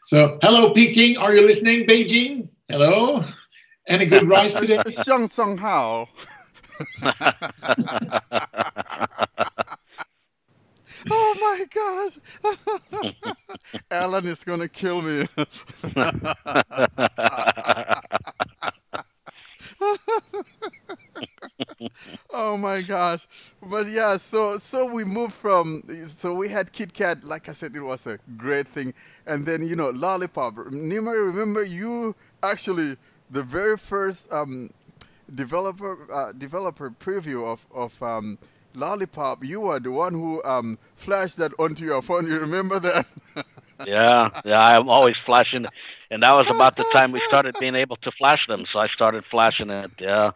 so 0.04 0.38
hello, 0.42 0.70
Peking. 0.70 1.16
Are 1.16 1.34
you 1.34 1.46
listening, 1.46 1.86
Beijing? 1.86 2.48
Hello. 2.68 3.22
Any 3.88 4.06
good 4.06 4.28
rice 4.28 4.54
today? 4.60 4.78
Xiang 4.78 5.28
Song 5.28 5.58
Hao. 5.58 6.08
oh 11.10 11.34
my 11.40 11.64
gosh. 11.72 12.18
Alan 13.90 14.26
is 14.26 14.44
going 14.44 14.60
to 14.60 14.68
kill 14.68 15.02
me. 15.02 15.26
Oh 22.30 22.56
my 22.56 22.82
gosh. 22.82 23.26
But 23.62 23.86
yeah 23.86 24.16
so 24.16 24.56
so 24.56 24.86
we 24.92 25.04
moved 25.04 25.32
from 25.34 25.82
so 26.04 26.34
we 26.34 26.48
had 26.48 26.72
KitKat 26.72 27.24
like 27.24 27.48
i 27.48 27.52
said 27.52 27.74
it 27.76 27.80
was 27.80 28.06
a 28.06 28.18
great 28.36 28.68
thing. 28.68 28.94
And 29.26 29.46
then 29.46 29.62
you 29.62 29.76
know 29.76 29.90
lollipop. 29.90 30.54
Nimer 30.56 31.26
remember 31.26 31.62
you 31.62 32.14
actually 32.42 32.96
the 33.30 33.42
very 33.42 33.76
first 33.76 34.30
um, 34.32 34.70
developer 35.34 35.98
uh, 36.12 36.32
developer 36.32 36.90
preview 36.90 37.44
of 37.46 37.66
of 37.74 38.00
um, 38.02 38.38
lollipop. 38.74 39.44
You 39.44 39.60
were 39.62 39.80
the 39.80 39.92
one 39.92 40.14
who 40.14 40.42
um, 40.44 40.78
flashed 40.96 41.36
that 41.38 41.52
onto 41.58 41.84
your 41.84 42.02
phone. 42.02 42.26
You 42.26 42.38
remember 42.40 42.78
that 42.80 43.06
yeah 43.86 44.30
yeah 44.44 44.60
i'm 44.60 44.88
always 44.88 45.16
flashing 45.24 45.66
and 46.10 46.22
that 46.22 46.32
was 46.32 46.48
about 46.48 46.76
the 46.76 46.84
time 46.92 47.12
we 47.12 47.20
started 47.28 47.54
being 47.58 47.74
able 47.74 47.96
to 47.96 48.10
flash 48.12 48.46
them 48.46 48.64
so 48.70 48.78
i 48.78 48.86
started 48.86 49.24
flashing 49.24 49.70
it 49.70 49.90
yeah 49.98 50.30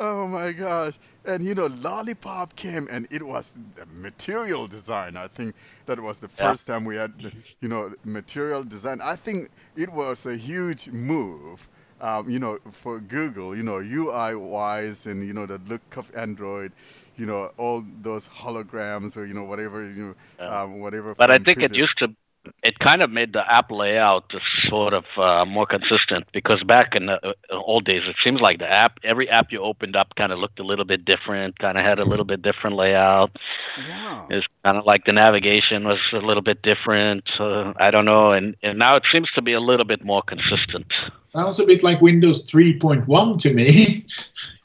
Oh 0.00 0.26
my 0.26 0.52
gosh. 0.52 0.98
And 1.24 1.42
you 1.42 1.54
know, 1.54 1.66
Lollipop 1.66 2.56
came 2.56 2.88
and 2.90 3.06
it 3.10 3.22
was 3.22 3.56
material 3.92 4.66
design. 4.66 5.16
I 5.16 5.28
think 5.28 5.54
that 5.86 6.00
was 6.00 6.20
the 6.20 6.28
first 6.28 6.68
yeah. 6.68 6.74
time 6.74 6.84
we 6.84 6.96
had, 6.96 7.12
you 7.60 7.68
know, 7.68 7.94
material 8.04 8.64
design. 8.64 9.00
I 9.02 9.16
think 9.16 9.50
it 9.76 9.90
was 9.90 10.26
a 10.26 10.36
huge 10.36 10.88
move, 10.88 11.68
um, 12.00 12.28
you 12.28 12.38
know, 12.38 12.58
for 12.70 12.98
Google, 12.98 13.56
you 13.56 13.62
know, 13.62 13.78
UI 13.78 14.34
wise 14.34 15.06
and, 15.06 15.24
you 15.24 15.32
know, 15.32 15.46
the 15.46 15.58
look 15.58 15.96
of 15.96 16.10
Android, 16.16 16.72
you 17.16 17.26
know, 17.26 17.50
all 17.56 17.84
those 18.02 18.28
holograms 18.28 19.16
or, 19.16 19.24
you 19.24 19.34
know, 19.34 19.44
whatever, 19.44 19.88
you 19.88 20.08
know, 20.08 20.14
yeah. 20.38 20.62
um, 20.62 20.80
whatever. 20.80 21.14
But 21.14 21.30
I 21.30 21.38
think 21.38 21.58
previous. 21.58 21.70
it 21.70 21.76
used 21.76 21.98
to 21.98 22.14
it 22.62 22.78
kind 22.78 23.02
of 23.02 23.10
made 23.10 23.32
the 23.32 23.40
app 23.50 23.70
layout 23.70 24.32
sort 24.68 24.94
of 24.94 25.04
uh, 25.16 25.44
more 25.44 25.66
consistent 25.66 26.26
because 26.32 26.62
back 26.62 26.94
in 26.94 27.06
the 27.06 27.18
uh, 27.22 27.32
old 27.50 27.84
days, 27.84 28.02
it 28.06 28.16
seems 28.22 28.40
like 28.40 28.58
the 28.58 28.70
app, 28.70 28.98
every 29.02 29.28
app 29.28 29.50
you 29.50 29.60
opened 29.60 29.96
up 29.96 30.14
kind 30.16 30.32
of 30.32 30.38
looked 30.38 30.58
a 30.58 30.62
little 30.62 30.84
bit 30.84 31.04
different, 31.04 31.58
kind 31.58 31.78
of 31.78 31.84
had 31.84 31.98
a 31.98 32.04
little 32.04 32.24
bit 32.24 32.42
different 32.42 32.76
layout. 32.76 33.30
Yeah. 33.76 34.26
It's 34.30 34.46
kind 34.64 34.76
of 34.76 34.86
like 34.86 35.04
the 35.04 35.12
navigation 35.12 35.84
was 35.84 35.98
a 36.12 36.18
little 36.18 36.42
bit 36.42 36.62
different. 36.62 37.24
Uh, 37.38 37.72
I 37.76 37.90
don't 37.90 38.04
know. 38.04 38.32
And, 38.32 38.54
and 38.62 38.78
now 38.78 38.96
it 38.96 39.04
seems 39.10 39.30
to 39.32 39.42
be 39.42 39.52
a 39.52 39.60
little 39.60 39.86
bit 39.86 40.04
more 40.04 40.22
consistent. 40.22 40.86
Sounds 41.26 41.58
a 41.58 41.66
bit 41.66 41.82
like 41.82 42.00
Windows 42.00 42.50
3.1 42.50 43.40
to 43.40 43.54
me. 43.54 44.06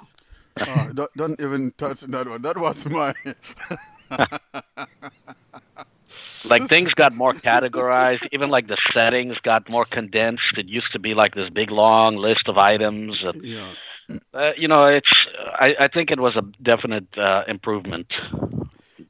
oh, 0.61 0.91
don't, 0.93 1.13
don't 1.15 1.41
even 1.41 1.71
touch 1.77 2.01
that 2.01 2.27
one. 2.27 2.41
That 2.41 2.57
was 2.57 2.87
my. 2.87 3.13
like 6.49 6.67
things 6.67 6.93
got 6.93 7.13
more 7.13 7.33
categorized 7.33 8.27
even 8.31 8.49
like 8.49 8.67
the 8.67 8.77
settings 8.93 9.37
got 9.43 9.69
more 9.69 9.85
condensed 9.85 10.57
it 10.57 10.67
used 10.67 10.91
to 10.91 10.99
be 10.99 11.13
like 11.13 11.35
this 11.35 11.49
big 11.49 11.69
long 11.69 12.15
list 12.15 12.47
of 12.47 12.57
items 12.57 13.17
and, 13.23 13.43
yeah. 13.43 13.73
Uh, 14.33 14.51
you 14.57 14.67
know 14.67 14.85
it's 14.85 15.11
I, 15.37 15.75
I 15.81 15.87
think 15.87 16.09
it 16.09 16.19
was 16.19 16.35
a 16.35 16.41
definite 16.63 17.05
uh, 17.15 17.43
improvement 17.47 18.07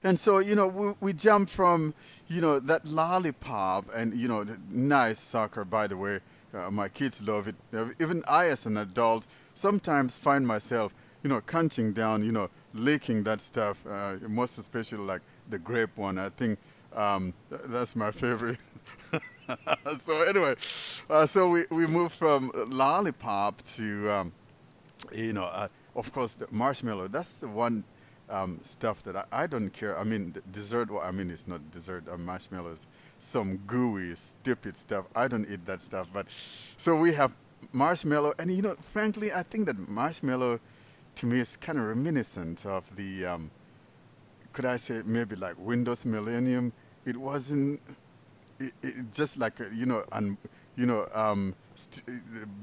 and 0.04 0.20
so 0.20 0.40
you 0.40 0.56
know 0.56 0.68
we, 0.68 0.94
we 1.00 1.14
jumped 1.14 1.52
from 1.52 1.94
you 2.28 2.42
know 2.42 2.60
that 2.60 2.86
lollipop 2.86 3.86
and 3.96 4.14
you 4.14 4.28
know 4.28 4.46
nice 4.70 5.20
soccer 5.20 5.64
by 5.64 5.88
the 5.88 5.96
way 5.96 6.20
uh, 6.54 6.70
my 6.70 6.90
kids 6.90 7.26
love 7.26 7.48
it 7.48 7.56
even 8.00 8.24
i 8.28 8.48
as 8.48 8.66
an 8.66 8.76
adult 8.76 9.26
sometimes 9.54 10.18
find 10.18 10.46
myself 10.46 10.94
you 11.24 11.30
know 11.30 11.42
crunching 11.42 11.94
down 11.94 12.24
you 12.24 12.32
know 12.32 12.50
licking 12.74 13.24
that 13.24 13.42
stuff 13.42 13.86
uh, 13.88 14.16
most 14.28 14.58
especially 14.58 15.00
like 15.00 15.22
the 15.50 15.60
grape 15.60 15.96
one 15.98 16.18
i 16.18 16.30
think 16.30 16.60
um, 16.94 17.34
th- 17.50 17.62
that's 17.66 17.96
my 17.96 18.12
favorite. 18.12 18.58
so 19.98 20.22
anyway, 20.24 20.56
uh, 21.10 21.26
so 21.26 21.50
we, 21.50 21.66
we 21.70 21.88
moved 21.88 22.14
from 22.14 22.52
lollipop 22.68 23.62
to, 23.64 24.10
um, 24.10 24.34
you 25.14 25.34
know, 25.34 25.44
uh, 25.44 25.68
of 25.96 26.12
course, 26.12 26.36
the 26.36 26.48
marshmallow. 26.52 27.08
That's 27.08 27.42
the 27.42 27.48
one 27.48 27.84
um, 28.30 28.60
stuff 28.62 29.04
that 29.04 29.16
I, 29.16 29.26
I, 29.32 29.48
don't 29.48 29.70
care. 29.70 30.00
I 30.00 30.04
mean, 30.04 30.36
dessert. 30.52 30.92
Well, 30.92 31.02
I 31.04 31.12
mean, 31.12 31.30
it's 31.30 31.48
not 31.48 31.72
dessert. 31.72 32.06
Uh, 32.10 32.18
marshmallows, 32.18 32.88
some 33.20 33.58
gooey, 33.68 34.16
stupid 34.16 34.78
stuff. 34.78 35.06
I 35.16 35.28
don't 35.28 35.50
eat 35.50 35.66
that 35.66 35.82
stuff. 35.82 36.08
But 36.14 36.28
so 36.30 36.96
we 36.96 37.14
have 37.14 37.36
marshmallow, 37.72 38.34
and 38.40 38.52
you 38.52 38.62
know, 38.62 38.76
frankly, 38.76 39.32
I 39.32 39.44
think 39.44 39.66
that 39.68 39.78
marshmallow, 39.78 40.60
to 41.20 41.26
me, 41.26 41.40
is 41.40 41.58
kind 41.58 41.78
of 41.78 41.86
reminiscent 41.86 42.66
of 42.66 42.96
the 42.96 43.26
um, 43.26 43.52
could 44.54 44.66
I 44.66 44.78
say 44.78 45.02
maybe 45.06 45.36
like 45.36 45.56
Windows 45.58 46.06
Millennium? 46.06 46.72
It 47.06 47.18
wasn't 47.18 47.82
it, 48.60 48.72
it 48.82 49.14
just 49.14 49.38
like 49.38 49.60
a, 49.60 49.70
you 49.74 49.86
know, 49.86 50.04
and 50.14 50.38
you 50.78 50.86
know, 50.86 51.08
um, 51.14 51.56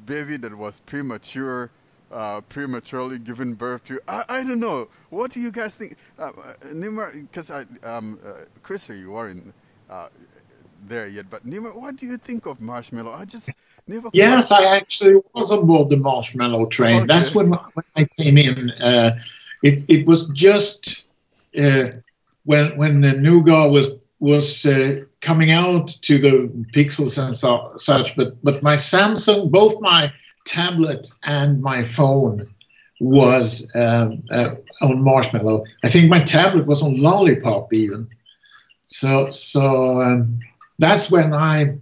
baby 0.07 0.39
that 0.39 0.57
was 0.57 0.81
premature, 0.81 1.71
uh, 2.11 2.41
prematurely 2.43 3.19
given 3.19 3.55
birth 3.55 3.85
to. 3.85 4.01
I, 4.09 4.25
I 4.29 4.45
don't 4.45 4.61
know. 4.61 4.89
What 5.11 5.33
do 5.33 5.41
you 5.41 5.51
guys 5.51 5.75
think, 5.75 5.97
uh, 6.19 6.31
uh 6.31 7.11
Because 7.13 7.51
I, 7.51 7.67
um, 7.87 8.19
uh, 8.25 8.47
Chris, 8.63 8.89
you 8.89 9.13
weren't 9.13 9.53
uh, 9.91 10.09
there 10.87 11.07
yet, 11.07 11.27
but 11.29 11.45
Nimer, 11.45 11.79
what 11.79 11.97
do 11.97 12.07
you 12.07 12.17
think 12.17 12.47
of 12.47 12.61
marshmallow? 12.63 13.13
I 13.13 13.27
just 13.27 13.55
never. 13.87 14.11
Yes, 14.13 14.51
I 14.51 14.65
actually 14.65 15.21
was 15.35 15.51
on 15.51 15.67
board 15.67 15.89
the 15.89 15.97
marshmallow 15.97 16.67
train. 16.67 16.97
Okay. 16.99 17.07
That's 17.07 17.35
when 17.35 17.51
when 17.51 17.85
I 17.97 18.05
came 18.19 18.39
in. 18.39 18.71
Uh, 18.73 19.19
it 19.63 19.85
it 19.89 20.07
was 20.07 20.29
just 20.31 21.03
uh, 21.59 21.89
when 22.45 22.77
when 22.77 23.01
the 23.01 23.13
Nougat 23.13 23.71
was 23.71 23.89
was 24.21 24.65
uh, 24.65 25.03
coming 25.21 25.51
out 25.51 25.89
to 25.89 26.19
the 26.19 26.51
pixels 26.73 27.23
and 27.25 27.37
so, 27.37 27.73
such, 27.77 28.17
but 28.17 28.43
but 28.43 28.63
my 28.63 28.75
Samsung, 28.75 29.51
both 29.51 29.81
my 29.81 30.13
tablet 30.47 31.09
and 31.25 31.61
my 31.61 31.85
phone 31.85 32.47
was 33.01 33.69
um, 33.75 34.23
uh, 34.31 34.55
on 34.81 35.03
Marshmallow. 35.03 35.65
I 35.85 35.91
think 35.91 36.09
my 36.09 36.23
tablet 36.23 36.67
was 36.67 36.83
on 36.83 37.01
Lollipop 37.01 37.73
even. 37.73 38.09
So 38.85 39.29
so 39.31 40.01
um, 40.01 40.39
that's 40.79 41.11
when 41.11 41.35
I 41.35 41.77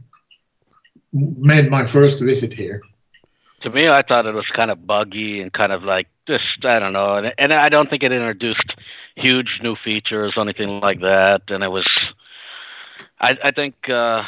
made 1.15 1.71
my 1.71 1.87
first 1.87 2.21
visit 2.21 2.53
here. 2.53 2.83
to 3.63 3.71
me, 3.71 3.89
I 3.89 4.03
thought 4.03 4.27
it 4.27 4.35
was 4.35 4.47
kind 4.55 4.71
of 4.71 4.87
buggy 4.87 5.41
and 5.41 5.53
kind 5.53 5.73
of 5.73 5.83
like 5.83 6.09
just 6.27 6.65
I 6.65 6.79
don't 6.79 6.93
know, 6.93 7.17
and, 7.17 7.33
and 7.39 7.53
I 7.53 7.69
don't 7.69 7.89
think 7.89 8.03
it 8.03 8.13
introduced 8.13 8.75
huge 9.17 9.61
new 9.63 9.77
features 9.77 10.35
or 10.37 10.43
anything 10.43 10.81
like 10.81 11.01
that. 11.01 11.43
And 11.49 11.63
it 11.63 11.69
was, 11.69 11.87
I, 13.21 13.37
I 13.45 13.51
think, 13.51 13.75
uh, 13.89 14.23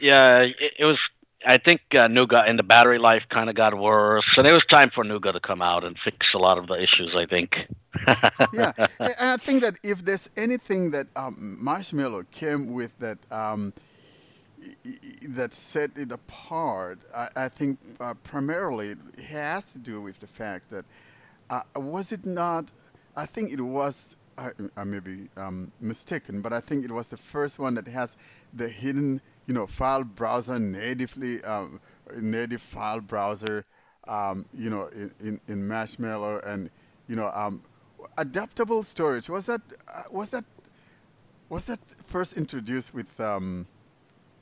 yeah, 0.00 0.38
it, 0.40 0.72
it 0.78 0.84
was. 0.84 0.98
I 1.46 1.58
think 1.58 1.82
uh, 1.94 2.08
Nougat 2.08 2.48
and 2.48 2.58
the 2.58 2.62
battery 2.62 2.98
life 2.98 3.24
kind 3.28 3.50
of 3.50 3.54
got 3.56 3.78
worse, 3.78 4.24
and 4.38 4.46
it 4.46 4.52
was 4.52 4.64
time 4.70 4.90
for 4.94 5.04
Nougat 5.04 5.34
to 5.34 5.40
come 5.40 5.60
out 5.60 5.84
and 5.84 5.94
fix 6.02 6.28
a 6.34 6.38
lot 6.38 6.56
of 6.56 6.68
the 6.68 6.82
issues. 6.82 7.14
I 7.14 7.26
think. 7.26 7.52
yeah, 8.54 8.72
and 8.98 9.14
I 9.20 9.36
think 9.36 9.60
that 9.60 9.78
if 9.82 10.02
there's 10.06 10.30
anything 10.38 10.90
that 10.92 11.08
um, 11.14 11.58
Marshmallow 11.60 12.24
came 12.30 12.72
with 12.72 12.98
that 13.00 13.18
um, 13.30 13.74
that 15.28 15.52
set 15.52 15.90
it 15.96 16.12
apart, 16.12 16.98
I, 17.14 17.28
I 17.36 17.48
think 17.48 17.78
uh, 18.00 18.14
primarily 18.22 18.90
it 18.90 18.98
has 19.28 19.72
to 19.72 19.78
do 19.78 20.00
with 20.00 20.20
the 20.20 20.26
fact 20.26 20.70
that 20.70 20.84
uh, 21.50 21.62
was 21.76 22.12
it 22.12 22.24
not? 22.24 22.70
I 23.16 23.26
think 23.26 23.52
it 23.52 23.60
was. 23.60 24.16
I, 24.36 24.48
I 24.76 24.82
may 24.82 24.98
be 24.98 25.28
um, 25.36 25.70
mistaken, 25.80 26.40
but 26.40 26.52
I 26.52 26.60
think 26.60 26.84
it 26.84 26.90
was 26.90 27.10
the 27.10 27.16
first 27.16 27.58
one 27.58 27.74
that 27.74 27.86
has 27.86 28.16
the 28.52 28.68
hidden, 28.68 29.20
you 29.46 29.54
know, 29.54 29.66
file 29.66 30.02
browser 30.02 30.58
natively, 30.58 31.42
um, 31.44 31.80
native 32.20 32.60
file 32.60 33.00
browser, 33.00 33.64
um, 34.08 34.46
you 34.52 34.70
know, 34.70 34.88
in, 34.88 35.12
in, 35.20 35.40
in 35.46 35.68
Marshmallow 35.68 36.40
and 36.44 36.70
you 37.08 37.16
know, 37.16 37.30
um, 37.34 37.62
adaptable 38.18 38.82
storage. 38.82 39.28
Was 39.28 39.46
that 39.46 39.60
uh, 39.92 40.02
was 40.10 40.30
that 40.30 40.44
was 41.48 41.66
that 41.66 41.80
first 41.80 42.36
introduced 42.36 42.94
with 42.94 43.20
um, 43.20 43.66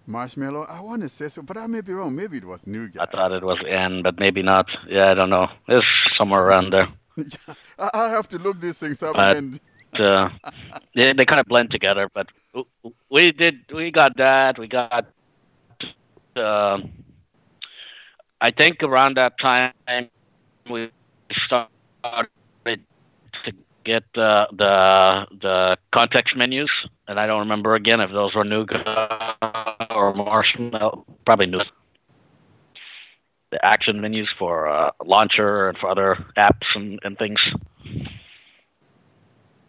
Marshmallow? 0.06 0.66
I 0.68 0.80
want 0.80 1.02
to 1.02 1.08
say 1.08 1.28
so, 1.28 1.42
but 1.42 1.56
I 1.56 1.66
may 1.66 1.80
be 1.80 1.92
wrong. 1.92 2.14
Maybe 2.14 2.38
it 2.38 2.44
was 2.44 2.66
New 2.66 2.80
Nougat. 2.88 3.02
I 3.02 3.06
thought 3.10 3.32
it 3.32 3.42
was 3.44 3.58
N, 3.68 4.02
but 4.02 4.18
maybe 4.18 4.42
not. 4.42 4.66
Yeah, 4.88 5.10
I 5.10 5.14
don't 5.14 5.30
know. 5.30 5.48
It's 5.68 5.86
somewhere 6.18 6.42
around 6.42 6.72
there. 6.72 6.86
I- 7.78 8.08
have 8.10 8.28
to 8.30 8.38
look 8.38 8.60
these 8.60 8.78
things 8.78 9.02
up 9.02 9.16
Uh, 9.16 9.22
again. 9.30 9.54
uh, 9.98 10.28
they, 10.94 11.12
they 11.12 11.24
kind 11.24 11.40
of 11.40 11.46
blend 11.46 11.70
together. 11.70 12.08
But 12.12 12.28
we 13.10 13.32
did, 13.32 13.56
we 13.72 13.90
got 13.90 14.16
that. 14.16 14.58
We 14.58 14.66
got, 14.68 15.06
uh, 16.36 16.78
I 18.40 18.50
think 18.50 18.82
around 18.82 19.16
that 19.18 19.34
time 19.40 19.72
we 20.68 20.90
started 21.46 22.30
to 22.64 23.52
get 23.84 24.04
uh, 24.16 24.46
the 24.52 25.26
the 25.40 25.76
context 25.92 26.36
menus, 26.36 26.70
and 27.08 27.18
I 27.20 27.26
don't 27.26 27.40
remember 27.40 27.74
again 27.74 28.00
if 28.00 28.10
those 28.10 28.34
were 28.34 28.44
Nougat 28.44 28.86
or 30.02 30.14
Marshmallow. 30.14 31.04
Probably 31.24 31.46
Nougat. 31.46 31.68
The 33.50 33.64
action 33.64 34.00
menus 34.00 34.28
for 34.38 34.66
uh, 34.68 34.90
launcher 35.04 35.68
and 35.68 35.78
for 35.78 35.90
other 35.90 36.16
apps 36.36 36.66
and, 36.74 36.98
and 37.04 37.18
things 37.18 37.38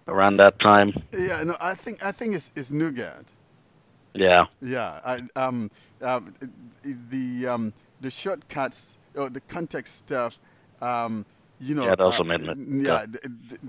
around 0.08 0.38
that 0.38 0.60
time. 0.60 0.94
Yeah, 1.12 1.44
no, 1.44 1.56
I 1.60 1.76
think 1.76 2.04
I 2.04 2.12
think 2.12 2.36
it's, 2.36 2.52
it's 2.56 2.72
Nougat. 2.72 3.26
Yeah. 4.14 4.46
Yeah, 4.62 5.00
I, 5.06 5.22
um, 5.36 5.70
um, 6.02 6.34
the 6.84 7.48
um, 7.48 7.74
the 8.02 8.10
shortcuts 8.10 8.98
or 9.16 9.30
the 9.30 9.42
context 9.42 9.98
stuff, 9.98 10.40
um, 10.82 11.26
you 11.60 11.76
know, 11.76 11.86
Yeah, 11.88 11.96
those 11.96 12.20
uh, 12.20 12.24
yeah, 12.24 13.06
Yeah. 13.06 13.06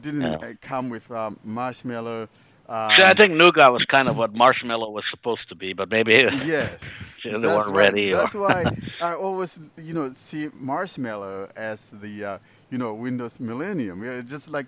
didn't 0.00 0.40
Yeah. 0.42 0.52
come 0.60 0.90
with 0.90 1.10
um, 1.10 1.38
marshmallow. 1.44 2.28
Um, 2.66 2.90
See, 2.96 3.02
I 3.02 3.12
think 3.14 3.34
Nougat 3.34 3.72
was 3.72 3.84
kind 3.84 4.08
of 4.08 4.16
what 4.16 4.32
Marshmallow 4.32 4.88
was 4.90 5.04
supposed 5.10 5.48
to 5.50 5.54
be, 5.54 5.74
but 5.74 5.90
maybe 5.90 6.12
Yes, 6.44 7.20
they 7.22 7.30
that's 7.32 7.42
weren't 7.44 7.66
right. 7.68 7.74
ready. 7.92 8.12
or- 8.12 8.16
That's 8.16 8.34
why 8.34 8.64
I 9.02 9.14
always, 9.14 9.60
you 9.76 9.92
know, 9.92 10.08
see 10.10 10.48
Marshmallow 10.54 11.50
as 11.56 11.90
the, 11.90 12.24
uh, 12.24 12.38
you 12.70 12.78
know, 12.78 12.94
Windows 12.94 13.38
Millennium. 13.38 14.02
Yeah, 14.02 14.22
just 14.22 14.50
like, 14.50 14.66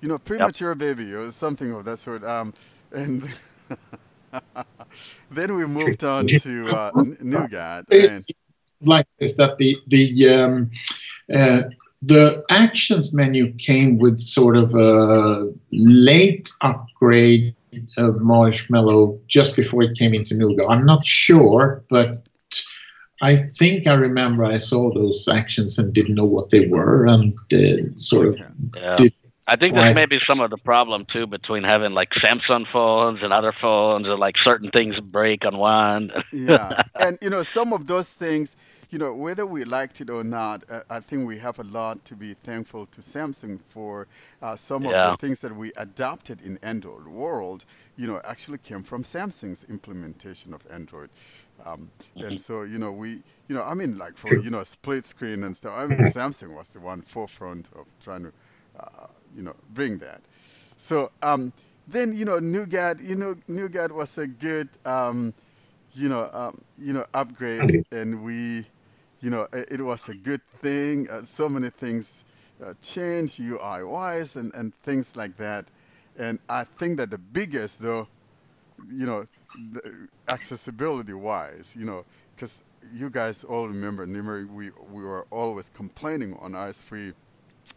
you 0.00 0.08
know, 0.08 0.18
premature 0.18 0.74
baby 0.74 1.12
or 1.14 1.30
something 1.30 1.72
of 1.72 1.84
that 1.84 1.98
sort. 1.98 2.24
Um, 2.24 2.52
and 2.92 3.22
then 5.30 5.54
we 5.56 5.66
moved 5.66 6.04
on 6.04 6.26
to 6.26 6.68
uh, 6.70 6.90
Nougat. 7.22 7.84
And, 7.92 8.24
like 8.82 9.06
is 9.18 9.36
that 9.36 9.56
the 9.56 9.76
the 9.86 10.28
um, 10.28 10.70
uh, 11.34 11.62
the 12.02 12.44
actions 12.50 13.12
menu 13.12 13.52
came 13.54 13.98
with 13.98 14.20
sort 14.20 14.56
of 14.56 14.74
a 14.74 15.52
late 15.72 16.48
upgrade 16.60 17.54
of 17.96 18.20
Marshmallow 18.20 19.18
just 19.26 19.56
before 19.56 19.82
it 19.82 19.98
came 19.98 20.14
into 20.14 20.34
Nougat. 20.34 20.66
I'm 20.68 20.86
not 20.86 21.04
sure, 21.06 21.84
but 21.90 22.26
I 23.22 23.36
think 23.36 23.86
I 23.86 23.94
remember 23.94 24.44
I 24.44 24.58
saw 24.58 24.92
those 24.92 25.26
actions 25.28 25.78
and 25.78 25.92
didn't 25.92 26.14
know 26.14 26.24
what 26.24 26.50
they 26.50 26.66
were, 26.66 27.06
and 27.06 27.34
uh, 27.52 27.88
sort 27.96 28.28
of 28.28 28.38
Yeah. 28.74 28.96
did 28.96 29.12
I 29.48 29.54
think 29.54 29.74
Right. 29.74 29.84
this 29.84 29.94
may 29.94 30.06
be 30.06 30.18
some 30.18 30.40
of 30.40 30.50
the 30.50 30.56
problem 30.58 31.06
too 31.12 31.26
between 31.26 31.62
having 31.62 31.92
like 31.92 32.10
Samsung 32.10 32.66
phones 32.72 33.22
and 33.22 33.32
other 33.32 33.52
phones, 33.52 34.06
and 34.06 34.18
like 34.18 34.34
certain 34.42 34.70
things 34.70 34.98
break 34.98 35.44
on 35.46 35.56
one. 35.56 36.10
yeah, 36.32 36.82
and 37.00 37.16
you 37.22 37.30
know 37.30 37.42
some 37.42 37.72
of 37.72 37.86
those 37.86 38.12
things, 38.12 38.56
you 38.90 38.98
know, 38.98 39.12
whether 39.14 39.46
we 39.46 39.64
liked 39.64 40.00
it 40.00 40.10
or 40.10 40.24
not, 40.24 40.64
uh, 40.70 40.80
I 40.88 41.00
think 41.00 41.26
we 41.26 41.38
have 41.38 41.58
a 41.58 41.62
lot 41.64 42.04
to 42.06 42.14
be 42.16 42.34
thankful 42.34 42.86
to 42.86 43.00
Samsung 43.00 43.60
for. 43.60 44.06
Uh, 44.42 44.56
some 44.56 44.86
of 44.86 45.02
the 45.02 45.12
things 45.12 45.40
that 45.40 45.56
we 45.56 45.72
adopted 45.76 46.40
in 46.42 46.58
Android 46.62 47.06
world, 47.06 47.64
you 47.96 48.06
know, 48.06 48.20
actually 48.24 48.58
came 48.58 48.82
from 48.82 49.02
Samsung's 49.02 49.64
implementation 49.64 50.54
of 50.54 50.66
Android. 50.70 51.10
Um, 51.64 51.90
And 52.20 52.38
so, 52.38 52.62
you 52.62 52.78
know, 52.78 52.92
we, 52.92 53.22
you 53.48 53.54
know, 53.54 53.62
I 53.62 53.74
mean, 53.74 53.98
like 53.98 54.16
for 54.16 54.36
you 54.36 54.50
know, 54.50 54.62
split 54.64 55.04
screen 55.04 55.42
and 55.44 55.56
stuff. 55.56 55.74
I 55.76 55.86
mean, 55.90 56.00
Samsung 56.02 56.54
was 56.54 56.72
the 56.72 56.80
one 56.80 57.02
forefront 57.02 57.70
of 57.74 57.86
trying 58.00 58.24
to, 58.24 58.32
uh, 58.78 59.06
you 59.34 59.42
know, 59.42 59.54
bring 59.72 59.98
that. 59.98 60.22
So 60.76 61.10
um, 61.22 61.52
then, 61.86 62.16
you 62.16 62.24
know, 62.24 62.38
Nougat, 62.38 63.00
you 63.00 63.16
know, 63.16 63.36
Nougat 63.48 63.92
was 63.92 64.18
a 64.18 64.26
good. 64.26 64.68
Um, 64.84 65.34
you 65.94 66.08
know, 66.08 66.28
um, 66.32 66.58
you 66.78 66.92
know, 66.92 67.04
upgrade, 67.14 67.72
and 67.90 68.22
we, 68.22 68.66
you 69.20 69.30
know, 69.30 69.48
it, 69.52 69.80
was 69.80 70.08
a 70.08 70.14
good 70.14 70.42
thing. 70.60 71.08
Uh, 71.10 71.22
so 71.22 71.48
many 71.48 71.70
things 71.70 72.24
uh, 72.64 72.74
changed 72.80 73.40
UI 73.40 73.84
wise 73.84 74.36
and, 74.36 74.54
and 74.54 74.74
things 74.82 75.16
like 75.16 75.36
that. 75.36 75.66
And 76.18 76.38
I 76.48 76.64
think 76.64 76.98
that 76.98 77.10
the 77.10 77.18
biggest, 77.18 77.80
though, 77.80 78.08
you 78.90 79.06
know, 79.06 79.26
accessibility 80.28 81.12
wise, 81.12 81.76
you 81.78 81.86
know, 81.86 82.04
because 82.34 82.62
you 82.94 83.10
guys 83.10 83.44
all 83.44 83.66
remember, 83.66 84.06
Nimer, 84.06 84.48
we, 84.48 84.70
we 84.92 85.04
were 85.04 85.26
always 85.30 85.70
complaining 85.70 86.36
on 86.40 86.54
Eyes-Free 86.54 87.12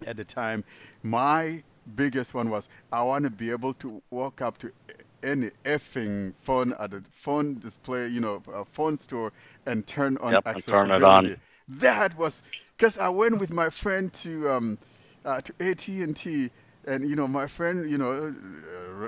at 0.06 0.18
the 0.18 0.24
time. 0.24 0.64
My 1.04 1.64
biggest 1.96 2.34
one 2.34 2.50
was 2.50 2.70
I 2.92 3.02
want 3.04 3.26
to 3.26 3.32
be 3.32 3.50
able 3.50 3.74
to 3.76 4.02
walk 4.10 4.42
up 4.42 4.58
to 4.60 4.72
any 5.24 5.49
effing 5.65 6.34
phone 6.39 6.74
at 6.80 6.93
a 6.93 7.01
phone 7.11 7.55
display, 7.59 8.07
you 8.07 8.20
know, 8.20 8.41
a 8.53 8.65
phone 8.65 8.97
store 8.97 9.32
and 9.65 9.86
turn 9.86 10.17
on 10.17 10.34
Yep, 10.34 10.45
accessibility. 10.45 10.72
turn 10.72 10.91
it 10.91 11.03
on. 11.03 11.39
That 11.67 12.17
was 12.17 12.43
because 12.78 12.97
I 12.97 13.09
went 13.09 13.39
with 13.39 13.51
my 13.51 13.70
friend 13.70 14.11
to 14.13 14.49
um, 14.49 14.78
uh, 15.26 15.41
to 15.41 15.53
AT 15.59 15.88
and 15.88 16.15
T, 16.15 16.49
and 16.86 17.07
you 17.09 17.15
know, 17.15 17.28
my 17.28 17.47
friend, 17.47 17.89
you 17.89 17.97
know, 17.97 18.34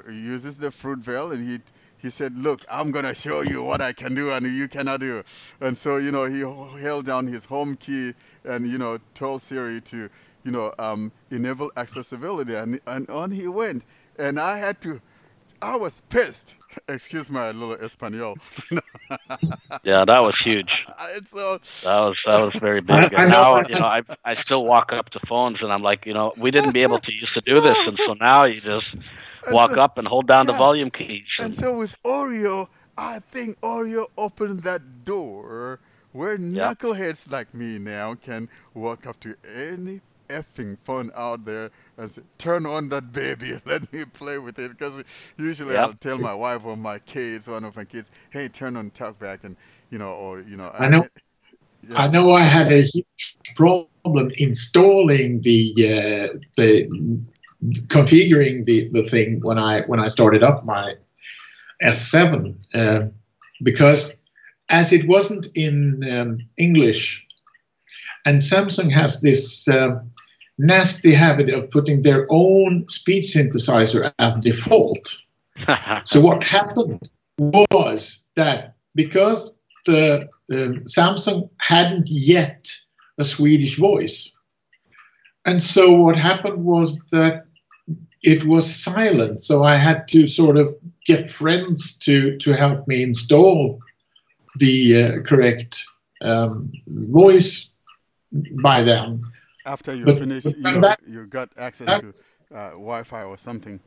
uh, 0.05 0.11
uses 0.11 0.57
the 0.57 0.67
Fruitvale, 0.69 1.33
and 1.33 1.43
he 1.47 1.59
he 1.97 2.09
said, 2.09 2.37
"Look, 2.37 2.65
I'm 2.71 2.91
gonna 2.91 3.13
show 3.15 3.41
you 3.41 3.63
what 3.63 3.81
I 3.81 3.93
can 3.93 4.13
do 4.15 4.31
and 4.31 4.45
you 4.45 4.67
cannot 4.67 4.99
do." 4.99 5.23
And 5.59 5.75
so, 5.75 5.97
you 5.97 6.11
know, 6.11 6.25
he 6.25 6.39
held 6.81 7.05
down 7.05 7.27
his 7.27 7.45
home 7.45 7.75
key 7.77 8.13
and 8.43 8.67
you 8.67 8.77
know 8.77 8.99
told 9.13 9.41
Siri 9.41 9.81
to 9.81 10.09
you 10.43 10.51
know 10.51 10.73
um, 10.79 11.11
enable 11.31 11.71
accessibility, 11.77 12.55
and 12.55 12.79
and 12.85 13.09
on 13.09 13.31
he 13.31 13.47
went, 13.47 13.83
and 14.17 14.39
I 14.39 14.57
had 14.57 14.81
to. 14.81 15.01
I 15.61 15.75
was 15.75 16.01
pissed. 16.09 16.57
Excuse 16.89 17.29
my 17.31 17.51
little 17.51 17.73
Espanol. 17.73 18.35
yeah, 19.83 20.03
that 20.05 20.21
was 20.21 20.35
huge. 20.43 20.85
it's 21.15 21.31
so 21.31 21.57
That 21.57 22.09
was 22.09 22.17
that 22.25 22.41
was 22.41 22.53
very 22.55 22.81
big. 22.81 23.13
I 23.13 23.23
And 23.23 23.31
now, 23.31 23.61
you 23.61 23.79
know, 23.79 23.85
I 23.85 24.01
I 24.23 24.33
still 24.33 24.65
walk 24.65 24.91
up 24.93 25.09
to 25.11 25.19
phones, 25.27 25.61
and 25.61 25.71
I'm 25.71 25.83
like, 25.83 26.05
you 26.05 26.13
know, 26.13 26.33
we 26.37 26.51
didn't 26.51 26.71
be 26.71 26.81
able 26.81 26.99
to 26.99 27.11
used 27.11 27.33
to 27.33 27.41
do 27.41 27.61
this, 27.61 27.77
and 27.87 27.99
so 28.05 28.13
now 28.13 28.45
you 28.45 28.59
just 28.59 28.95
walk 29.51 29.71
so- 29.71 29.81
up 29.81 29.97
and 29.97 30.07
hold 30.07 30.27
down 30.27 30.45
the 30.45 30.53
volume 30.53 30.91
keys. 30.91 31.27
And 31.39 31.53
so 31.53 31.77
with 31.77 31.95
Oreo, 32.03 32.67
I 32.97 33.19
think 33.19 33.59
Oreo 33.61 34.05
opened 34.17 34.61
that 34.61 35.05
door 35.05 35.79
where 36.11 36.37
knuckleheads 36.37 37.31
like 37.31 37.53
me 37.53 37.79
now 37.79 38.15
can 38.15 38.49
walk 38.73 39.07
up 39.07 39.19
to 39.21 39.35
any 39.55 40.01
effing 40.31 40.77
phone 40.83 41.11
out 41.15 41.45
there 41.45 41.71
and 41.97 42.09
say, 42.09 42.23
turn 42.37 42.65
on 42.65 42.89
that 42.89 43.11
baby 43.13 43.51
and 43.53 43.61
let 43.65 43.91
me 43.93 44.05
play 44.05 44.39
with 44.39 44.59
it. 44.59 44.71
Because 44.71 45.03
usually 45.37 45.75
Yep. 45.75 45.89
I'll 45.89 45.93
tell 45.93 46.17
my 46.17 46.33
wife 46.33 46.65
or 46.65 46.77
my 46.77 46.99
kids, 46.99 47.49
one 47.49 47.65
of 47.65 47.75
my 47.75 47.85
kids, 47.85 48.11
hey, 48.31 48.47
turn 48.49 48.77
on 48.77 48.91
TalkBack 48.91 49.43
and, 49.43 49.57
you 49.89 49.99
know, 49.99 50.11
or, 50.13 50.41
you 50.41 50.57
know. 50.57 50.71
I 50.77 50.87
know. 50.89 51.05
Yeah. 51.87 52.01
I 52.01 52.07
know 52.07 52.33
I 52.33 52.43
had 52.43 52.71
a 52.71 52.81
huge 52.83 53.37
problem 53.55 54.31
installing 54.37 55.41
the 55.41 55.73
uh, 55.77 56.37
the 56.57 56.87
configuring 57.87 58.63
the, 58.65 58.89
the 58.91 59.03
thing 59.03 59.39
when 59.41 59.57
I 59.57 59.81
when 59.81 59.99
I 59.99 60.07
started 60.07 60.43
up 60.43 60.65
my 60.65 60.95
S7 61.81 62.55
uh, 62.73 63.07
because 63.63 64.13
as 64.69 64.93
it 64.93 65.07
wasn't 65.07 65.47
in 65.55 66.03
um, 66.11 66.37
English, 66.57 67.25
And 68.25 68.41
Samsung 68.41 68.91
has 68.91 69.21
this 69.21 69.67
uh, 69.67 69.99
nasty 70.61 71.13
habit 71.13 71.49
of 71.49 71.71
putting 71.71 72.03
their 72.03 72.27
own 72.29 72.87
speech 72.87 73.33
synthesizer 73.35 74.13
as 74.19 74.35
default. 74.35 75.17
So 76.05 76.19
what 76.21 76.43
happened 76.43 77.11
was 77.37 78.25
that 78.35 78.75
because 78.95 79.57
the 79.85 80.27
uh, 80.51 80.55
Samsung 80.95 81.49
hadn't 81.59 82.07
yet 82.07 82.71
a 83.19 83.23
Swedish 83.23 83.77
voice, 83.77 84.33
and 85.45 85.61
so 85.61 85.91
what 85.91 86.15
happened 86.15 86.63
was 86.63 86.99
that 87.11 87.45
it 88.23 88.45
was 88.45 88.65
silent. 88.73 89.43
So 89.43 89.63
I 89.63 89.75
had 89.75 90.07
to 90.09 90.27
sort 90.27 90.57
of 90.57 90.75
get 91.05 91.29
friends 91.29 91.97
to 92.05 92.37
to 92.37 92.53
help 92.53 92.87
me 92.87 93.03
install 93.03 93.79
the 94.57 95.03
uh, 95.03 95.21
correct 95.27 95.83
um, 96.21 96.71
voice 96.87 97.69
by 98.63 98.83
them. 98.83 99.21
After 99.65 99.93
you 99.93 100.05
But- 100.05 100.17
finish, 100.19 100.43
but 100.43 100.55
you 100.57 100.61
know, 100.61 100.81
that- 100.81 101.01
you 101.07 101.25
got 101.27 101.49
access 101.57 101.87
that- 101.87 102.01
to 102.01 102.13
uh, 102.55 102.71
Wi-Fi 102.71 103.23
or 103.23 103.37
something. 103.37 103.79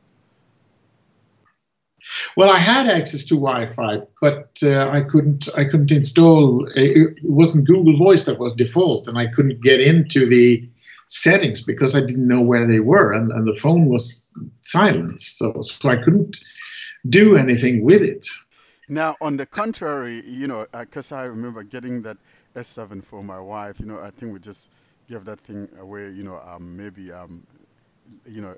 Well, 2.37 2.51
I 2.51 2.59
had 2.59 2.87
access 2.87 3.23
to 3.25 3.35
Wi-Fi, 3.35 4.01
but 4.21 4.49
uh, 4.61 4.89
I 4.89 5.01
couldn't. 5.01 5.49
I 5.55 5.63
couldn't 5.65 5.91
install. 5.91 6.67
It 6.75 7.17
wasn't 7.23 7.65
Google 7.65 7.97
Voice 7.97 8.25
that 8.25 8.37
was 8.37 8.53
default, 8.53 9.07
and 9.07 9.17
I 9.17 9.25
couldn't 9.27 9.61
get 9.61 9.79
into 9.81 10.27
the 10.29 10.69
settings 11.07 11.61
because 11.61 11.95
I 11.95 12.01
didn't 12.01 12.27
know 12.27 12.41
where 12.41 12.67
they 12.67 12.79
were, 12.79 13.11
and, 13.11 13.31
and 13.31 13.47
the 13.47 13.59
phone 13.59 13.85
was 13.87 14.27
silent, 14.61 15.19
so 15.21 15.61
so 15.61 15.89
I 15.89 15.97
couldn't 15.97 16.39
do 17.09 17.37
anything 17.37 17.83
with 17.83 18.03
it. 18.03 18.27
Now, 18.87 19.15
on 19.19 19.37
the 19.37 19.47
contrary, 19.47 20.21
you 20.27 20.45
know, 20.47 20.67
because 20.71 21.11
I 21.11 21.23
remember 21.25 21.63
getting 21.63 22.03
that 22.03 22.17
S7 22.55 23.03
for 23.03 23.23
my 23.23 23.39
wife, 23.39 23.79
you 23.79 23.87
know, 23.87 23.99
I 23.99 24.11
think 24.11 24.31
we 24.31 24.39
just 24.39 24.69
gave 25.09 25.25
that 25.25 25.39
thing 25.39 25.69
away, 25.79 26.09
you 26.09 26.23
know, 26.23 26.41
um, 26.45 26.75
maybe, 26.75 27.11
um, 27.11 27.45
you 28.25 28.41
know, 28.41 28.55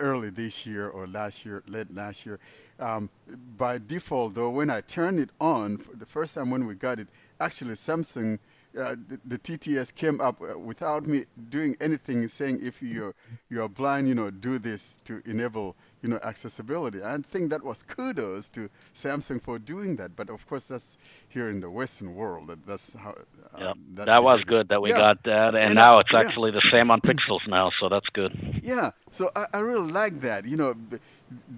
early 0.00 0.30
this 0.30 0.66
year 0.66 0.88
or 0.88 1.06
last 1.06 1.44
year, 1.44 1.62
late 1.66 1.92
last 1.94 2.26
year. 2.26 2.38
Um, 2.78 3.10
by 3.56 3.78
default, 3.78 4.34
though, 4.34 4.50
when 4.50 4.70
I 4.70 4.80
turned 4.80 5.20
it 5.20 5.30
on, 5.40 5.76
for 5.76 5.94
the 5.94 6.06
first 6.06 6.34
time 6.34 6.50
when 6.50 6.66
we 6.66 6.74
got 6.74 6.98
it, 6.98 7.08
actually 7.38 7.74
Samsung, 7.74 8.38
uh, 8.78 8.94
the, 9.08 9.20
the 9.24 9.38
TTS 9.38 9.94
came 9.94 10.20
up 10.20 10.40
uh, 10.40 10.58
without 10.58 11.06
me 11.06 11.24
doing 11.50 11.76
anything, 11.80 12.26
saying 12.28 12.60
if 12.62 12.82
you're 12.82 13.14
you're 13.48 13.68
blind, 13.68 14.08
you 14.08 14.14
know, 14.14 14.30
do 14.30 14.58
this 14.58 14.98
to 15.04 15.20
enable 15.26 15.76
you 16.02 16.08
know 16.08 16.18
accessibility. 16.22 17.02
I 17.02 17.16
think 17.18 17.50
that 17.50 17.62
was 17.64 17.82
kudos 17.82 18.48
to 18.50 18.68
Samsung 18.94 19.40
for 19.42 19.58
doing 19.58 19.96
that. 19.96 20.16
But 20.16 20.30
of 20.30 20.46
course, 20.46 20.68
that's 20.68 20.96
here 21.28 21.48
in 21.50 21.60
the 21.60 21.70
Western 21.70 22.14
world. 22.14 22.48
That, 22.48 22.66
that's 22.66 22.94
how. 22.94 23.10
Uh, 23.10 23.58
Yep. 23.58 23.76
That 24.06 24.22
was 24.22 24.40
good 24.44 24.68
that 24.68 24.80
we 24.80 24.90
Yeah. 24.90 24.98
got 24.98 25.24
that, 25.24 25.54
and, 25.56 25.64
And, 25.64 25.74
now 25.74 25.98
it's 25.98 26.12
yeah. 26.12 26.20
actually 26.20 26.52
the 26.52 26.62
same 26.70 26.88
on 26.90 27.00
Pixels 27.00 27.46
now, 27.48 27.70
so 27.80 27.88
that's 27.88 28.08
good. 28.12 28.60
Yeah, 28.62 28.92
so 29.10 29.28
I, 29.34 29.46
I 29.52 29.58
really 29.58 29.90
like 29.90 30.20
that. 30.20 30.44
You 30.46 30.56
know, 30.56 30.74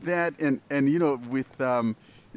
that 0.02 0.40
and 0.40 0.60
and 0.70 0.88
you 0.88 0.98
know 0.98 1.20
with 1.28 1.60
um, 1.60 1.96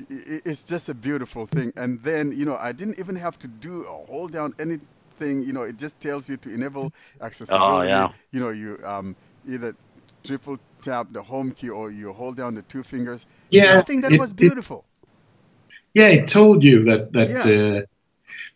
it's 0.10 0.64
just 0.64 0.90
a 0.90 0.94
beautiful 0.94 1.46
thing. 1.46 1.72
And 1.76 2.04
then 2.04 2.32
you 2.32 2.46
know 2.46 2.58
I 2.58 2.72
didn't 2.74 3.00
even 3.00 3.16
have 3.16 3.40
to 3.40 3.48
do 3.48 3.84
or 3.84 4.06
hold 4.08 4.32
down 4.32 4.54
anything. 4.60 5.44
You 5.48 5.54
know, 5.54 5.64
it 5.64 5.78
just 5.78 6.00
tells 6.02 6.30
you 6.30 6.38
to 6.38 6.50
enable 6.54 6.92
accessibility. 7.22 7.78
Oh, 7.78 7.82
yeah. 7.84 8.10
You 8.32 8.40
know, 8.42 8.50
you 8.50 8.80
um, 8.84 9.16
either 9.48 9.76
triple 10.24 10.58
tap 10.86 11.08
the 11.12 11.24
home 11.34 11.50
key 11.58 11.70
or 11.70 11.86
you 12.00 12.14
hold 12.14 12.36
down 12.42 12.52
the 12.56 12.62
two 12.74 12.84
fingers. 12.84 13.22
Yeah, 13.50 13.80
I 13.80 13.82
think 13.88 14.00
that 14.04 14.12
it- 14.14 14.20
was 14.20 14.32
it- 14.32 14.38
beautiful. 14.46 14.80
Yeah, 16.00 16.10
it 16.18 16.28
told 16.28 16.64
you 16.64 16.78
that 16.90 17.02
that. 17.16 17.28
Yeah. 17.30 17.56
Uh, 17.56 17.82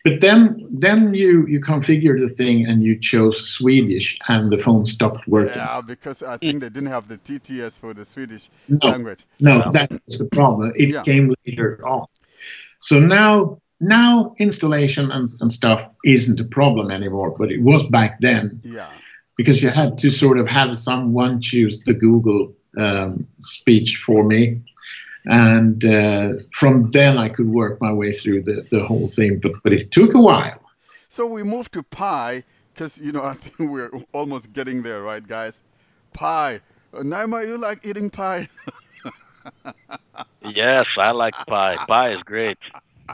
but 0.05 0.15
then 0.25 0.39
then 0.83 0.99
you 1.21 1.31
you 1.53 1.59
configure 1.73 2.15
the 2.25 2.31
thing 2.41 2.57
and 2.69 2.77
you 2.87 2.93
chose 3.11 3.35
Swedish 3.57 4.07
and 4.33 4.49
the 4.53 4.57
phone 4.65 4.85
stopped 4.85 5.23
working. 5.35 5.55
Yeah, 5.63 5.81
because 5.93 6.19
I 6.33 6.35
think 6.37 6.55
they 6.63 6.69
didn't 6.75 6.91
have 6.97 7.05
the 7.13 7.17
TTS 7.27 7.73
for 7.81 7.91
the 7.99 8.05
Swedish 8.13 8.43
No. 8.83 8.89
language. 8.91 9.21
No, 9.39 9.53
that 9.77 9.89
was 10.05 10.17
the 10.23 10.29
problem. 10.39 10.67
It 10.83 10.89
Yeah. 10.89 11.03
came 11.09 11.25
later 11.45 11.69
on. 11.93 12.05
So 12.89 12.95
now 13.19 13.59
now 13.97 14.33
installation 14.37 15.05
and, 15.15 15.25
and 15.41 15.49
stuff 15.59 15.81
isn't 16.15 16.39
a 16.45 16.47
problem 16.59 16.85
anymore, 16.99 17.29
but 17.39 17.47
it 17.55 17.61
was 17.69 17.81
back 17.97 18.11
then 18.27 18.43
Yeah. 18.63 18.87
Because 19.39 19.63
you 19.63 19.69
had 19.69 19.97
to 19.97 20.09
sort 20.09 20.37
of 20.37 20.49
have 20.49 20.77
someone 20.77 21.39
choose 21.39 21.81
the 21.83 21.93
Google 21.93 22.53
um, 22.77 23.25
speech 23.39 23.95
for 24.05 24.25
me. 24.25 24.61
And 25.27 25.85
uh, 25.85 26.33
from 26.51 26.91
then 26.91 27.17
I 27.17 27.29
could 27.29 27.47
work 27.47 27.79
my 27.79 27.93
way 27.93 28.11
through 28.11 28.43
the, 28.43 28.67
the 28.69 28.83
whole 28.83 29.07
thing, 29.07 29.39
but 29.39 29.53
but 29.63 29.71
it 29.71 29.91
took 29.91 30.13
a 30.13 30.19
while. 30.19 30.61
So 31.07 31.25
we 31.25 31.43
moved 31.43 31.71
to 31.75 31.83
pie 31.83 32.43
because 32.73 32.99
you 32.99 33.13
know 33.13 33.23
I 33.33 33.33
think 33.33 33.71
we're 33.71 33.91
almost 34.11 34.51
getting 34.51 34.83
there, 34.83 35.01
right, 35.01 35.25
guys? 35.25 35.61
Pie. 36.11 36.59
Uh, 36.93 37.03
Naima, 37.03 37.47
you 37.47 37.57
like 37.57 37.85
eating 37.85 38.09
pie? 38.09 38.49
Yes, 40.41 40.85
I 40.97 41.11
like 41.11 41.33
pie. 41.47 41.75
Pie 41.75 42.11
is 42.11 42.23
great. 42.23 42.57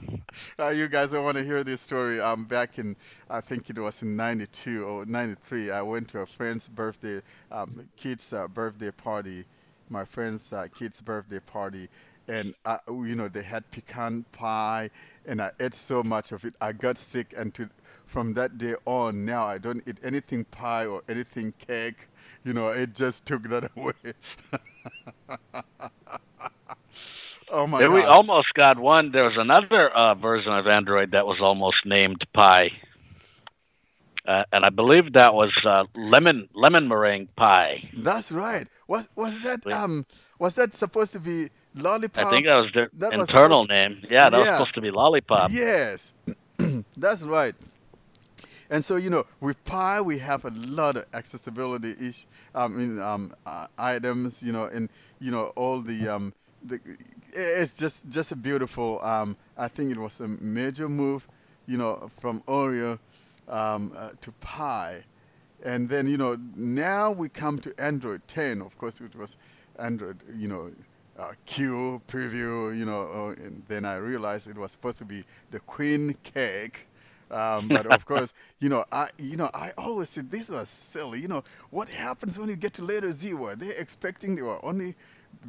uh, 0.59 0.69
you 0.69 0.87
guys 0.87 1.11
don't 1.11 1.23
want 1.23 1.37
to 1.37 1.43
hear 1.43 1.63
this 1.63 1.81
story. 1.81 2.19
Um, 2.19 2.45
back 2.45 2.77
in 2.77 2.95
I 3.29 3.41
think 3.41 3.69
it 3.69 3.77
was 3.77 4.01
in 4.03 4.15
'92 4.15 4.83
or 4.83 5.05
'93, 5.05 5.71
I 5.71 5.81
went 5.81 6.09
to 6.09 6.19
a 6.19 6.25
friend's 6.25 6.67
birthday, 6.67 7.21
um, 7.51 7.67
kid's 7.95 8.33
uh, 8.33 8.47
birthday 8.47 8.91
party, 8.91 9.45
my 9.89 10.05
friend's 10.05 10.51
uh, 10.53 10.67
kid's 10.73 11.01
birthday 11.01 11.39
party, 11.39 11.87
and 12.27 12.53
uh, 12.65 12.77
you 12.87 13.15
know 13.15 13.27
they 13.27 13.43
had 13.43 13.69
pecan 13.71 14.25
pie, 14.31 14.89
and 15.25 15.41
I 15.41 15.51
ate 15.59 15.75
so 15.75 16.03
much 16.03 16.31
of 16.31 16.45
it, 16.45 16.55
I 16.61 16.71
got 16.71 16.97
sick, 16.97 17.33
and 17.37 17.53
to 17.55 17.69
from 18.05 18.33
that 18.35 18.57
day 18.57 18.75
on, 18.85 19.25
now 19.25 19.45
I 19.47 19.57
don't 19.57 19.83
eat 19.87 19.97
anything 20.03 20.45
pie 20.45 20.85
or 20.85 21.01
anything 21.09 21.53
cake. 21.57 22.07
You 22.43 22.53
know, 22.53 22.69
it 22.69 22.93
just 22.93 23.25
took 23.25 23.43
that 23.49 23.71
away. 23.77 23.93
oh 27.55 27.67
my 27.67 27.87
we 27.87 28.01
almost 28.03 28.53
got 28.53 28.77
one. 28.77 29.11
There 29.11 29.23
was 29.29 29.37
another 29.37 29.89
uh, 29.89 30.13
version 30.15 30.51
of 30.53 30.67
Android 30.67 31.11
that 31.11 31.25
was 31.25 31.39
almost 31.41 31.77
named 31.85 32.21
Pie, 32.33 32.69
uh, 34.27 34.43
and 34.51 34.65
I 34.65 34.69
believe 34.69 35.13
that 35.13 35.33
was 35.33 35.51
uh, 35.65 35.83
lemon 35.95 36.49
lemon 36.53 36.87
meringue 36.87 37.29
pie. 37.35 37.89
That's 37.97 38.31
right. 38.31 38.67
Was 38.87 39.09
was 39.15 39.41
that 39.43 39.61
um 39.71 40.05
was 40.39 40.55
that 40.55 40.73
supposed 40.73 41.13
to 41.13 41.19
be 41.19 41.49
lollipop? 41.75 42.25
I 42.25 42.29
think 42.31 42.45
that 42.47 42.55
was 42.55 42.71
their 42.73 42.89
that 43.01 43.13
internal 43.13 43.61
supposed- 43.63 43.69
name. 43.69 43.93
Yeah, 44.09 44.29
that 44.29 44.37
was 44.37 44.47
supposed 44.47 44.75
to 44.75 44.81
be 44.81 44.91
Lollipop. 44.91 45.49
Yes, 45.51 46.13
that's 46.97 47.23
right. 47.25 47.55
And 48.69 48.83
so 48.83 48.95
you 48.95 49.11
know, 49.11 49.25
with 49.39 49.63
Pie, 49.63 50.01
we 50.01 50.17
have 50.19 50.43
a 50.43 50.49
lot 50.49 50.97
of 50.97 51.05
accessibility 51.13 51.93
ish, 52.01 52.25
I 52.53 52.67
mean, 52.67 52.99
um, 52.99 53.33
uh, 53.45 53.67
items. 53.77 54.43
You 54.43 54.53
know, 54.53 54.65
and 54.65 54.89
you 55.19 55.31
know 55.31 55.53
all 55.55 55.79
the 55.81 56.07
um, 56.09 56.33
the. 56.67 56.79
It's 57.33 57.77
just 57.77 58.09
just 58.09 58.31
a 58.31 58.35
beautiful. 58.35 59.01
Um, 59.03 59.37
I 59.57 59.67
think 59.67 59.91
it 59.91 59.97
was 59.97 60.19
a 60.21 60.27
major 60.27 60.89
move, 60.89 61.27
you 61.65 61.77
know, 61.77 62.07
from 62.07 62.41
Oreo 62.41 62.99
um, 63.47 63.91
uh, 63.95 64.11
to 64.21 64.31
Pie, 64.33 65.03
and 65.63 65.89
then 65.89 66.07
you 66.07 66.17
know 66.17 66.37
now 66.55 67.11
we 67.11 67.29
come 67.29 67.59
to 67.59 67.73
Android 67.79 68.27
10. 68.27 68.61
Of 68.61 68.77
course, 68.77 69.01
it 69.01 69.15
was 69.15 69.37
Android. 69.77 70.17
You 70.35 70.47
know. 70.47 70.71
Uh, 71.17 71.31
Q 71.45 72.01
preview, 72.09 72.77
you 72.77 72.83
know, 72.83 73.03
uh, 73.37 73.41
and 73.41 73.63
then 73.69 73.85
I 73.85 73.95
realized 73.95 74.49
it 74.49 74.57
was 74.57 74.73
supposed 74.73 74.97
to 74.97 75.05
be 75.05 75.23
the 75.49 75.61
queen 75.61 76.13
cake, 76.23 76.89
um, 77.31 77.69
but 77.69 77.85
of 77.87 78.05
course, 78.11 78.33
you 78.59 78.69
know, 78.69 78.85
I 78.91 79.07
you 79.17 79.37
know 79.37 79.49
I 79.53 79.71
always 79.77 80.09
said 80.09 80.29
this 80.29 80.49
was 80.49 80.69
silly. 80.69 81.21
You 81.21 81.27
know, 81.27 81.43
what 81.69 81.89
happens 81.89 82.37
when 82.37 82.49
you 82.49 82.55
get 82.55 82.73
to 82.75 82.83
letter 82.83 83.11
Z? 83.11 83.33
Were 83.33 83.55
they 83.55 83.71
expecting 83.77 84.35
they 84.35 84.41
were 84.41 84.63
only 84.65 84.95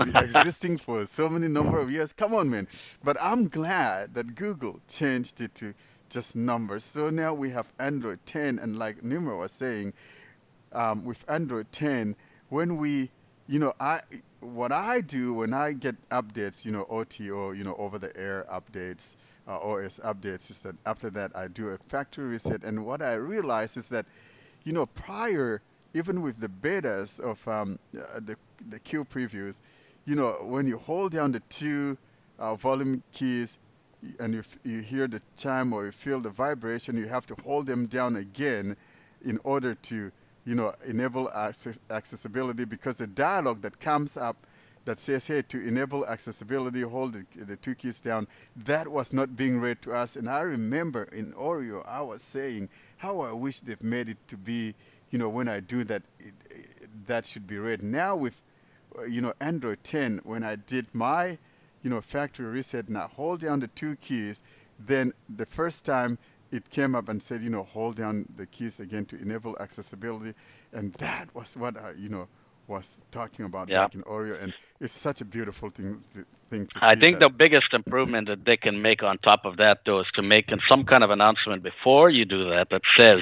existing 0.01 0.79
for 0.79 1.05
so 1.05 1.29
many 1.29 1.49
number 1.49 1.79
of 1.79 1.91
years? 1.91 2.13
Come 2.13 2.35
on, 2.35 2.51
man! 2.51 2.69
But 3.05 3.17
I'm 3.21 3.49
glad 3.49 4.15
that 4.15 4.35
Google 4.35 4.81
changed 4.89 5.41
it 5.41 5.55
to 5.57 5.75
just 6.11 6.37
numbers. 6.37 6.85
So 6.85 7.11
now 7.11 7.35
we 7.35 7.51
have 7.51 7.73
Android 7.79 8.21
10, 8.27 8.59
and 8.59 8.79
like 8.79 9.03
Nimer 9.03 9.39
was 9.39 9.53
saying, 9.53 9.93
um, 10.73 11.05
with 11.05 11.25
Android 11.29 11.71
10, 11.73 12.17
when 12.49 12.77
we, 12.77 13.11
you 13.49 13.59
know, 13.59 13.75
I 13.81 14.01
what 14.41 14.71
I 14.73 15.01
do 15.01 15.35
when 15.35 15.53
I 15.55 15.73
get 15.73 15.97
updates, 16.11 16.65
you 16.65 16.73
know, 16.73 16.87
OTA, 16.89 17.25
you 17.25 17.65
know, 17.65 17.75
over 17.79 17.99
the 17.99 18.17
air 18.17 18.47
updates, 18.53 19.17
uh, 19.49 19.59
OS 19.59 19.99
updates, 20.05 20.51
is 20.51 20.63
that 20.63 20.77
after 20.87 21.11
that 21.11 21.35
I 21.35 21.49
do 21.49 21.71
a 21.71 21.79
factory 21.79 22.27
reset. 22.27 22.63
And 22.63 22.85
what 22.87 23.03
I 23.03 23.15
realize 23.15 23.77
is 23.77 23.89
that, 23.89 24.07
you 24.65 24.73
know, 24.73 24.87
prior, 24.87 25.63
even 25.95 26.23
with 26.23 26.41
the 26.41 26.49
betas 26.49 27.19
of 27.21 27.47
um, 27.49 27.79
uh, 27.99 28.21
the 28.21 28.37
the 28.69 28.79
Q 28.79 29.05
previews, 29.05 29.61
you 30.07 30.15
know, 30.15 30.39
when 30.43 30.67
you 30.67 30.79
hold 30.79 31.13
down 31.13 31.33
the 31.33 31.41
two 31.49 31.99
uh, 32.39 32.55
volume 32.55 33.03
keys 33.13 33.59
and 34.21 34.35
you, 34.35 34.41
f- 34.41 34.59
you 34.63 34.81
hear 34.81 35.09
the 35.09 35.21
chime 35.37 35.73
or 35.73 35.87
you 35.87 35.93
feel 35.93 36.21
the 36.21 36.31
vibration, 36.31 36.97
you 36.97 37.09
have 37.09 37.27
to 37.27 37.35
hold 37.45 37.67
them 37.67 37.87
down 37.87 38.17
again 38.17 38.77
in 39.25 39.39
order 39.43 39.75
to, 39.75 40.13
you 40.45 40.55
know, 40.55 40.73
enable 40.87 41.29
access, 41.33 41.81
accessibility 41.91 42.65
because 42.65 42.99
the 42.99 43.07
dialogue 43.07 43.63
that 43.63 43.81
comes 43.81 44.17
up 44.17 44.37
that 44.85 45.01
says, 45.01 45.27
hey, 45.27 45.43
to 45.43 45.61
enable 45.67 46.07
accessibility, 46.07 46.83
hold 46.83 47.15
the, 47.15 47.45
the 47.45 47.57
two 47.57 47.75
keys 47.75 48.01
down, 48.01 48.29
that 48.55 48.87
was 48.87 49.13
not 49.13 49.37
being 49.37 49.59
read 49.59 49.83
to 49.83 49.93
us. 49.93 50.15
And 50.15 50.31
I 50.31 50.43
remember 50.43 51.03
in 51.05 51.33
Oreo, 51.33 51.85
I 51.89 52.03
was 52.03 52.23
saying, 52.23 52.69
how 52.99 53.21
I 53.21 53.33
wish 53.33 53.59
they've 53.59 53.83
made 53.83 54.09
it 54.09 54.19
to 54.29 54.37
be, 54.37 54.77
you 55.11 55.19
know, 55.19 55.29
when 55.29 55.49
I 55.49 55.59
do 55.59 55.83
that, 55.85 56.03
it, 56.21 56.35
it, 56.49 56.89
that 57.09 57.27
should 57.27 57.49
be 57.49 57.59
read. 57.59 57.83
Now 57.83 58.15
with, 58.15 58.41
Uh, 58.99 59.05
you 59.05 59.21
know, 59.21 59.33
Android 59.41 59.83
10, 59.85 60.21
when 60.25 60.43
I 60.45 60.57
did 60.57 60.95
my, 60.95 61.39
you 61.83 61.91
know, 61.91 62.01
factory 62.01 62.47
reset 62.47 62.89
and 62.89 62.99
I 62.99 63.07
hold 63.07 63.41
down 63.41 63.61
the 63.61 63.69
two 63.69 63.97
keys, 63.97 64.43
then 64.79 65.13
the 65.29 65.47
first 65.47 65.85
time 65.85 66.19
it 66.53 66.71
came 66.71 66.95
up 66.95 67.09
and 67.09 67.23
said, 67.23 67.43
you 67.43 67.51
know, 67.51 67.65
hold 67.65 67.97
down 67.97 68.27
the 68.37 68.47
keys 68.47 68.81
again 68.81 69.05
to 69.07 69.21
enable 69.21 69.57
accessibility, 69.59 70.35
and 70.73 70.93
that 70.95 71.35
was 71.35 71.57
what 71.57 71.77
I, 71.77 71.93
you 71.97 72.09
know, 72.09 72.29
was 72.69 73.05
talking 73.11 73.45
about 73.45 73.69
Yeah. 73.69 73.83
back 73.85 73.95
in 73.95 74.03
Oreo, 74.03 74.41
and 74.43 74.53
it's 74.81 74.93
such 74.93 75.21
a 75.21 75.25
beautiful 75.25 75.71
thing 75.71 76.03
to, 76.15 76.25
thing 76.49 76.67
to 76.67 76.79
I 76.83 76.95
think 76.95 77.19
that. 77.19 77.31
the 77.31 77.37
biggest 77.37 77.73
improvement 77.73 78.29
that 78.29 78.45
they 78.45 78.57
can 78.57 78.81
make 78.83 79.03
on 79.03 79.19
top 79.19 79.45
of 79.45 79.57
that, 79.59 79.79
though, 79.87 80.01
is 80.01 80.07
to 80.15 80.23
make 80.23 80.47
some 80.69 80.85
kind 80.85 81.03
of 81.05 81.11
announcement 81.11 81.63
before 81.63 82.11
you 82.11 82.25
do 82.25 82.51
that 82.51 82.69
that 82.71 82.83
says, 82.97 83.21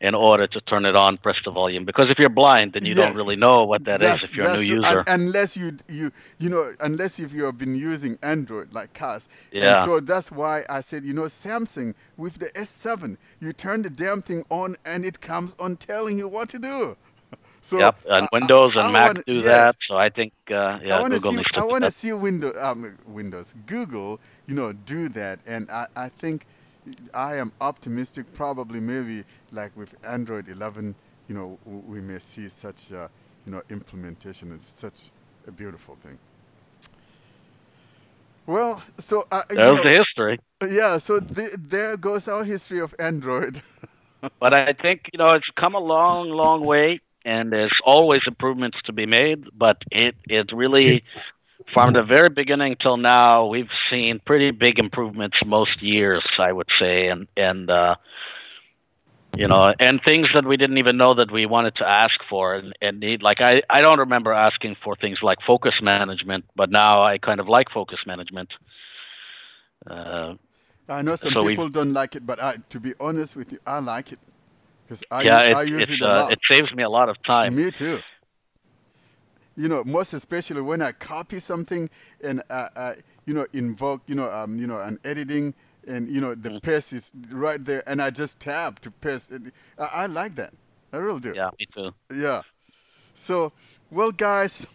in 0.00 0.14
order 0.14 0.46
to 0.46 0.60
turn 0.60 0.84
it 0.84 0.94
on, 0.94 1.16
press 1.16 1.36
the 1.44 1.50
volume. 1.50 1.84
Because 1.84 2.08
if 2.10 2.18
you're 2.20 2.28
blind, 2.28 2.72
then 2.74 2.84
you 2.84 2.94
Yes. 2.94 3.06
don't 3.08 3.16
really 3.16 3.34
know 3.34 3.64
what 3.64 3.84
that 3.84 3.96
is 3.96 4.08
That's- 4.08 4.24
if 4.24 4.34
you're 4.36 4.46
a 4.48 4.56
new 4.56 4.66
true. 4.66 4.76
user. 4.76 4.98
Un- 5.00 5.04
unless 5.08 5.56
you 5.56 5.76
you 5.88 6.12
you 6.38 6.48
know 6.48 6.72
unless 6.78 7.18
if 7.18 7.32
you 7.32 7.44
have 7.44 7.58
been 7.58 7.74
using 7.74 8.16
Android 8.22 8.72
like 8.72 9.00
us. 9.02 9.28
And 9.52 9.76
so 9.84 9.98
that's 10.00 10.30
why 10.30 10.64
I 10.68 10.80
said 10.80 11.04
you 11.04 11.14
know 11.14 11.22
Samsung 11.24 11.94
with 12.16 12.38
the 12.38 12.50
S7 12.56 13.16
you 13.40 13.52
turn 13.52 13.82
the 13.82 13.90
damn 13.90 14.22
thing 14.22 14.44
on 14.50 14.76
and 14.86 15.04
it 15.04 15.20
comes 15.20 15.56
on 15.58 15.76
telling 15.76 16.16
you 16.18 16.28
what 16.28 16.48
to 16.50 16.58
do. 16.58 16.96
So 17.60 17.78
yep, 17.80 17.96
and 18.08 18.22
I- 18.24 18.28
Windows 18.32 18.72
I- 18.76 18.86
and 18.86 18.88
I 18.88 18.92
Mac 18.92 19.06
wanna- 19.08 19.22
do 19.26 19.34
yes. 19.34 19.44
that. 19.44 19.76
So 19.88 19.96
I 19.96 20.10
think, 20.10 20.32
uh, 20.48 20.78
yeah, 20.80 20.96
I 20.96 21.00
want 21.00 21.12
to 21.14 21.18
Google 21.20 21.42
see. 21.42 21.60
I 21.60 21.64
want 21.64 21.82
to 21.84 21.90
see 21.90 22.12
Windows, 22.12 22.56
um, 22.56 22.96
Windows, 23.04 23.52
Google, 23.66 24.20
you 24.46 24.54
know, 24.54 24.72
do 24.72 25.08
that, 25.10 25.40
and 25.44 25.68
I, 25.68 25.86
I 25.96 26.08
think 26.08 26.46
I 27.14 27.36
am 27.36 27.52
optimistic. 27.60 28.32
Probably, 28.34 28.80
maybe 28.80 29.24
like 29.52 29.76
with 29.76 29.94
Android 30.06 30.48
11, 30.48 30.94
you 31.28 31.34
know, 31.34 31.58
we 31.64 32.00
may 32.00 32.18
see 32.18 32.48
such, 32.48 32.92
uh, 32.92 33.08
you 33.46 33.52
know, 33.52 33.62
implementation. 33.70 34.52
It's 34.52 34.66
such 34.66 35.10
a 35.46 35.50
beautiful 35.52 35.94
thing. 35.96 36.18
Well, 38.46 38.82
so 38.96 39.26
uh, 39.30 39.42
you 39.50 39.56
There's 39.56 39.76
know, 39.76 39.82
the 39.82 39.90
history. 39.90 40.38
yeah, 40.70 40.98
so 40.98 41.20
th- 41.20 41.52
there 41.58 41.96
goes 41.96 42.28
our 42.28 42.44
history 42.44 42.80
of 42.80 42.94
Android. 42.98 43.60
But 44.40 44.52
I 44.52 44.72
think 44.72 45.02
you 45.12 45.18
know 45.18 45.34
it's 45.34 45.48
come 45.56 45.74
a 45.74 45.78
long, 45.80 46.30
long 46.30 46.64
way, 46.64 46.96
and 47.24 47.52
there's 47.52 47.72
always 47.84 48.22
improvements 48.26 48.78
to 48.86 48.92
be 48.92 49.06
made. 49.06 49.44
But 49.56 49.78
it 49.90 50.16
it 50.28 50.50
really, 50.52 51.04
from 51.72 51.92
the 51.92 52.02
very 52.02 52.30
beginning 52.30 52.76
till 52.80 52.96
now, 52.96 53.46
we've 53.46 53.70
seen 53.90 54.20
pretty 54.24 54.50
big 54.50 54.78
improvements 54.78 55.36
most 55.44 55.82
years, 55.82 56.26
I 56.38 56.52
would 56.52 56.68
say, 56.78 57.08
and 57.08 57.26
and 57.36 57.70
uh, 57.70 57.96
you 59.36 59.46
know, 59.48 59.72
and 59.78 60.00
things 60.04 60.28
that 60.34 60.44
we 60.44 60.56
didn't 60.56 60.78
even 60.78 60.96
know 60.96 61.14
that 61.14 61.30
we 61.30 61.46
wanted 61.46 61.76
to 61.76 61.86
ask 61.86 62.14
for 62.28 62.54
and, 62.54 62.72
and 62.80 63.00
need. 63.00 63.22
Like 63.22 63.40
I 63.40 63.62
I 63.68 63.80
don't 63.80 63.98
remember 63.98 64.32
asking 64.32 64.76
for 64.82 64.96
things 64.96 65.18
like 65.22 65.38
focus 65.46 65.74
management, 65.82 66.44
but 66.56 66.70
now 66.70 67.04
I 67.04 67.18
kind 67.18 67.40
of 67.40 67.48
like 67.48 67.70
focus 67.70 67.98
management. 68.06 68.50
Uh, 69.86 70.34
I 70.88 71.02
know 71.02 71.16
some 71.16 71.32
So 71.32 71.46
people 71.46 71.68
don't 71.68 71.92
like 71.92 72.16
it, 72.16 72.26
but 72.26 72.42
I, 72.42 72.56
to 72.70 72.80
be 72.80 72.94
honest 72.98 73.36
with 73.36 73.52
you, 73.52 73.58
I 73.66 73.78
like 73.80 74.12
it 74.12 74.18
because 74.84 75.04
I, 75.10 75.22
yeah, 75.22 75.40
it, 75.40 75.54
I 75.54 75.62
use 75.64 75.90
it 75.90 76.00
a 76.00 76.08
uh, 76.08 76.22
lot. 76.22 76.32
it 76.32 76.38
saves 76.50 76.72
me 76.74 76.82
a 76.82 76.88
lot 76.88 77.08
of 77.08 77.22
time. 77.24 77.54
Me 77.54 77.70
too. 77.70 78.00
You 79.58 79.68
know, 79.68 79.84
most 79.84 80.14
especially 80.14 80.62
when 80.62 80.82
I 80.82 80.92
copy 80.92 81.38
something 81.40 81.90
and 82.22 82.42
uh, 82.50 82.68
uh, 82.76 82.94
you 83.26 83.34
know 83.34 83.46
invoke 83.52 84.02
you 84.06 84.14
know 84.16 84.30
um, 84.32 84.56
you 84.56 84.66
know 84.66 84.80
an 84.80 84.98
editing 85.04 85.54
and 85.86 86.08
you 86.08 86.20
know 86.20 86.34
the 86.34 86.50
Mm. 86.50 86.62
paste 86.62 86.92
is 86.94 87.12
right 87.30 87.62
there 87.64 87.82
and 87.88 88.00
I 88.02 88.10
just 88.10 88.40
tab 88.40 88.80
to 88.82 88.90
paste. 88.90 89.32
And 89.32 89.52
I, 89.78 90.04
I 90.04 90.06
like 90.06 90.36
that. 90.36 90.54
I 90.92 90.98
really 90.98 91.20
do. 91.20 91.34
Yeah, 91.34 91.50
me 91.58 91.66
too. 91.74 91.90
Yeah. 92.14 92.42
So, 93.14 93.52
well, 93.90 94.12
guys, 94.12 94.66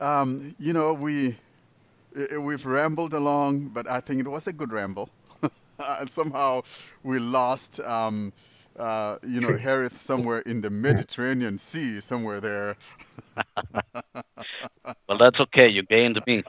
um, 0.00 0.54
you 0.58 0.72
know 0.72 0.92
we 0.94 1.36
i- 2.16 2.28
i- 2.34 2.38
we've 2.38 2.66
rambled 2.66 3.14
along, 3.14 3.68
but 3.68 3.88
I 3.90 4.00
think 4.00 4.20
it 4.20 4.28
was 4.28 4.46
a 4.46 4.52
good 4.52 4.72
ramble. 4.72 5.10
Somehow 6.06 6.62
we 7.04 7.18
lost, 7.18 7.80
um, 7.80 8.32
uh, 8.78 9.18
you 9.26 9.40
know, 9.40 9.56
Hareth 9.58 9.96
somewhere 9.96 10.40
in 10.40 10.60
the 10.60 10.70
Mediterranean 10.70 11.58
Sea, 11.58 12.00
somewhere 12.00 12.40
there. 12.40 12.76
Well, 15.06 15.18
that's 15.18 15.38
okay. 15.40 15.68
You 15.70 15.82
gained 15.82 16.18
me. 16.26 16.42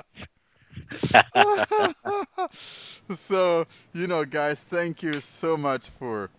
So, 3.11 3.65
you 3.93 4.05
know, 4.07 4.23
guys, 4.23 4.59
thank 4.59 5.01
you 5.01 5.13
so 5.13 5.57
much 5.57 5.89
for, 5.89 6.29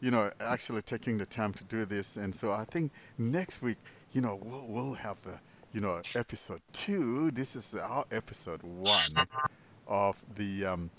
you 0.00 0.10
know, 0.10 0.30
actually 0.40 0.82
taking 0.82 1.18
the 1.18 1.26
time 1.26 1.52
to 1.54 1.64
do 1.64 1.84
this. 1.84 2.16
And 2.16 2.34
so 2.34 2.50
I 2.50 2.64
think 2.64 2.90
next 3.16 3.62
week, 3.62 3.78
you 4.12 4.20
know, 4.20 4.40
we'll, 4.44 4.66
we'll 4.66 4.94
have 4.94 5.22
the, 5.22 5.38
you 5.72 5.80
know, 5.80 6.02
episode 6.14 6.60
two. 6.72 7.30
This 7.30 7.54
is 7.54 7.76
our 7.76 8.04
episode 8.10 8.62
one 8.62 9.26
of 9.86 10.24
the 10.34 10.64
um, 10.66 10.90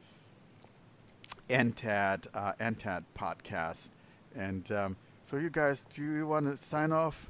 ANTAD, 1.51 2.27
uh, 2.33 2.53
ANTAD 2.59 3.03
podcast. 3.17 3.91
And 4.35 4.71
um, 4.71 4.95
so, 5.23 5.37
you 5.37 5.49
guys, 5.49 5.85
do 5.85 6.03
you 6.03 6.27
want 6.27 6.45
to 6.47 6.57
sign 6.57 6.91
off? 6.91 7.29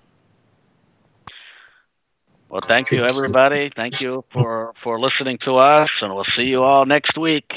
Well, 2.50 2.62
thank 2.62 2.92
you, 2.92 3.06
everybody. 3.06 3.72
Thank 3.76 4.02
you 4.02 4.26
for, 4.34 4.74
for 4.84 5.00
listening 5.00 5.38
to 5.46 5.56
us, 5.58 5.90
and 6.02 6.14
we'll 6.14 6.26
see 6.36 6.50
you 6.50 6.64
all 6.64 6.86
next 6.86 7.18
week. 7.18 7.50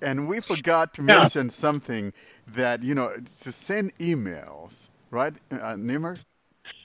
And 0.00 0.28
we 0.28 0.40
forgot 0.40 0.94
to 0.94 1.02
Yeah. 1.02 1.18
mention 1.18 1.50
something 1.50 2.12
that, 2.46 2.82
you 2.82 2.94
know, 2.94 3.14
to 3.16 3.52
send 3.52 3.94
emails, 3.98 4.90
right, 5.10 5.34
uh, 5.50 5.74
Nimer? 5.74 6.18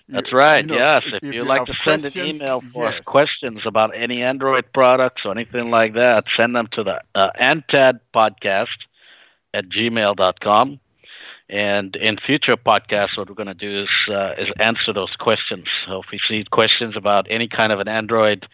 You- 0.07 0.15
That's 0.15 0.33
right. 0.33 0.61
you 0.65 0.71
know, 0.71 0.75
yes. 0.75 1.03
If, 1.21 1.33
you'd 1.33 1.45
like 1.45 1.65
to 1.65 1.75
send 1.83 2.03
an 2.03 2.27
email 2.33 2.61
for 2.61 2.85
yes. 2.85 3.01
questions 3.05 3.59
about 3.67 3.95
any 3.95 4.23
Android 4.23 4.65
products 4.73 5.21
or 5.23 5.31
anything 5.31 5.69
like 5.69 5.93
that, 5.93 6.27
send 6.31 6.55
them 6.55 6.67
to 6.71 6.83
the 6.83 7.01
uh, 7.13 7.29
Antad 7.39 7.99
podcast 8.15 8.69
at 9.53 9.69
gmail.com. 9.69 10.79
And 11.49 11.95
in 11.95 12.17
future 12.17 12.55
podcasts, 12.57 13.17
what 13.17 13.27
we're 13.27 13.35
going 13.35 13.47
to 13.47 13.53
do 13.55 13.81
is 13.83 13.89
uh, 14.13 14.33
is 14.37 14.49
answer 14.59 14.93
those 14.93 15.15
questions. 15.19 15.65
So 15.87 16.01
if 16.01 16.05
we 16.11 16.19
see 16.27 16.45
questions 16.49 16.95
about 16.95 17.25
any 17.29 17.47
kind 17.47 17.71
of 17.71 17.79
an 17.79 17.87
Android 17.87 18.45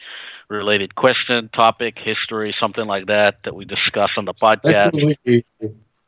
related 0.48 0.96
question, 0.96 1.50
topic, 1.54 1.98
history, 1.98 2.56
something 2.58 2.86
like 2.86 3.08
that 3.08 3.44
that 3.44 3.54
we 3.54 3.66
discuss 3.66 4.12
on 4.16 4.26
the 4.26 4.34
podcast, 4.34 4.94
Especially, 4.94 5.46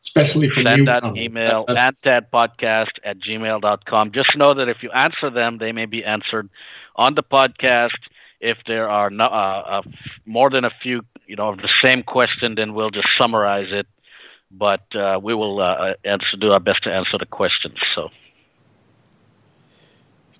especially 0.02 0.50
for 0.50 0.64
send 0.64 0.88
that 0.88 1.04
email 1.18 1.66
antadpodcast 1.68 2.92
at 3.04 3.20
gmail.com. 3.20 4.12
Just 4.14 4.38
know 4.38 4.54
that 4.54 4.70
if 4.70 4.78
you 4.82 4.92
answer 4.92 5.30
them, 5.30 5.58
they 5.58 5.74
may 5.74 5.86
be 5.86 6.06
answered 6.06 6.50
on 6.96 7.16
the 7.16 7.24
podcast. 7.24 8.00
If 8.40 8.60
there 8.68 8.88
are 8.88 9.10
no, 9.10 9.26
uh, 9.26 9.28
uh, 9.28 9.82
more 10.26 10.50
than 10.50 10.64
a 10.64 10.70
few, 10.82 11.02
you 11.26 11.36
know, 11.36 11.50
of 11.50 11.58
the 11.58 11.70
same 11.82 12.04
question, 12.04 12.56
then 12.56 12.76
we'll 12.76 12.92
just 12.92 13.08
summarize 13.18 13.70
it. 13.72 13.88
But 14.50 14.96
uh, 14.96 15.20
we 15.22 15.34
will 15.34 15.60
uh, 15.62 15.94
answer, 16.06 16.38
do 16.40 16.52
our 16.52 16.60
best 16.60 16.84
to 16.84 16.90
answer 16.90 17.18
the 17.18 17.26
questions. 17.26 17.78
So 17.96 18.10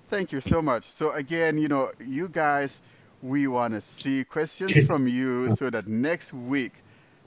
Thank 0.08 0.32
you 0.32 0.40
so 0.40 0.62
much. 0.62 0.84
So 0.84 1.12
again, 1.12 1.58
you 1.58 1.68
know, 1.68 1.90
you 2.00 2.28
guys, 2.28 2.80
we 3.22 3.46
want 3.46 3.74
to 3.74 3.80
see 3.80 4.24
questions 4.24 4.82
from 4.86 5.06
you 5.06 5.50
so 5.50 5.68
that 5.68 5.86
next 5.86 6.32
week, 6.32 6.72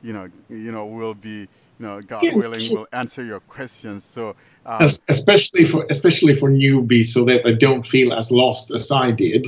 you 0.01 0.13
know, 0.13 0.29
you 0.49 0.71
know, 0.71 0.88
we'll 0.88 1.13
be, 1.13 1.41
you 1.41 1.47
know, 1.79 2.01
God 2.01 2.23
willing, 2.34 2.73
we'll 2.73 2.88
answer 2.91 3.23
your 3.23 3.39
questions. 3.41 4.03
So 4.03 4.36
um, 4.65 4.89
especially 5.09 5.65
for 5.65 5.86
especially 5.91 6.34
for 6.34 6.49
newbies, 6.49 7.05
so 7.05 7.23
that 7.25 7.43
they 7.43 7.53
don't 7.53 7.86
feel 7.86 8.13
as 8.13 8.32
lost 8.32 8.71
as 8.73 8.91
I 8.91 9.11
did. 9.11 9.45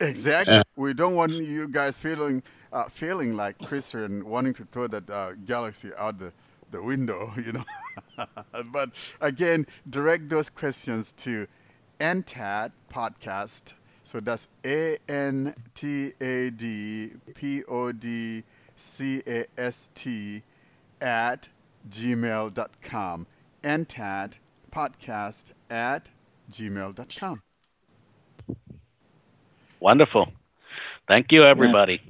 Exactly. 0.00 0.54
Yeah. 0.54 0.62
We 0.74 0.94
don't 0.94 1.14
want 1.14 1.32
you 1.32 1.68
guys 1.68 1.98
feeling 1.98 2.42
uh, 2.72 2.84
feeling 2.88 3.36
like 3.36 3.58
Krister 3.58 4.22
wanting 4.22 4.54
to 4.54 4.64
throw 4.64 4.86
that 4.86 5.08
uh, 5.10 5.32
galaxy 5.44 5.90
out 5.96 6.18
the, 6.18 6.32
the 6.70 6.82
window, 6.82 7.32
you 7.44 7.52
know. 7.52 7.64
but 8.72 8.90
again, 9.20 9.66
direct 9.88 10.28
those 10.28 10.50
questions 10.50 11.12
to 11.12 11.46
ANTAD 12.00 12.72
podcast. 12.92 13.74
So 14.04 14.18
that's 14.18 14.48
A 14.64 14.96
N 15.08 15.54
T 15.74 16.10
A 16.20 16.50
D 16.50 17.10
P 17.34 17.62
O 17.68 17.92
D 17.92 18.42
C 18.74 19.22
A 19.26 19.44
S 19.56 19.90
T 19.94 20.42
at 21.00 21.48
gmail.com. 21.88 23.26
ANTAD 23.62 24.36
podcast 24.72 25.52
at 25.70 26.10
gmail.com. 26.50 27.42
wonderful. 29.78 30.32
Thank 31.06 31.26
you, 31.30 31.44
everybody. 31.44 32.00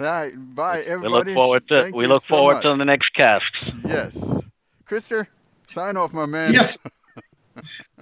Bye, 0.00 0.32
bye 0.34 0.82
We 0.88 1.08
look 1.08 1.28
forward 1.28 1.68
to 1.68 1.82
Thank 1.82 1.94
we 1.94 2.06
look 2.06 2.22
so 2.22 2.36
forward 2.36 2.54
much. 2.54 2.62
to 2.62 2.74
the 2.74 2.86
next 2.86 3.10
cast. 3.10 3.44
Yes. 3.84 4.42
Krister, 4.88 5.26
sign 5.68 5.98
off, 5.98 6.14
my 6.14 6.24
man. 6.24 6.54
Yes. 6.54 6.78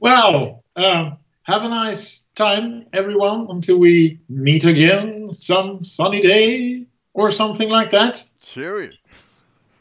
well, 0.01 0.63
um, 0.77 1.19
have 1.43 1.65
a 1.65 1.69
nice 1.69 2.29
time, 2.37 2.87
everyone, 2.93 3.49
until 3.51 3.79
we 3.79 4.21
meet 4.29 4.65
again 4.65 5.33
some 5.33 5.83
sunny 5.83 6.23
day 6.23 6.87
or 7.15 7.33
something 7.33 7.69
like 7.69 7.91
that. 7.91 8.25
Cheery. 8.41 8.97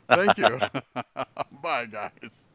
Thank 0.09 0.39
you. 0.39 0.59
Bye, 1.61 1.85
guys. 1.85 2.47